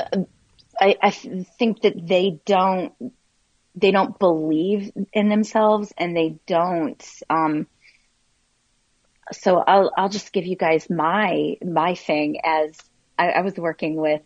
I, 0.79 0.97
I 1.01 1.11
think 1.11 1.81
that 1.81 1.93
they 1.95 2.39
don't, 2.45 2.93
they 3.75 3.91
don't 3.91 4.17
believe 4.17 4.91
in 5.13 5.29
themselves 5.29 5.93
and 5.97 6.15
they 6.17 6.39
don't, 6.47 7.05
um, 7.29 7.67
so 9.31 9.57
I'll 9.57 9.91
I'll 9.97 10.09
just 10.09 10.33
give 10.33 10.45
you 10.45 10.55
guys 10.55 10.89
my 10.89 11.57
my 11.63 11.95
thing 11.95 12.39
as 12.43 12.77
I, 13.17 13.29
I 13.29 13.41
was 13.41 13.55
working 13.55 13.95
with. 13.95 14.21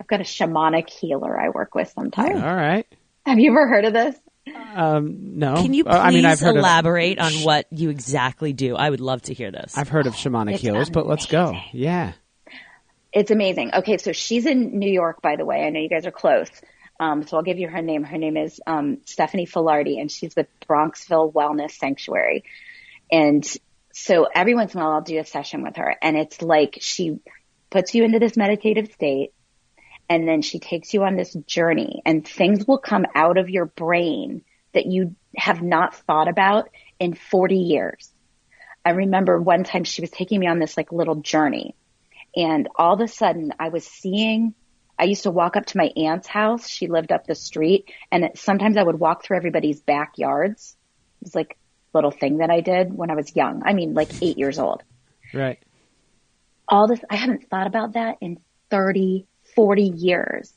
I've 0.00 0.06
got 0.08 0.20
a 0.20 0.24
shamanic 0.24 0.90
healer 0.90 1.40
I 1.40 1.50
work 1.50 1.74
with 1.74 1.92
sometimes. 1.94 2.42
All 2.42 2.54
right. 2.54 2.86
Have 3.24 3.38
you 3.38 3.52
ever 3.52 3.68
heard 3.68 3.84
of 3.84 3.92
this? 3.92 4.16
Um, 4.74 5.38
no. 5.38 5.54
Can 5.54 5.72
you 5.72 5.84
please 5.84 5.94
Uh, 5.94 5.98
I 5.98 6.10
mean, 6.10 6.24
I've 6.26 6.40
heard 6.40 6.56
of 6.56 6.56
elaborate 6.56 7.18
on 7.18 7.32
what 7.44 7.66
you 7.70 7.90
exactly 7.90 8.52
do? 8.52 8.76
I 8.76 8.90
would 8.90 9.00
love 9.00 9.22
to 9.22 9.34
hear 9.34 9.50
this. 9.50 9.78
I've 9.78 9.88
heard 9.88 10.06
of 10.06 10.14
shamanic 10.14 10.54
It's 10.54 10.62
healers, 10.62 10.90
but 10.90 11.06
let's 11.06 11.26
go. 11.26 11.56
Yeah. 11.72 12.12
It's 13.12 13.30
amazing. 13.30 13.70
Okay, 13.72 13.96
so 13.98 14.12
she's 14.12 14.44
in 14.44 14.78
New 14.78 14.90
York, 14.90 15.22
by 15.22 15.36
the 15.36 15.44
way. 15.44 15.62
I 15.62 15.70
know 15.70 15.80
you 15.80 15.88
guys 15.88 16.04
are 16.04 16.10
close. 16.10 16.50
Um, 16.98 17.26
so 17.26 17.36
I'll 17.36 17.42
give 17.42 17.58
you 17.58 17.68
her 17.68 17.80
name. 17.80 18.04
Her 18.04 18.18
name 18.18 18.36
is 18.36 18.60
um, 18.66 18.98
Stephanie 19.04 19.46
Filardi, 19.46 20.00
and 20.00 20.10
she's 20.10 20.34
with 20.36 20.48
Bronxville 20.68 21.32
Wellness 21.32 21.72
Sanctuary. 21.72 22.44
And 23.10 23.44
so 23.94 24.26
every 24.32 24.54
once 24.54 24.74
in 24.74 24.80
a 24.80 24.84
while, 24.84 24.94
I'll 24.94 25.02
do 25.02 25.18
a 25.18 25.24
session 25.24 25.62
with 25.62 25.76
her, 25.76 25.96
and 26.02 26.16
it's 26.16 26.42
like 26.42 26.78
she 26.80 27.18
puts 27.70 27.94
you 27.94 28.04
into 28.04 28.18
this 28.18 28.36
meditative 28.36 28.92
state, 28.92 29.32
and 30.08 30.28
then 30.28 30.42
she 30.42 30.58
takes 30.58 30.92
you 30.92 31.04
on 31.04 31.16
this 31.16 31.32
journey, 31.46 32.02
and 32.04 32.26
things 32.26 32.66
will 32.66 32.78
come 32.78 33.06
out 33.14 33.38
of 33.38 33.50
your 33.50 33.66
brain 33.66 34.42
that 34.72 34.86
you 34.86 35.14
have 35.36 35.62
not 35.62 35.94
thought 35.94 36.28
about 36.28 36.68
in 36.98 37.14
40 37.14 37.56
years. 37.56 38.10
I 38.84 38.90
remember 38.90 39.40
one 39.40 39.64
time 39.64 39.84
she 39.84 40.02
was 40.02 40.10
taking 40.10 40.40
me 40.40 40.46
on 40.46 40.58
this 40.58 40.76
like 40.76 40.92
little 40.92 41.16
journey 41.16 41.74
and 42.36 42.68
all 42.76 42.94
of 42.94 43.00
a 43.00 43.08
sudden 43.08 43.52
I 43.58 43.68
was 43.68 43.86
seeing, 43.86 44.54
I 44.98 45.04
used 45.04 45.22
to 45.22 45.30
walk 45.30 45.56
up 45.56 45.66
to 45.66 45.78
my 45.78 45.90
aunt's 45.96 46.28
house. 46.28 46.68
She 46.68 46.88
lived 46.88 47.12
up 47.12 47.26
the 47.26 47.34
street 47.34 47.90
and 48.10 48.30
sometimes 48.34 48.76
I 48.76 48.82
would 48.82 48.98
walk 48.98 49.24
through 49.24 49.36
everybody's 49.36 49.80
backyards. 49.80 50.76
It 51.20 51.26
was 51.26 51.34
like 51.34 51.56
little 51.94 52.10
thing 52.10 52.38
that 52.38 52.50
I 52.50 52.60
did 52.60 52.92
when 52.96 53.10
I 53.10 53.14
was 53.14 53.34
young. 53.34 53.62
I 53.64 53.72
mean, 53.72 53.94
like 53.94 54.10
eight 54.22 54.38
years 54.38 54.58
old. 54.58 54.82
Right. 55.32 55.58
All 56.68 56.88
this, 56.88 57.00
I 57.10 57.16
haven't 57.16 57.48
thought 57.48 57.66
about 57.66 57.94
that 57.94 58.18
in 58.20 58.38
30, 58.70 59.26
40 59.54 59.82
years. 59.82 60.52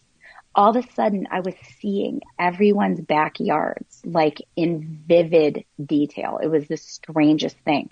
All 0.56 0.76
of 0.76 0.84
a 0.84 0.92
sudden 0.94 1.28
I 1.30 1.42
was 1.42 1.54
seeing 1.80 2.22
everyone's 2.40 3.00
backyards 3.00 4.02
like 4.04 4.42
in 4.56 5.04
vivid 5.08 5.66
detail. 5.84 6.40
It 6.42 6.48
was 6.48 6.68
the 6.68 6.78
strangest 6.78 7.58
thing. 7.60 7.92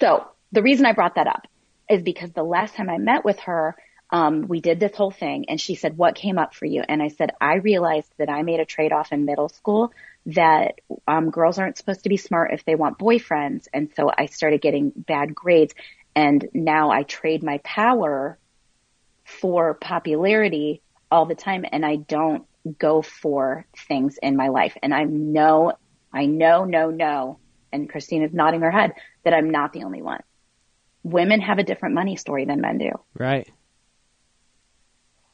So 0.00 0.26
the 0.52 0.62
reason 0.62 0.86
I 0.86 0.92
brought 0.92 1.16
that 1.16 1.26
up 1.26 1.46
is 1.88 2.02
because 2.02 2.30
the 2.32 2.42
last 2.42 2.74
time 2.74 2.88
I 2.88 2.98
met 2.98 3.24
with 3.24 3.38
her, 3.40 3.76
um, 4.10 4.48
we 4.48 4.60
did 4.60 4.80
this 4.80 4.96
whole 4.96 5.10
thing 5.10 5.46
and 5.48 5.60
she 5.60 5.74
said, 5.74 5.96
what 5.96 6.14
came 6.14 6.38
up 6.38 6.54
for 6.54 6.64
you? 6.64 6.82
And 6.88 7.02
I 7.02 7.08
said, 7.08 7.30
I 7.40 7.56
realized 7.56 8.10
that 8.18 8.28
I 8.28 8.42
made 8.42 8.60
a 8.60 8.64
trade 8.64 8.92
off 8.92 9.12
in 9.12 9.24
middle 9.24 9.48
school 9.48 9.92
that, 10.34 10.80
um, 11.06 11.30
girls 11.30 11.58
aren't 11.58 11.76
supposed 11.76 12.02
to 12.02 12.08
be 12.08 12.16
smart 12.16 12.52
if 12.52 12.64
they 12.64 12.74
want 12.74 12.98
boyfriends. 12.98 13.68
And 13.72 13.90
so 13.94 14.10
I 14.16 14.26
started 14.26 14.60
getting 14.60 14.92
bad 14.94 15.34
grades 15.34 15.74
and 16.14 16.48
now 16.52 16.90
I 16.90 17.02
trade 17.04 17.42
my 17.42 17.58
power 17.58 18.38
for 19.24 19.74
popularity 19.74 20.82
all 21.10 21.26
the 21.26 21.34
time 21.34 21.64
and 21.70 21.84
I 21.84 21.96
don't 21.96 22.44
go 22.78 23.02
for 23.02 23.66
things 23.88 24.18
in 24.22 24.36
my 24.36 24.48
life. 24.48 24.76
And 24.82 24.92
I 24.92 25.04
know, 25.04 25.72
I 26.12 26.26
know, 26.26 26.64
no, 26.64 26.90
no. 26.90 27.38
And 27.72 27.88
Christine 27.88 28.22
is 28.22 28.32
nodding 28.32 28.62
her 28.62 28.70
head 28.70 28.92
that 29.24 29.34
I'm 29.34 29.50
not 29.50 29.72
the 29.72 29.84
only 29.84 30.02
one. 30.02 30.22
Women 31.02 31.40
have 31.40 31.58
a 31.58 31.64
different 31.64 31.94
money 31.94 32.16
story 32.16 32.44
than 32.44 32.60
men 32.60 32.78
do. 32.78 32.90
Right. 33.14 33.48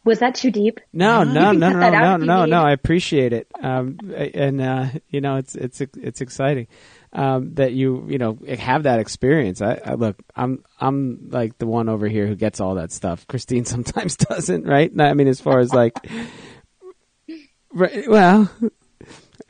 Was 0.07 0.21
that 0.21 0.35
too 0.37 0.51
deep? 0.51 0.81
No, 0.93 1.23
No. 1.25 1.53
no, 1.53 1.53
no, 1.53 1.69
no, 1.79 1.91
no, 1.91 2.17
no, 2.17 2.45
no. 2.47 2.63
I 2.63 2.73
appreciate 2.73 3.33
it, 3.35 3.49
um, 3.61 3.99
and 4.17 4.61
uh, 4.61 4.87
you 5.11 5.21
know, 5.21 5.37
it's 5.37 5.55
it's 5.57 5.81
it's 5.81 6.21
exciting 6.21 6.69
um, 7.13 7.55
that 7.55 7.73
you 7.73 8.07
you 8.09 8.17
know 8.19 8.39
have 8.59 8.85
that 8.85 9.01
experience. 9.01 9.61
I, 9.61 9.81
I 9.85 9.95
look, 9.95 10.17
I'm 10.35 10.63
I'm 10.81 11.29
like 11.31 11.59
the 11.59 11.67
one 11.67 11.89
over 11.89 12.07
here 12.09 12.27
who 12.27 12.37
gets 12.37 12.61
all 12.61 12.77
that 12.77 12.93
stuff. 12.93 13.27
Christine 13.27 13.65
sometimes 13.75 14.17
doesn't, 14.17 14.65
right? 14.65 14.91
I 14.99 15.13
mean, 15.15 15.27
as 15.29 15.41
far 15.41 15.59
as 15.59 15.75
like, 15.75 15.95
right, 17.73 18.09
well, 18.09 18.51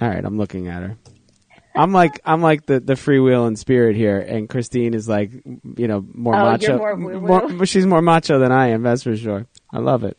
all 0.00 0.08
right. 0.08 0.24
I'm 0.24 0.38
looking 0.38 0.68
at 0.68 0.82
her. 0.82 0.96
I'm 1.74 1.92
like 1.92 2.20
I'm 2.24 2.40
like 2.40 2.64
the 2.64 2.80
the 2.80 2.94
freewheel 2.94 3.46
and 3.46 3.58
spirit 3.58 3.96
here, 3.96 4.18
and 4.18 4.48
Christine 4.48 4.94
is 4.94 5.06
like 5.06 5.30
you 5.76 5.86
know 5.86 6.02
more 6.14 6.34
Oh, 6.34 6.44
macho. 6.52 6.78
you're 6.78 6.96
more 6.96 7.48
more- 7.48 7.66
she's 7.66 7.84
more 7.84 8.00
macho 8.00 8.38
than 8.38 8.50
I 8.52 8.68
am. 8.68 8.82
That's 8.82 9.02
for 9.02 9.14
sure. 9.14 9.46
I 9.70 9.80
love 9.80 10.02
it. 10.02 10.16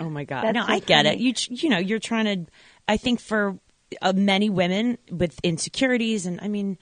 Oh 0.00 0.08
my 0.10 0.24
god! 0.24 0.44
That's 0.44 0.54
no, 0.54 0.66
so 0.66 0.72
I 0.72 0.78
get 0.78 1.04
funny. 1.04 1.16
it. 1.16 1.18
You 1.48 1.56
you 1.56 1.68
know 1.68 1.78
you're 1.78 1.98
trying 1.98 2.46
to. 2.46 2.52
I 2.88 2.96
think 2.96 3.20
for 3.20 3.58
uh, 4.02 4.12
many 4.14 4.50
women 4.50 4.98
with 5.10 5.38
insecurities, 5.42 6.26
and 6.26 6.40
I 6.40 6.48
mean, 6.48 6.78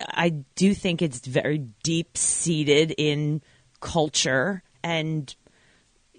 I 0.00 0.30
do 0.30 0.74
think 0.74 1.02
it's 1.02 1.20
very 1.26 1.58
deep 1.82 2.16
seated 2.16 2.94
in 2.96 3.42
culture, 3.80 4.62
and 4.82 5.34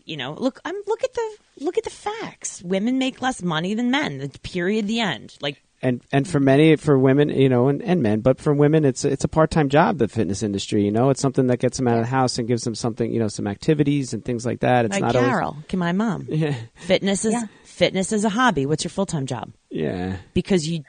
you 0.06 0.18
know, 0.18 0.34
look, 0.34 0.60
I'm 0.64 0.76
look 0.88 1.04
at 1.04 1.14
the 1.14 1.38
look 1.60 1.78
at 1.78 1.84
the 1.84 1.90
facts. 1.90 2.62
Women 2.64 2.98
make 2.98 3.22
less 3.22 3.42
money 3.42 3.74
than 3.74 3.92
men. 3.92 4.20
The 4.20 4.40
period. 4.40 4.88
The 4.88 5.00
end. 5.00 5.38
Like 5.42 5.62
and 5.82 6.02
and 6.12 6.28
for 6.28 6.40
many 6.40 6.76
for 6.76 6.98
women 6.98 7.30
you 7.30 7.50
know 7.50 7.68
and, 7.68 7.82
and 7.84 8.02
men 8.02 8.22
but 8.22 8.40
for 8.40 8.54
women 8.54 8.86
it's 8.86 9.04
it's 9.06 9.24
a 9.24 9.28
part-time 9.28 9.70
job 9.70 9.98
the 9.98 10.08
fitness 10.08 10.42
industry 10.42 10.84
you 10.86 10.92
know 10.92 11.10
it's 11.10 11.22
something 11.22 11.48
that 11.48 11.58
gets 11.60 11.78
them 11.78 11.88
out 11.88 11.98
of 11.98 12.04
the 12.06 12.10
house 12.10 12.38
and 12.38 12.48
gives 12.48 12.64
them 12.64 12.74
something 12.76 13.12
you 13.12 13.20
know 13.20 13.28
some 13.28 13.46
activities 13.48 14.14
and 14.14 14.24
things 14.24 14.46
like 14.46 14.62
that 14.62 14.86
it's 14.86 14.94
like 14.94 15.02
not 15.02 15.14
Carol, 15.14 15.58
can 15.68 15.80
my 15.80 15.92
mom. 15.92 16.28
always 16.32 16.56
Fitness 16.76 17.26
is 17.26 17.34
Yeah. 17.34 17.44
fitness 17.64 18.12
is 18.14 18.24
a 18.24 18.30
hobby. 18.30 18.66
What's 18.66 18.84
your 18.84 18.92
full 18.92 19.06
time 19.06 19.26
job? 19.26 19.52
yeah 19.70 20.18
Because 20.34 20.68
you 20.68 20.84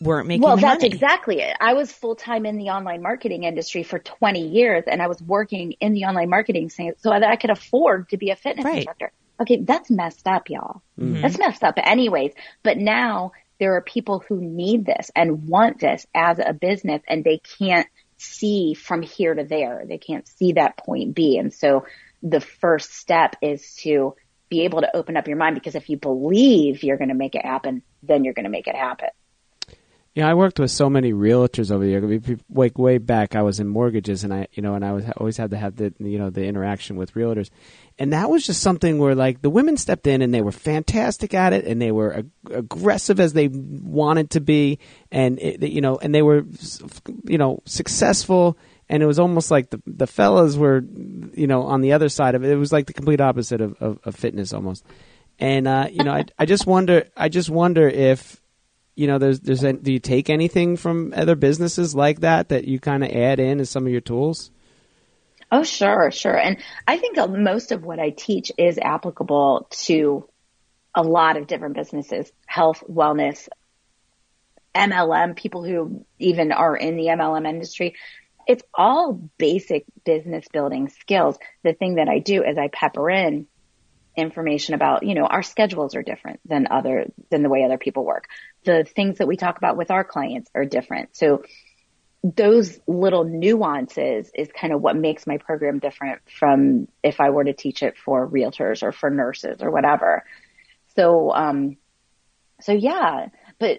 weren't 0.00 0.26
making 0.26 0.42
Well, 0.42 0.56
the 0.56 0.62
that's 0.62 0.82
exactly 0.82 1.40
it. 1.40 1.56
I 1.60 1.74
was 1.74 1.92
full 1.92 2.16
time 2.16 2.44
in 2.44 2.56
the 2.58 2.70
online 2.70 3.02
marketing 3.02 3.44
industry 3.44 3.84
for 3.84 4.00
20 4.00 4.48
years 4.48 4.82
and 4.88 5.00
I 5.00 5.06
was 5.06 5.22
working 5.22 5.72
in 5.80 5.92
the 5.92 6.04
online 6.06 6.28
marketing 6.28 6.70
scene 6.70 6.94
so 6.98 7.10
that 7.10 7.22
I 7.22 7.36
could 7.36 7.50
afford 7.50 8.08
to 8.08 8.16
be 8.16 8.30
a 8.30 8.36
fitness 8.36 8.64
Right. 8.64 8.76
instructor. 8.78 9.12
Okay, 9.40 9.56
that's 9.62 9.90
messed 9.90 10.26
up, 10.26 10.50
y'all. 10.50 10.82
Mm-hmm. 11.00 11.22
That's 11.22 11.38
messed 11.38 11.62
up 11.64 11.74
anyways. 11.78 12.32
But 12.62 12.78
now 12.78 13.32
there 13.62 13.76
are 13.76 13.80
people 13.80 14.24
who 14.26 14.40
need 14.40 14.84
this 14.84 15.12
and 15.14 15.46
want 15.46 15.78
this 15.78 16.04
as 16.12 16.40
a 16.40 16.52
business 16.52 17.00
and 17.06 17.22
they 17.22 17.38
can't 17.38 17.86
see 18.16 18.74
from 18.74 19.02
here 19.02 19.32
to 19.32 19.44
there. 19.44 19.84
They 19.86 19.98
can't 19.98 20.26
see 20.26 20.54
that 20.54 20.76
point 20.76 21.14
B. 21.14 21.38
And 21.38 21.54
so 21.54 21.86
the 22.24 22.40
first 22.40 22.92
step 22.92 23.36
is 23.40 23.76
to 23.82 24.16
be 24.48 24.62
able 24.62 24.80
to 24.80 24.96
open 24.96 25.16
up 25.16 25.28
your 25.28 25.36
mind 25.36 25.54
because 25.54 25.76
if 25.76 25.88
you 25.88 25.96
believe 25.96 26.82
you're 26.82 26.96
going 26.96 27.10
to 27.10 27.14
make 27.14 27.36
it 27.36 27.46
happen, 27.46 27.82
then 28.02 28.24
you're 28.24 28.34
going 28.34 28.46
to 28.46 28.50
make 28.50 28.66
it 28.66 28.74
happen. 28.74 29.10
Yeah, 30.12 30.28
I 30.28 30.34
worked 30.34 30.58
with 30.58 30.72
so 30.72 30.90
many 30.90 31.12
realtors 31.12 31.70
over 31.70 31.84
the 31.84 31.90
years. 31.90 32.40
Like 32.50 32.76
way 32.76 32.98
back, 32.98 33.36
I 33.36 33.42
was 33.42 33.60
in 33.60 33.68
mortgages, 33.68 34.24
and 34.24 34.34
I, 34.34 34.48
you 34.52 34.62
know, 34.62 34.74
and 34.74 34.84
I 34.84 34.92
was 34.92 35.04
always 35.16 35.38
had 35.38 35.52
to 35.52 35.56
have 35.56 35.76
the, 35.76 35.94
you 36.00 36.18
know, 36.18 36.28
the 36.28 36.44
interaction 36.44 36.96
with 36.96 37.14
realtors, 37.14 37.48
and 37.98 38.12
that 38.12 38.30
was 38.30 38.46
just 38.46 38.62
something 38.62 38.98
where 38.98 39.14
like 39.14 39.42
the 39.42 39.50
women 39.50 39.76
stepped 39.76 40.06
in 40.06 40.22
and 40.22 40.32
they 40.32 40.40
were 40.40 40.52
fantastic 40.52 41.34
at 41.34 41.52
it, 41.52 41.64
and 41.66 41.80
they 41.80 41.92
were 41.92 42.18
ag- 42.18 42.30
aggressive 42.50 43.20
as 43.20 43.32
they 43.32 43.48
wanted 43.48 44.30
to 44.30 44.40
be, 44.40 44.78
and 45.10 45.38
it, 45.40 45.62
you 45.62 45.80
know, 45.80 45.96
and 45.96 46.14
they 46.14 46.22
were, 46.22 46.44
you 47.24 47.38
know, 47.38 47.60
successful, 47.64 48.56
and 48.88 49.02
it 49.02 49.06
was 49.06 49.18
almost 49.18 49.50
like 49.50 49.70
the 49.70 49.82
the 49.86 50.06
fellas 50.06 50.56
were, 50.56 50.82
you 51.34 51.46
know, 51.46 51.62
on 51.62 51.80
the 51.80 51.92
other 51.92 52.08
side 52.08 52.34
of 52.34 52.44
it. 52.44 52.50
It 52.50 52.56
was 52.56 52.72
like 52.72 52.86
the 52.86 52.92
complete 52.92 53.20
opposite 53.20 53.60
of 53.60 53.74
of, 53.80 53.98
of 54.04 54.14
fitness 54.14 54.52
almost, 54.52 54.84
and 55.38 55.66
uh, 55.68 55.88
you 55.90 56.04
know, 56.04 56.12
I 56.12 56.24
I 56.38 56.46
just 56.46 56.66
wonder, 56.66 57.08
I 57.16 57.28
just 57.28 57.50
wonder 57.50 57.88
if 57.88 58.42
you 58.94 59.06
know, 59.06 59.18
there's, 59.18 59.40
there's, 59.40 59.60
do 59.60 59.92
you 59.92 59.98
take 59.98 60.28
anything 60.28 60.76
from 60.76 61.14
other 61.16 61.34
businesses 61.34 61.94
like 61.94 62.20
that 62.20 62.50
that 62.50 62.66
you 62.66 62.78
kind 62.78 63.02
of 63.02 63.10
add 63.10 63.40
in 63.40 63.58
as 63.58 63.70
some 63.70 63.86
of 63.86 63.92
your 63.92 64.02
tools? 64.02 64.50
Oh, 65.52 65.64
sure, 65.64 66.10
sure. 66.10 66.36
And 66.36 66.56
I 66.88 66.96
think 66.96 67.18
most 67.28 67.72
of 67.72 67.84
what 67.84 68.00
I 68.00 68.08
teach 68.08 68.50
is 68.56 68.78
applicable 68.78 69.68
to 69.82 70.26
a 70.94 71.02
lot 71.02 71.36
of 71.36 71.46
different 71.46 71.74
businesses, 71.74 72.32
health, 72.46 72.82
wellness, 72.90 73.50
MLM, 74.74 75.36
people 75.36 75.62
who 75.62 76.06
even 76.18 76.52
are 76.52 76.74
in 76.74 76.96
the 76.96 77.08
MLM 77.08 77.46
industry. 77.46 77.96
It's 78.46 78.62
all 78.72 79.12
basic 79.36 79.84
business 80.06 80.46
building 80.50 80.88
skills. 80.88 81.36
The 81.62 81.74
thing 81.74 81.96
that 81.96 82.08
I 82.08 82.18
do 82.18 82.42
is 82.42 82.56
I 82.56 82.68
pepper 82.68 83.10
in 83.10 83.46
information 84.16 84.74
about, 84.74 85.02
you 85.02 85.14
know, 85.14 85.26
our 85.26 85.42
schedules 85.42 85.94
are 85.94 86.02
different 86.02 86.40
than 86.46 86.66
other, 86.70 87.06
than 87.30 87.42
the 87.42 87.50
way 87.50 87.62
other 87.64 87.78
people 87.78 88.06
work. 88.06 88.26
The 88.64 88.84
things 88.84 89.18
that 89.18 89.28
we 89.28 89.36
talk 89.36 89.58
about 89.58 89.76
with 89.76 89.90
our 89.90 90.04
clients 90.04 90.50
are 90.54 90.64
different. 90.64 91.14
So 91.14 91.42
those 92.22 92.78
little 92.86 93.24
nuances 93.24 94.30
is 94.34 94.48
kind 94.58 94.72
of 94.72 94.80
what 94.80 94.96
makes 94.96 95.26
my 95.26 95.38
program 95.38 95.80
different 95.80 96.20
from 96.38 96.86
if 97.02 97.20
I 97.20 97.30
were 97.30 97.44
to 97.44 97.52
teach 97.52 97.82
it 97.82 97.98
for 97.98 98.28
realtors 98.28 98.82
or 98.82 98.92
for 98.92 99.10
nurses 99.10 99.58
or 99.60 99.70
whatever. 99.70 100.24
So, 100.94 101.32
um, 101.32 101.76
so 102.60 102.72
yeah, 102.72 103.26
but 103.58 103.78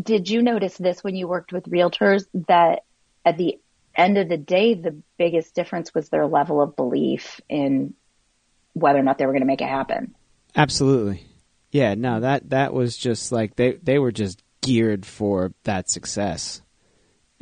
did 0.00 0.28
you 0.28 0.42
notice 0.42 0.76
this 0.76 1.04
when 1.04 1.14
you 1.14 1.28
worked 1.28 1.52
with 1.52 1.64
realtors 1.66 2.24
that 2.48 2.84
at 3.24 3.38
the 3.38 3.60
end 3.96 4.18
of 4.18 4.28
the 4.28 4.36
day, 4.36 4.74
the 4.74 5.00
biggest 5.16 5.54
difference 5.54 5.94
was 5.94 6.08
their 6.08 6.26
level 6.26 6.60
of 6.60 6.74
belief 6.74 7.40
in 7.48 7.94
whether 8.72 8.98
or 8.98 9.02
not 9.02 9.18
they 9.18 9.26
were 9.26 9.32
going 9.32 9.42
to 9.42 9.46
make 9.46 9.60
it 9.60 9.68
happen? 9.68 10.16
Absolutely. 10.56 11.24
Yeah, 11.70 11.94
no, 11.94 12.20
that, 12.20 12.50
that 12.50 12.74
was 12.74 12.96
just 12.96 13.30
like 13.30 13.54
they, 13.54 13.72
they 13.72 14.00
were 14.00 14.12
just 14.12 14.42
geared 14.62 15.06
for 15.06 15.52
that 15.62 15.88
success. 15.88 16.60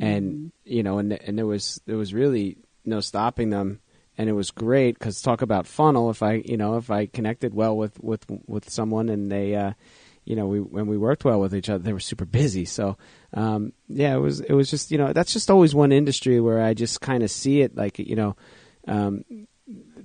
And 0.03 0.51
you 0.65 0.83
know, 0.83 0.97
and 0.97 1.13
and 1.13 1.37
there 1.37 1.45
was 1.45 1.81
there 1.85 1.97
was 1.97 2.13
really 2.13 2.57
no 2.85 2.99
stopping 2.99 3.49
them, 3.49 3.79
and 4.17 4.29
it 4.29 4.33
was 4.33 4.51
great 4.51 4.97
because 4.97 5.21
talk 5.21 5.41
about 5.41 5.67
funnel. 5.67 6.09
If 6.09 6.21
I 6.23 6.43
you 6.45 6.57
know 6.57 6.77
if 6.77 6.89
I 6.89 7.05
connected 7.05 7.53
well 7.53 7.75
with 7.75 7.99
with 8.01 8.25
with 8.47 8.69
someone 8.69 9.09
and 9.09 9.31
they. 9.31 9.55
Uh, 9.55 9.73
you 10.25 10.37
know, 10.37 10.47
we 10.47 10.61
when 10.61 10.87
we 10.87 10.97
worked 10.97 11.25
well 11.25 11.41
with 11.41 11.53
each 11.53 11.69
other, 11.69 11.83
they 11.83 11.91
were 11.91 11.99
super 11.99 12.23
busy. 12.23 12.63
So, 12.63 12.97
um, 13.33 13.73
yeah, 13.89 14.15
it 14.15 14.19
was 14.19 14.39
it 14.39 14.53
was 14.53 14.69
just 14.69 14.89
you 14.89 14.97
know 14.97 15.11
that's 15.11 15.33
just 15.33 15.51
always 15.51 15.75
one 15.75 15.91
industry 15.91 16.39
where 16.39 16.61
I 16.61 16.73
just 16.73 17.01
kind 17.01 17.23
of 17.23 17.31
see 17.31 17.61
it 17.61 17.75
like 17.75 17.99
you 17.99 18.15
know, 18.15 18.35
um, 18.87 19.25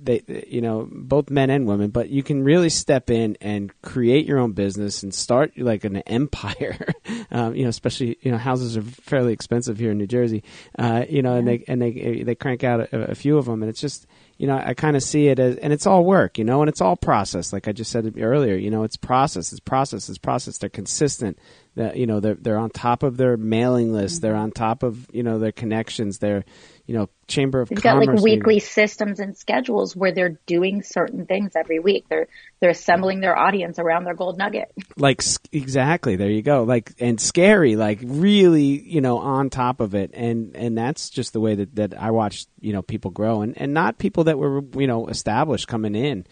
they 0.01 0.45
you 0.47 0.61
know 0.61 0.87
both 0.91 1.29
men 1.29 1.49
and 1.49 1.67
women 1.67 1.89
but 1.89 2.09
you 2.09 2.23
can 2.23 2.43
really 2.43 2.69
step 2.69 3.09
in 3.09 3.37
and 3.41 3.71
create 3.81 4.25
your 4.25 4.39
own 4.39 4.53
business 4.53 5.03
and 5.03 5.13
start 5.13 5.51
like 5.57 5.83
an 5.83 5.97
empire 5.97 6.93
um, 7.31 7.55
you 7.55 7.63
know 7.63 7.69
especially 7.69 8.17
you 8.21 8.31
know 8.31 8.37
houses 8.37 8.77
are 8.77 8.81
fairly 8.81 9.33
expensive 9.33 9.77
here 9.77 9.91
in 9.91 9.97
New 9.97 10.07
Jersey 10.07 10.43
uh, 10.77 11.05
you 11.09 11.21
know 11.21 11.35
and 11.35 11.47
they 11.47 11.63
and 11.67 11.81
they 11.81 12.23
they 12.23 12.35
crank 12.35 12.63
out 12.63 12.79
a, 12.79 13.11
a 13.11 13.15
few 13.15 13.37
of 13.37 13.45
them 13.45 13.61
and 13.61 13.69
it's 13.69 13.81
just 13.81 14.07
you 14.39 14.47
know, 14.47 14.57
I 14.57 14.73
kind 14.73 14.95
of 14.95 15.03
see 15.03 15.27
it 15.27 15.37
as, 15.37 15.57
and 15.57 15.73
it's 15.73 15.85
all 15.85 16.05
work, 16.05 16.37
you 16.37 16.45
know, 16.45 16.61
and 16.61 16.69
it's 16.69 16.79
all 16.79 16.95
process. 16.95 17.51
Like 17.51 17.67
I 17.67 17.73
just 17.73 17.91
said 17.91 18.13
earlier, 18.17 18.55
you 18.55 18.71
know, 18.71 18.83
it's 18.83 18.95
process, 18.95 19.51
it's 19.51 19.59
process, 19.59 20.07
it's 20.07 20.17
process. 20.17 20.57
They're 20.57 20.69
consistent. 20.69 21.37
That 21.75 21.97
you 21.97 22.07
know, 22.07 22.21
they're 22.21 22.35
they're 22.35 22.57
on 22.57 22.69
top 22.69 23.03
of 23.03 23.17
their 23.17 23.35
mailing 23.35 23.91
list. 23.91 24.15
Mm-hmm. 24.15 24.21
They're 24.21 24.35
on 24.37 24.51
top 24.51 24.81
of 24.81 25.07
you 25.11 25.23
know 25.23 25.39
their 25.39 25.51
connections. 25.51 26.19
They're 26.19 26.45
you 26.89 26.95
know, 26.95 27.07
Chamber 27.27 27.61
of 27.61 27.69
They've 27.69 27.79
got 27.79 28.03
like 28.03 28.19
weekly 28.19 28.57
systems 28.57 29.19
and 29.19 29.37
schedules 29.37 29.95
where 29.95 30.11
they're 30.11 30.39
doing 30.47 30.81
certain 30.81 31.27
things 31.27 31.51
every 31.55 31.77
week. 31.77 32.05
They're 32.09 32.27
they're 32.59 32.71
assembling 32.71 33.19
their 33.19 33.37
audience 33.37 33.77
around 33.77 34.05
their 34.05 34.15
gold 34.15 34.39
nugget. 34.39 34.71
Like 34.97 35.21
exactly, 35.51 36.15
there 36.15 36.31
you 36.31 36.41
go. 36.41 36.63
Like 36.63 36.93
and 36.99 37.21
scary, 37.21 37.75
like 37.75 37.99
really, 38.01 38.63
you 38.63 39.01
know, 39.01 39.19
on 39.19 39.51
top 39.51 39.81
of 39.81 39.93
it. 39.93 40.09
And 40.15 40.55
and 40.55 40.75
that's 40.75 41.11
just 41.11 41.31
the 41.31 41.39
way 41.39 41.53
that 41.53 41.75
that 41.75 41.93
I 41.95 42.09
watch, 42.09 42.47
you 42.59 42.73
know, 42.73 42.81
people 42.81 43.11
grow 43.11 43.43
and 43.43 43.55
and 43.55 43.71
not 43.71 43.99
people 43.99 44.23
that 44.23 44.39
were, 44.39 44.63
you 44.75 44.87
know, 44.87 45.09
established 45.09 45.67
coming 45.67 45.93
in. 45.93 46.25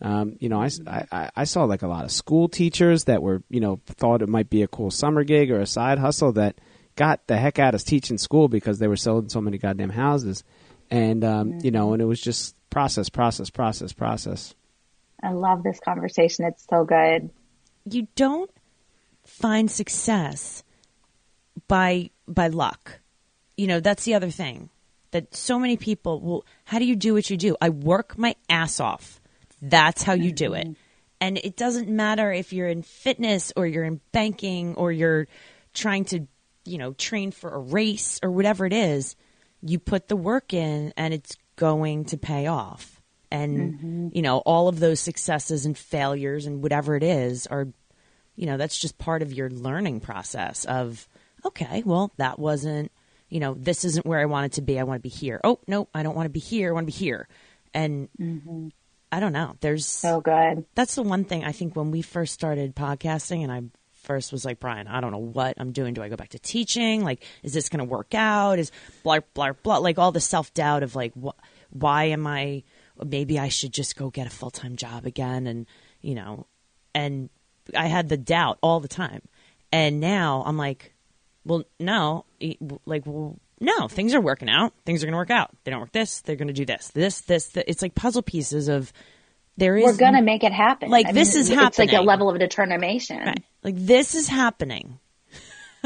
Um, 0.00 0.36
you 0.38 0.48
know, 0.48 0.62
I, 0.62 0.70
I, 1.10 1.30
I 1.34 1.42
saw 1.42 1.64
like 1.64 1.82
a 1.82 1.88
lot 1.88 2.04
of 2.04 2.12
school 2.12 2.48
teachers 2.48 3.04
that 3.04 3.20
were, 3.20 3.42
you 3.50 3.58
know, 3.58 3.80
thought 3.86 4.22
it 4.22 4.28
might 4.28 4.48
be 4.48 4.62
a 4.62 4.68
cool 4.68 4.92
summer 4.92 5.24
gig 5.24 5.50
or 5.50 5.58
a 5.58 5.66
side 5.66 5.98
hustle 5.98 6.30
that– 6.34 6.54
got 6.96 7.26
the 7.26 7.36
heck 7.36 7.58
out 7.58 7.74
of 7.74 7.84
teaching 7.84 8.18
school 8.18 8.48
because 8.48 8.78
they 8.78 8.88
were 8.88 8.96
selling 8.96 9.28
so 9.28 9.40
many 9.40 9.58
goddamn 9.58 9.90
houses, 9.90 10.44
and 10.90 11.24
um, 11.24 11.50
mm-hmm. 11.50 11.64
you 11.64 11.70
know, 11.70 11.92
and 11.92 12.02
it 12.02 12.06
was 12.06 12.20
just 12.20 12.54
process, 12.70 13.08
process, 13.08 13.50
process, 13.50 13.92
process. 13.92 14.54
I 15.22 15.32
love 15.32 15.62
this 15.62 15.80
conversation. 15.80 16.44
It's 16.44 16.66
so 16.68 16.84
good. 16.84 17.30
You 17.84 18.08
don't 18.14 18.50
find 19.24 19.70
success 19.70 20.62
by 21.68 22.10
by 22.26 22.48
luck. 22.48 23.00
You 23.56 23.66
know, 23.66 23.80
that's 23.80 24.04
the 24.04 24.14
other 24.14 24.30
thing. 24.30 24.70
That 25.12 25.34
so 25.34 25.58
many 25.58 25.76
people, 25.76 26.20
well, 26.20 26.44
how 26.64 26.78
do 26.78 26.84
you 26.84 26.96
do 26.96 27.14
what 27.14 27.30
you 27.30 27.36
do? 27.36 27.56
I 27.60 27.68
work 27.68 28.18
my 28.18 28.34
ass 28.48 28.80
off. 28.80 29.20
That's 29.62 30.02
how 30.02 30.14
you 30.14 30.32
do 30.32 30.54
it. 30.54 30.76
And 31.20 31.38
it 31.38 31.56
doesn't 31.56 31.88
matter 31.88 32.32
if 32.32 32.52
you're 32.52 32.68
in 32.68 32.82
fitness 32.82 33.52
or 33.56 33.66
you're 33.66 33.84
in 33.84 34.00
banking 34.12 34.74
or 34.74 34.90
you're 34.90 35.28
trying 35.72 36.04
to 36.06 36.26
you 36.64 36.78
know, 36.78 36.92
train 36.92 37.30
for 37.30 37.50
a 37.50 37.58
race 37.58 38.20
or 38.22 38.30
whatever 38.30 38.66
it 38.66 38.72
is, 38.72 39.16
you 39.62 39.78
put 39.78 40.08
the 40.08 40.16
work 40.16 40.52
in 40.52 40.92
and 40.96 41.14
it's 41.14 41.36
going 41.56 42.04
to 42.06 42.16
pay 42.16 42.46
off. 42.46 43.00
And, 43.30 43.74
mm-hmm. 43.74 44.08
you 44.12 44.22
know, 44.22 44.38
all 44.38 44.68
of 44.68 44.78
those 44.78 45.00
successes 45.00 45.66
and 45.66 45.76
failures 45.76 46.46
and 46.46 46.62
whatever 46.62 46.94
it 46.94 47.02
is 47.02 47.46
are, 47.46 47.66
you 48.36 48.46
know, 48.46 48.56
that's 48.56 48.78
just 48.78 48.98
part 48.98 49.22
of 49.22 49.32
your 49.32 49.50
learning 49.50 50.00
process 50.00 50.64
of, 50.64 51.08
okay, 51.44 51.82
well, 51.84 52.12
that 52.16 52.38
wasn't, 52.38 52.92
you 53.28 53.40
know, 53.40 53.54
this 53.54 53.84
isn't 53.84 54.06
where 54.06 54.20
I 54.20 54.26
wanted 54.26 54.52
to 54.52 54.62
be. 54.62 54.78
I 54.78 54.84
want 54.84 54.98
to 54.98 55.02
be 55.02 55.08
here. 55.08 55.40
Oh, 55.42 55.58
no, 55.66 55.88
I 55.94 56.02
don't 56.02 56.14
want 56.14 56.26
to 56.26 56.30
be 56.30 56.40
here. 56.40 56.70
I 56.70 56.72
want 56.72 56.86
to 56.86 56.92
be 56.92 56.98
here. 56.98 57.26
And 57.72 58.08
mm-hmm. 58.20 58.68
I 59.10 59.20
don't 59.20 59.32
know. 59.32 59.56
There's 59.60 59.86
so 59.86 60.20
good. 60.20 60.64
That's 60.74 60.94
the 60.94 61.02
one 61.02 61.24
thing 61.24 61.44
I 61.44 61.52
think 61.52 61.74
when 61.74 61.90
we 61.90 62.02
first 62.02 62.34
started 62.34 62.76
podcasting, 62.76 63.42
and 63.42 63.52
I 63.52 63.62
first 64.04 64.32
was 64.32 64.44
like, 64.44 64.60
Brian, 64.60 64.86
I 64.86 65.00
don't 65.00 65.12
know 65.12 65.18
what 65.18 65.54
I'm 65.58 65.72
doing. 65.72 65.94
Do 65.94 66.02
I 66.02 66.08
go 66.08 66.16
back 66.16 66.30
to 66.30 66.38
teaching? 66.38 67.02
Like, 67.02 67.24
is 67.42 67.52
this 67.52 67.68
going 67.68 67.78
to 67.78 67.84
work 67.84 68.14
out? 68.14 68.58
Is 68.58 68.70
blah, 69.02 69.20
blah, 69.34 69.52
blah. 69.52 69.78
Like 69.78 69.98
all 69.98 70.12
the 70.12 70.20
self 70.20 70.52
doubt 70.54 70.82
of 70.82 70.94
like, 70.94 71.12
wh- 71.14 71.38
why 71.70 72.04
am 72.04 72.26
I, 72.26 72.62
maybe 73.04 73.38
I 73.38 73.48
should 73.48 73.72
just 73.72 73.96
go 73.96 74.10
get 74.10 74.26
a 74.26 74.30
full 74.30 74.50
time 74.50 74.76
job 74.76 75.06
again. 75.06 75.46
And, 75.46 75.66
you 76.00 76.14
know, 76.14 76.46
and 76.94 77.30
I 77.76 77.86
had 77.86 78.08
the 78.08 78.16
doubt 78.16 78.58
all 78.62 78.80
the 78.80 78.88
time. 78.88 79.22
And 79.72 80.00
now 80.00 80.44
I'm 80.46 80.56
like, 80.56 80.94
well, 81.44 81.64
no, 81.80 82.24
like, 82.86 83.04
well, 83.06 83.38
no, 83.60 83.88
things 83.88 84.14
are 84.14 84.20
working 84.20 84.48
out. 84.48 84.72
Things 84.84 85.02
are 85.02 85.06
going 85.06 85.12
to 85.12 85.18
work 85.18 85.30
out. 85.30 85.50
They 85.64 85.70
don't 85.70 85.80
work 85.80 85.92
this. 85.92 86.20
They're 86.20 86.36
going 86.36 86.48
to 86.48 86.54
do 86.54 86.64
this, 86.64 86.88
this, 86.88 87.20
this, 87.22 87.48
this. 87.48 87.64
It's 87.66 87.82
like 87.82 87.94
puzzle 87.94 88.22
pieces 88.22 88.68
of, 88.68 88.92
there 89.56 89.76
is 89.76 89.84
we're 89.84 89.96
gonna 89.96 90.22
make 90.22 90.44
it 90.44 90.52
happen. 90.52 90.90
Like 90.90 91.06
I 91.06 91.12
this 91.12 91.34
mean, 91.34 91.40
is 91.42 91.48
happening. 91.48 91.68
It's 91.68 91.78
like 91.78 91.92
a 91.92 92.02
level 92.02 92.30
of 92.30 92.38
determination. 92.38 93.18
Right. 93.18 93.42
Like 93.62 93.76
this 93.76 94.14
is 94.14 94.28
happening. 94.28 94.98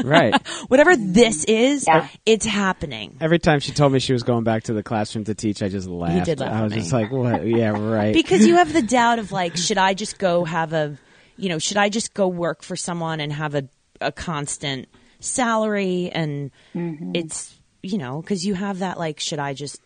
Right. 0.03 0.47
Whatever 0.67 0.95
this 0.95 1.43
is, 1.45 1.85
yeah. 1.87 2.07
it's 2.25 2.45
happening. 2.45 3.17
Every 3.19 3.39
time 3.39 3.59
she 3.59 3.71
told 3.71 3.91
me 3.91 3.99
she 3.99 4.13
was 4.13 4.23
going 4.23 4.43
back 4.43 4.63
to 4.63 4.73
the 4.73 4.83
classroom 4.83 5.25
to 5.25 5.35
teach, 5.35 5.61
I 5.61 5.69
just 5.69 5.87
laughed. 5.87 6.15
You 6.15 6.23
did 6.23 6.39
laugh 6.39 6.53
I 6.53 6.63
was 6.63 6.73
just 6.73 6.93
like, 6.93 7.11
"What? 7.11 7.45
Yeah, 7.45 7.71
right." 7.71 8.13
because 8.13 8.45
you 8.45 8.55
have 8.55 8.73
the 8.73 8.81
doubt 8.97 9.19
of 9.19 9.31
like, 9.31 9.57
should 9.57 9.77
I 9.77 9.93
just 9.93 10.17
go 10.17 10.45
have 10.45 10.73
a, 10.73 10.97
you 11.37 11.49
know, 11.49 11.59
should 11.59 11.77
I 11.77 11.89
just 11.89 12.13
go 12.13 12.27
work 12.27 12.63
for 12.63 12.75
someone 12.75 13.19
and 13.19 13.31
have 13.33 13.55
a 13.55 13.67
a 14.01 14.11
constant 14.11 14.87
salary 15.19 16.09
and 16.09 16.51
mm-hmm. 16.73 17.11
it's 17.13 17.59
you 17.81 17.97
know 17.97 18.21
because 18.21 18.45
you 18.45 18.53
have 18.53 18.79
that 18.79 18.97
like, 18.97 19.19
should 19.19 19.39
I 19.39 19.53
just, 19.53 19.81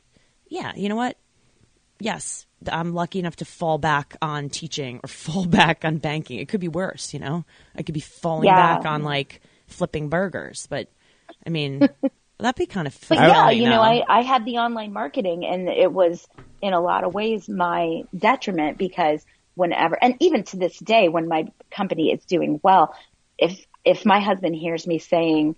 yeah, 0.47 0.73
you 0.75 0.89
know 0.89 0.95
what? 0.95 1.17
Yes, 1.99 2.45
I'm 2.71 2.93
lucky 2.93 3.19
enough 3.19 3.37
to 3.37 3.45
fall 3.45 3.77
back 3.77 4.15
on 4.21 4.49
teaching 4.49 4.99
or 5.03 5.07
fall 5.07 5.45
back 5.45 5.85
on 5.85 5.97
banking. 5.97 6.39
It 6.39 6.47
could 6.47 6.61
be 6.61 6.67
worse, 6.67 7.13
you 7.13 7.19
know. 7.19 7.45
I 7.75 7.83
could 7.83 7.93
be 7.93 8.01
falling 8.01 8.47
yeah. 8.47 8.77
back 8.77 8.85
on 8.85 9.03
like 9.03 9.41
flipping 9.67 10.09
burgers, 10.09 10.67
but 10.69 10.87
I 11.45 11.49
mean, 11.49 11.87
that'd 12.39 12.55
be 12.55 12.65
kind 12.65 12.87
of 12.87 12.93
fun. 12.93 13.17
But 13.17 13.27
yeah, 13.27 13.49
you 13.49 13.69
know, 13.69 13.81
I, 13.81 14.03
I 14.07 14.21
had 14.21 14.45
the 14.45 14.57
online 14.57 14.93
marketing 14.93 15.45
and 15.45 15.67
it 15.67 15.91
was 15.91 16.27
in 16.61 16.73
a 16.73 16.81
lot 16.81 17.03
of 17.03 17.13
ways 17.13 17.49
my 17.49 18.03
detriment 18.15 18.77
because 18.77 19.25
whenever, 19.55 19.97
and 20.01 20.15
even 20.19 20.43
to 20.43 20.57
this 20.57 20.77
day, 20.79 21.09
when 21.09 21.27
my 21.27 21.51
company 21.71 22.11
is 22.11 22.23
doing 22.25 22.59
well, 22.63 22.95
if, 23.37 23.65
if 23.85 24.05
my 24.05 24.19
husband 24.19 24.55
hears 24.55 24.87
me 24.87 24.99
saying, 24.99 25.55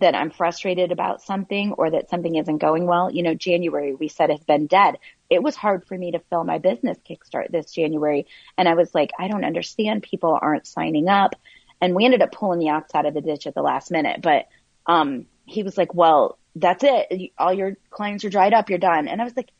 that 0.00 0.14
I'm 0.14 0.30
frustrated 0.30 0.92
about 0.92 1.22
something 1.22 1.72
or 1.72 1.90
that 1.90 2.10
something 2.10 2.34
isn't 2.36 2.58
going 2.58 2.86
well, 2.86 3.10
you 3.10 3.22
know, 3.22 3.34
January 3.34 3.94
we 3.94 4.08
said 4.08 4.30
has 4.30 4.44
been 4.44 4.66
dead. 4.66 4.96
It 5.30 5.42
was 5.42 5.56
hard 5.56 5.86
for 5.86 5.96
me 5.96 6.12
to 6.12 6.20
fill 6.30 6.44
my 6.44 6.58
business 6.58 6.98
kickstart 7.08 7.50
this 7.50 7.72
January. 7.72 8.26
And 8.58 8.68
I 8.68 8.74
was 8.74 8.94
like, 8.94 9.10
I 9.18 9.28
don't 9.28 9.44
understand. 9.44 10.02
People 10.02 10.38
aren't 10.40 10.66
signing 10.66 11.08
up. 11.08 11.34
And 11.80 11.94
we 11.94 12.04
ended 12.04 12.22
up 12.22 12.32
pulling 12.32 12.58
the 12.58 12.70
ox 12.70 12.94
out 12.94 13.06
of 13.06 13.14
the 13.14 13.20
ditch 13.20 13.46
at 13.46 13.54
the 13.54 13.62
last 13.62 13.90
minute. 13.90 14.20
But, 14.22 14.46
um, 14.86 15.26
he 15.46 15.62
was 15.62 15.78
like, 15.78 15.94
well, 15.94 16.38
that's 16.56 16.84
it. 16.84 17.32
All 17.38 17.52
your 17.52 17.76
clients 17.90 18.24
are 18.24 18.30
dried 18.30 18.54
up. 18.54 18.70
You're 18.70 18.78
done. 18.78 19.08
And 19.08 19.20
I 19.20 19.24
was 19.24 19.36
like, 19.36 19.50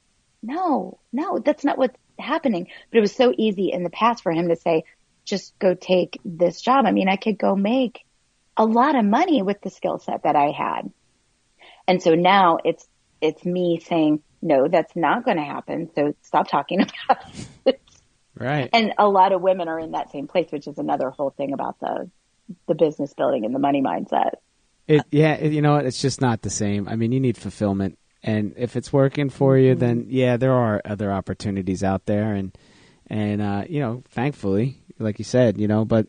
no, 0.43 0.99
no, 1.13 1.39
that's 1.39 1.65
not 1.65 1.79
what's 1.79 1.97
happening. 2.19 2.69
But 2.91 2.99
it 2.99 3.03
was 3.03 3.15
so 3.15 3.33
easy 3.37 3.71
in 3.73 3.85
the 3.85 3.91
past 3.91 4.23
for 4.23 4.33
him 4.33 4.49
to 4.49 4.57
say, 4.57 4.85
just 5.25 5.59
go 5.59 5.75
take 5.75 6.19
this 6.25 6.61
job. 6.61 6.87
I 6.87 6.93
mean, 6.93 7.09
I 7.09 7.17
could 7.17 7.39
go 7.39 7.55
make 7.55 8.06
a 8.57 8.65
lot 8.65 8.97
of 8.97 9.05
money 9.05 9.43
with 9.43 9.61
the 9.61 9.71
skill 9.71 9.99
set 9.99 10.23
that 10.23 10.37
I 10.37 10.51
had. 10.51 10.91
And 11.87 12.03
so 12.03 12.15
now 12.15 12.59
it's, 12.65 12.87
it's 13.21 13.45
me 13.45 13.81
saying, 13.81 14.23
no, 14.43 14.69
that's 14.69 14.95
not 14.97 15.25
going 15.25 15.37
to 15.37 15.43
happen. 15.43 15.91
So 15.95 16.15
stop 16.23 16.49
talking 16.49 16.81
about 17.09 17.25
it. 17.65 17.81
Right. 18.35 18.69
And 18.73 18.93
a 18.99 19.09
lot 19.09 19.33
of 19.33 19.41
women 19.41 19.69
are 19.69 19.79
in 19.79 19.93
that 19.93 20.11
same 20.13 20.27
place, 20.27 20.51
which 20.51 20.67
is 20.67 20.79
another 20.79 21.11
whole 21.11 21.31
thing 21.31 21.53
about 21.53 21.81
the, 21.81 22.11
the 22.69 22.75
business 22.75 23.15
building 23.15 23.45
and 23.45 23.55
the 23.55 23.59
money 23.59 23.83
mindset. 23.83 24.33
It, 24.87 25.03
yeah, 25.11 25.35
it, 25.35 25.53
you 25.53 25.63
know, 25.63 25.77
it's 25.77 26.01
just 26.01 26.21
not 26.21 26.43
the 26.43 26.51
same. 26.51 26.89
I 26.89 26.97
mean, 26.97 27.13
you 27.13 27.21
need 27.21 27.37
fulfillment. 27.37 27.99
And 28.23 28.55
if 28.57 28.77
it's 28.77 28.93
working 28.93 29.31
for 29.31 29.57
you, 29.57 29.73
mm-hmm. 29.73 29.81
then 29.81 30.07
yeah, 30.09 30.37
there 30.37 30.53
are 30.53 30.83
other 30.85 31.13
opportunities 31.13 31.83
out 31.83 32.07
there. 32.07 32.35
And, 32.35 32.57
and, 33.07 33.41
uh, 33.41 33.65
you 33.69 33.81
know, 33.81 34.03
thankfully, 34.11 34.83
like 34.99 35.19
you 35.19 35.25
said, 35.25 35.59
you 35.59 35.69
know, 35.69 35.85
but, 35.85 36.07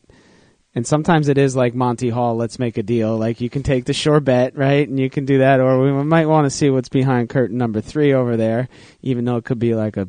and 0.77 0.85
sometimes 0.85 1.27
it 1.27 1.39
is 1.39 1.55
like 1.55 1.73
Monty 1.73 2.09
Hall, 2.09 2.35
let's 2.35 2.59
make 2.59 2.77
a 2.77 2.83
deal. 2.83 3.17
Like 3.17 3.41
you 3.41 3.49
can 3.49 3.63
take 3.63 3.85
the 3.85 3.93
sure 3.93 4.19
bet, 4.19 4.55
right? 4.55 4.87
And 4.87 4.99
you 4.99 5.09
can 5.09 5.25
do 5.25 5.39
that, 5.39 5.59
or 5.59 5.81
we 5.81 5.91
might 6.03 6.27
want 6.27 6.45
to 6.45 6.51
see 6.51 6.69
what's 6.69 6.87
behind 6.87 7.29
curtain 7.29 7.57
number 7.57 7.81
three 7.81 8.13
over 8.13 8.37
there, 8.37 8.69
even 9.01 9.25
though 9.25 9.37
it 9.37 9.43
could 9.43 9.57
be 9.57 9.73
like 9.73 9.97
a 9.97 10.07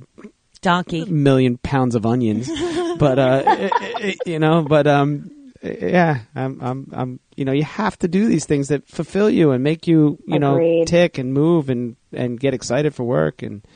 donkey 0.61 1.07
million 1.07 1.57
pounds 1.57 1.95
of 1.95 2.05
onions. 2.05 2.49
but 2.99 3.19
uh, 3.19 3.43
it, 3.47 3.73
it, 3.81 4.19
you 4.27 4.39
know, 4.39 4.61
but 4.61 4.87
um, 4.87 5.31
yeah, 5.63 6.19
I'm, 6.35 6.61
I'm, 6.61 6.91
I'm, 6.93 7.21
you 7.35 7.47
know, 7.47 7.53
you 7.53 7.65
have 7.65 7.99
to 8.01 8.07
do 8.09 8.27
these 8.27 8.45
things 8.45 8.69
that 8.69 8.87
fulfill 8.87 9.31
you 9.31 9.53
and 9.53 9.65
make 9.65 9.87
you, 9.87 10.19
you 10.27 10.37
Agreed. 10.37 10.81
know, 10.81 10.85
tick 10.85 11.17
and 11.17 11.33
move 11.33 11.71
and 11.71 11.97
and 12.13 12.39
get 12.39 12.53
excited 12.53 12.95
for 12.95 13.05
work 13.05 13.41
and 13.41 13.67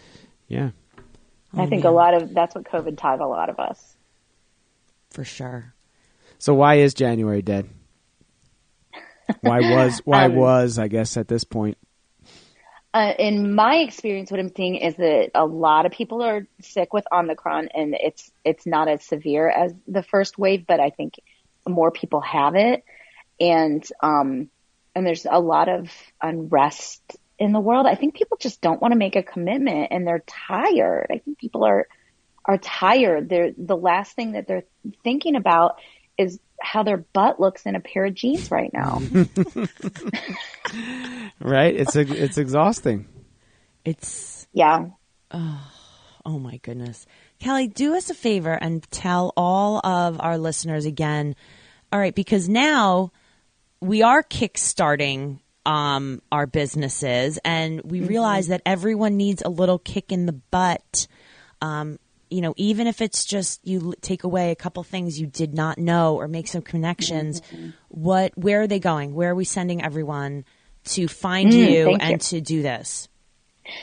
yeah. 0.46 0.72
I 1.56 1.64
think 1.64 1.84
a 1.84 1.90
lot 1.90 2.12
of 2.12 2.34
that's 2.34 2.54
what 2.54 2.64
COVID 2.64 2.98
taught 2.98 3.22
a 3.22 3.26
lot 3.26 3.48
of 3.48 3.58
us. 3.58 3.96
For 5.10 5.24
sure. 5.24 5.71
So 6.42 6.54
why 6.54 6.78
is 6.78 6.92
January 6.92 7.40
dead? 7.40 7.68
why 9.42 9.60
was 9.76 10.00
why 10.00 10.24
Um, 10.24 10.34
was 10.34 10.76
I 10.76 10.88
guess 10.88 11.16
at 11.16 11.28
this 11.28 11.44
point? 11.44 11.78
Uh, 12.92 13.12
in 13.16 13.54
my 13.54 13.76
experience, 13.76 14.28
what 14.28 14.40
I'm 14.40 14.52
seeing 14.52 14.74
is 14.74 14.96
that 14.96 15.30
a 15.36 15.46
lot 15.46 15.86
of 15.86 15.92
people 15.92 16.20
are 16.20 16.48
sick 16.60 16.92
with 16.92 17.04
Omicron, 17.12 17.68
and 17.72 17.94
it's 17.94 18.32
it's 18.44 18.66
not 18.66 18.88
as 18.88 19.04
severe 19.04 19.48
as 19.48 19.72
the 19.86 20.02
first 20.02 20.36
wave, 20.36 20.66
but 20.66 20.80
I 20.80 20.90
think 20.90 21.14
more 21.66 21.92
people 21.92 22.20
have 22.22 22.56
it, 22.56 22.82
and 23.38 23.88
um, 24.02 24.50
and 24.96 25.06
there's 25.06 25.28
a 25.30 25.38
lot 25.38 25.68
of 25.68 25.92
unrest 26.20 27.02
in 27.38 27.52
the 27.52 27.60
world. 27.60 27.86
I 27.86 27.94
think 27.94 28.16
people 28.16 28.36
just 28.40 28.60
don't 28.60 28.82
want 28.82 28.90
to 28.90 28.98
make 28.98 29.14
a 29.14 29.22
commitment, 29.22 29.92
and 29.92 30.04
they're 30.04 30.24
tired. 30.26 31.06
I 31.08 31.18
think 31.18 31.38
people 31.38 31.62
are 31.64 31.86
are 32.44 32.58
tired. 32.58 33.28
They're 33.28 33.52
the 33.56 33.76
last 33.76 34.16
thing 34.16 34.32
that 34.32 34.48
they're 34.48 34.64
thinking 35.04 35.36
about 35.36 35.76
is 36.18 36.38
how 36.60 36.82
their 36.82 36.98
butt 36.98 37.40
looks 37.40 37.66
in 37.66 37.74
a 37.74 37.80
pair 37.80 38.04
of 38.06 38.14
jeans 38.14 38.50
right 38.50 38.72
now. 38.72 39.00
Right? 41.40 41.74
It's 41.74 41.96
it's 41.96 42.38
exhausting. 42.38 43.06
It's 43.84 44.46
yeah. 44.52 44.86
Oh 45.32 46.38
my 46.38 46.58
goodness. 46.58 47.04
Kelly, 47.40 47.66
do 47.66 47.96
us 47.96 48.10
a 48.10 48.14
favor 48.14 48.52
and 48.52 48.88
tell 48.90 49.32
all 49.36 49.84
of 49.84 50.20
our 50.20 50.38
listeners 50.38 50.86
again. 50.86 51.34
All 51.92 51.98
right, 51.98 52.14
because 52.14 52.48
now 52.48 53.10
we 53.80 54.02
are 54.02 54.22
kickstarting 54.22 55.40
um, 55.66 56.22
our 56.30 56.46
businesses 56.46 57.38
and 57.44 57.82
we 57.82 58.00
realize 58.00 58.48
that 58.48 58.62
everyone 58.64 59.16
needs 59.16 59.42
a 59.42 59.48
little 59.48 59.78
kick 59.78 60.12
in 60.12 60.26
the 60.26 60.32
butt. 60.32 61.06
Um, 61.60 61.98
you 62.32 62.40
know, 62.40 62.54
even 62.56 62.86
if 62.86 63.00
it's 63.00 63.24
just 63.24 63.60
you 63.66 63.94
take 64.00 64.24
away 64.24 64.50
a 64.50 64.56
couple 64.56 64.82
things 64.82 65.20
you 65.20 65.26
did 65.26 65.54
not 65.54 65.78
know 65.78 66.16
or 66.16 66.28
make 66.28 66.48
some 66.48 66.62
connections, 66.62 67.40
mm-hmm. 67.40 67.70
what 67.88 68.32
where 68.36 68.62
are 68.62 68.66
they 68.66 68.80
going? 68.80 69.14
Where 69.14 69.30
are 69.30 69.34
we 69.34 69.44
sending 69.44 69.82
everyone 69.84 70.44
to 70.84 71.08
find 71.08 71.50
mm, 71.50 71.70
you 71.70 71.94
and 71.94 72.12
you. 72.12 72.18
to 72.18 72.40
do 72.40 72.62
this? 72.62 73.08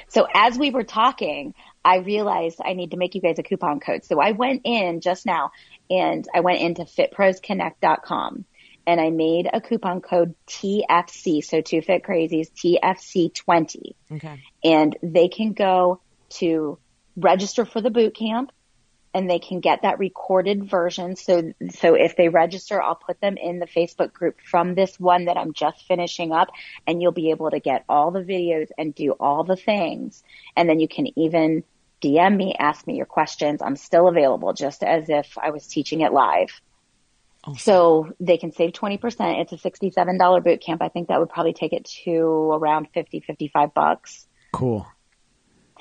So 0.09 0.27
as 0.33 0.57
we 0.57 0.71
were 0.71 0.83
talking, 0.83 1.53
I 1.85 1.97
realized 1.97 2.59
I 2.63 2.73
need 2.73 2.91
to 2.91 2.97
make 2.97 3.15
you 3.15 3.21
guys 3.21 3.39
a 3.39 3.43
coupon 3.43 3.79
code. 3.79 4.03
So 4.03 4.19
I 4.19 4.31
went 4.31 4.61
in 4.65 4.99
just 4.99 5.25
now 5.25 5.51
and 5.89 6.27
I 6.33 6.41
went 6.41 6.59
into 6.59 6.83
fitprosconnect.com 6.83 8.45
and 8.85 8.99
I 8.99 9.09
made 9.09 9.49
a 9.51 9.61
coupon 9.61 10.01
code 10.01 10.35
TFC. 10.47 11.43
So 11.43 11.61
two 11.61 11.81
fit 11.81 12.03
crazies, 12.03 12.49
TFC20 12.51 13.93
Okay. 14.13 14.41
and 14.63 14.97
they 15.01 15.29
can 15.29 15.53
go 15.53 16.01
to 16.29 16.77
register 17.19 17.65
for 17.65 17.81
the 17.81 17.89
boot 17.89 18.15
camp 18.15 18.51
and 19.13 19.29
they 19.29 19.39
can 19.39 19.59
get 19.59 19.81
that 19.81 19.97
recorded 19.97 20.69
version. 20.69 21.15
So, 21.15 21.53
so 21.71 21.95
if 21.95 22.15
they 22.15 22.29
register, 22.29 22.81
I'll 22.81 22.95
put 22.95 23.19
them 23.19 23.37
in 23.37 23.59
the 23.59 23.65
Facebook 23.65 24.13
group 24.13 24.39
from 24.41 24.75
this 24.75 24.99
one 24.99 25.25
that 25.25 25.37
I'm 25.37 25.53
just 25.53 25.87
finishing 25.87 26.31
up 26.31 26.49
and 26.85 27.01
you'll 27.01 27.11
be 27.11 27.31
able 27.31 27.49
to 27.49 27.59
get 27.59 27.85
all 27.89 28.11
the 28.11 28.21
videos 28.21 28.69
and 28.77 28.93
do 28.93 29.11
all 29.13 29.43
the 29.43 29.55
things. 29.55 30.23
And 30.55 30.69
then 30.69 30.79
you 30.79 30.87
can 30.87 31.07
even 31.19 31.63
DM 32.03 32.37
me, 32.37 32.55
ask 32.57 32.85
me 32.85 32.95
your 32.95 33.07
questions. 33.07 33.61
I'm 33.61 33.75
still 33.75 34.07
available 34.07 34.53
just 34.53 34.83
as 34.83 35.09
if 35.09 35.37
I 35.37 35.49
was 35.49 35.65
teaching 35.65 36.01
it 36.01 36.13
live. 36.13 36.61
Oh, 37.45 37.55
so 37.55 38.13
they 38.19 38.37
can 38.37 38.51
save 38.51 38.73
20%. 38.73 39.41
It's 39.41 39.53
a 39.53 39.57
$67 39.57 40.43
boot 40.43 40.61
camp. 40.61 40.81
I 40.81 40.89
think 40.89 41.07
that 41.07 41.19
would 41.19 41.29
probably 41.29 41.53
take 41.53 41.73
it 41.73 41.85
to 42.03 42.11
around 42.11 42.89
50, 42.93 43.21
55 43.21 43.73
bucks 43.73 44.27
Cool. 44.51 44.87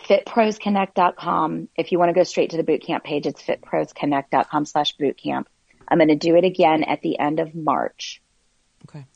fitprosconnect.com. 0.07 1.69
If 1.77 1.93
you 1.93 1.99
want 1.99 2.11
to 2.11 2.15
go 2.15 2.25
straight 2.25 2.51
to 2.51 2.57
the 2.57 2.65
bootcamp 2.65 3.05
page, 3.05 3.27
it's 3.27 3.43
fitprosconnect.com 3.43 4.65
slash 4.67 4.97
bootcamp. 4.97 5.47
I'm 5.87 5.99
going 5.99 6.09
to 6.09 6.17
do 6.17 6.37
it 6.37 6.45
again 6.45 6.85
at 6.85 7.03
the 7.03 7.19
end 7.19 7.41
of 7.41 7.55
March. 7.55 8.23
Okay. 8.89 9.07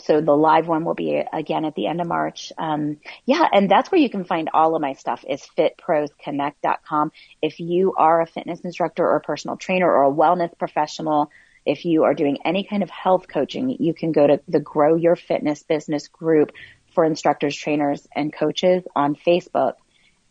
So 0.00 0.20
the 0.20 0.36
live 0.36 0.66
one 0.66 0.84
will 0.84 0.94
be 0.94 1.22
again 1.32 1.64
at 1.64 1.74
the 1.74 1.86
end 1.86 2.00
of 2.00 2.06
March. 2.06 2.52
Um, 2.58 2.98
yeah, 3.26 3.46
and 3.52 3.70
that's 3.70 3.90
where 3.90 4.00
you 4.00 4.10
can 4.10 4.24
find 4.24 4.50
all 4.52 4.74
of 4.74 4.82
my 4.82 4.94
stuff 4.94 5.24
is 5.28 5.46
fitprosconnect.com. 5.56 7.12
If 7.40 7.60
you 7.60 7.94
are 7.96 8.20
a 8.20 8.26
fitness 8.26 8.60
instructor 8.60 9.04
or 9.04 9.16
a 9.16 9.20
personal 9.20 9.56
trainer 9.56 9.90
or 9.90 10.04
a 10.04 10.12
wellness 10.12 10.56
professional, 10.58 11.30
if 11.64 11.84
you 11.84 12.04
are 12.04 12.14
doing 12.14 12.38
any 12.44 12.64
kind 12.64 12.82
of 12.82 12.90
health 12.90 13.28
coaching, 13.28 13.76
you 13.78 13.94
can 13.94 14.12
go 14.12 14.26
to 14.26 14.40
the 14.48 14.60
Grow 14.60 14.96
Your 14.96 15.14
Fitness 15.14 15.62
Business 15.62 16.08
group 16.08 16.52
for 16.94 17.04
instructors, 17.04 17.56
trainers, 17.56 18.06
and 18.14 18.32
coaches 18.32 18.84
on 18.94 19.16
Facebook. 19.16 19.74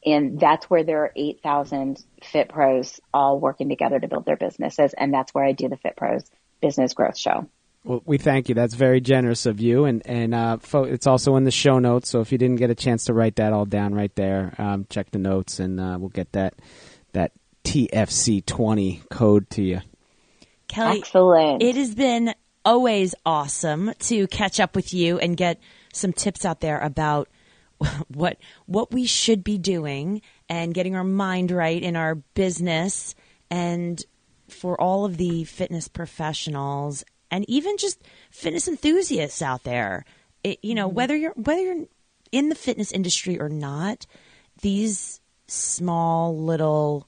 And 0.05 0.39
that's 0.39 0.70
where 0.70 0.84
there 0.84 1.03
are 1.03 1.12
8,000 1.16 2.03
fit 2.24 2.49
pros 2.49 2.99
all 3.14 3.39
working 3.39 3.70
together 3.70 3.99
to 3.99 4.07
build 4.07 4.26
their 4.26 4.38
businesses. 4.38 4.93
And 4.93 5.14
that's 5.14 5.34
where 5.34 5.45
I 5.45 5.51
do 5.51 5.70
the 5.70 5.78
Fit 5.78 5.95
Pros 5.95 6.24
Business 6.59 6.93
Growth 6.93 7.18
Show. 7.18 7.47
Well, 7.84 8.01
we 8.05 8.18
thank 8.18 8.47
you. 8.47 8.55
That's 8.55 8.76
very 8.76 9.01
generous 9.01 9.47
of 9.47 9.59
you, 9.59 9.86
and 9.86 10.03
and 10.05 10.36
uh, 10.36 10.57
fo- 10.57 10.84
it's 10.84 11.07
also 11.07 11.36
in 11.36 11.45
the 11.45 11.51
show 11.51 11.80
notes. 11.80 12.09
So 12.09 12.22
if 12.22 12.32
you 12.32 12.38
didn't 12.38 12.57
get 12.57 12.70
a 12.70 12.76
chance 12.76 13.05
to 13.05 13.14
write 13.14 13.38
that 13.38 13.53
all 13.53 13.66
down 13.66 13.95
right 13.95 14.14
there, 14.14 14.53
um, 14.59 14.86
check 14.88 15.09
the 15.09 15.18
notes, 15.18 15.59
and 15.59 15.80
uh, 15.80 15.97
we'll 15.99 16.09
get 16.09 16.32
that 16.34 16.53
that 17.14 17.32
TFC 17.64 18.45
twenty 18.45 19.01
code 19.09 19.49
to 19.51 19.64
you. 19.64 19.82
Kelly, 20.68 20.99
Excellent. 20.99 21.64
It 21.64 21.76
has 21.76 21.95
been 21.95 22.36
always 22.64 23.16
awesome 23.26 23.93
to 23.99 24.28
catch 24.28 24.59
up 24.59 24.76
with 24.76 24.93
you 24.93 25.18
and 25.18 25.36
get 25.36 25.59
some 25.93 26.13
tips 26.13 26.45
out 26.45 26.61
there 26.61 26.79
about 26.79 27.29
what 28.07 28.37
what 28.65 28.91
we 28.91 29.05
should 29.05 29.43
be 29.43 29.57
doing 29.57 30.21
and 30.49 30.73
getting 30.73 30.95
our 30.95 31.03
mind 31.03 31.51
right 31.51 31.81
in 31.81 31.95
our 31.95 32.15
business 32.15 33.15
and 33.49 34.03
for 34.47 34.79
all 34.79 35.05
of 35.05 35.17
the 35.17 35.43
fitness 35.45 35.87
professionals 35.87 37.03
and 37.31 37.49
even 37.49 37.77
just 37.77 38.01
fitness 38.29 38.67
enthusiasts 38.67 39.41
out 39.41 39.63
there. 39.63 40.05
It, 40.43 40.59
you 40.61 40.75
know, 40.75 40.87
mm-hmm. 40.87 40.95
whether 40.95 41.15
you're 41.15 41.33
whether 41.33 41.61
you're 41.61 41.85
in 42.31 42.49
the 42.49 42.55
fitness 42.55 42.91
industry 42.91 43.39
or 43.39 43.49
not, 43.49 44.05
these 44.61 45.21
small 45.47 46.37
little 46.37 47.07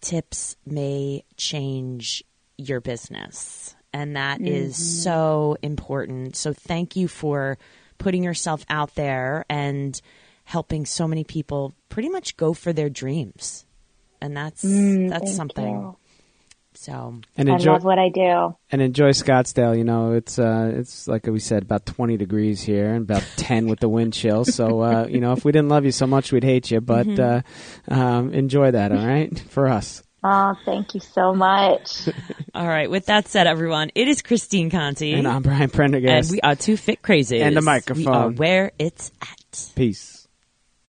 tips 0.00 0.56
may 0.66 1.24
change 1.36 2.24
your 2.58 2.80
business. 2.80 3.74
And 3.92 4.16
that 4.16 4.40
is 4.40 4.74
mm-hmm. 4.74 4.82
so 4.82 5.56
important. 5.62 6.36
So 6.36 6.52
thank 6.52 6.96
you 6.96 7.08
for 7.08 7.56
putting 7.98 8.22
yourself 8.22 8.64
out 8.68 8.94
there 8.94 9.44
and 9.48 10.00
helping 10.44 10.86
so 10.86 11.06
many 11.08 11.24
people 11.24 11.74
pretty 11.88 12.08
much 12.08 12.36
go 12.36 12.52
for 12.54 12.72
their 12.72 12.88
dreams. 12.90 13.64
And 14.20 14.36
that's 14.36 14.62
that's 14.62 14.70
Mm, 14.72 15.08
thank 15.20 15.36
something. 15.36 15.66
you. 15.74 15.96
So 16.74 17.20
And 17.38 17.48
I 17.48 17.54
enjoy 17.54 17.72
love 17.72 17.84
what 17.84 17.98
I 17.98 18.10
do. 18.10 18.54
and 18.70 18.82
enjoy 18.82 19.10
Scottsdale. 19.10 19.76
You 19.76 19.84
know, 19.84 20.12
it's 20.12 20.38
uh, 20.38 20.72
it's 20.74 21.08
like 21.08 21.26
we 21.26 21.38
said, 21.40 21.62
about 21.62 21.86
twenty 21.86 22.16
degrees 22.18 22.62
here, 22.62 22.92
and 22.92 23.02
about 23.02 23.24
ten 23.36 23.66
with 23.66 23.80
the 23.80 23.88
wind 23.88 24.12
chill. 24.12 24.44
So 24.44 24.80
uh, 24.82 25.06
you 25.08 25.20
know, 25.20 25.32
if 25.32 25.44
we 25.44 25.52
didn't 25.52 25.70
love 25.70 25.84
you 25.86 25.90
so 25.92 26.06
much, 26.06 26.32
we'd 26.32 26.44
hate 26.44 26.70
you. 26.70 26.80
But 26.82 27.18
uh, 27.18 27.40
um, 27.88 28.32
enjoy 28.34 28.72
that, 28.72 28.92
all 28.92 29.06
right, 29.06 29.38
for 29.48 29.68
us. 29.68 30.02
Oh, 30.28 30.54
thank 30.64 30.94
you 30.94 31.00
so 31.00 31.32
much. 31.34 32.08
all 32.54 32.66
right, 32.66 32.90
with 32.90 33.06
that 33.06 33.28
said, 33.28 33.46
everyone, 33.46 33.90
it 33.94 34.08
is 34.08 34.22
Christine 34.22 34.70
Conti. 34.70 35.12
And 35.12 35.28
I'm 35.28 35.42
Brian 35.42 35.70
Prendergast. 35.70 36.30
and 36.30 36.36
we 36.36 36.40
are 36.40 36.56
two 36.56 36.76
fit 36.76 37.00
crazies. 37.00 37.42
And 37.42 37.54
the 37.56 37.60
We 37.60 37.66
are 37.66 37.74
microphone. 37.74 38.34
where 38.36 38.72
it's 38.78 39.12
at. 39.22 39.70
Peace. 39.76 40.15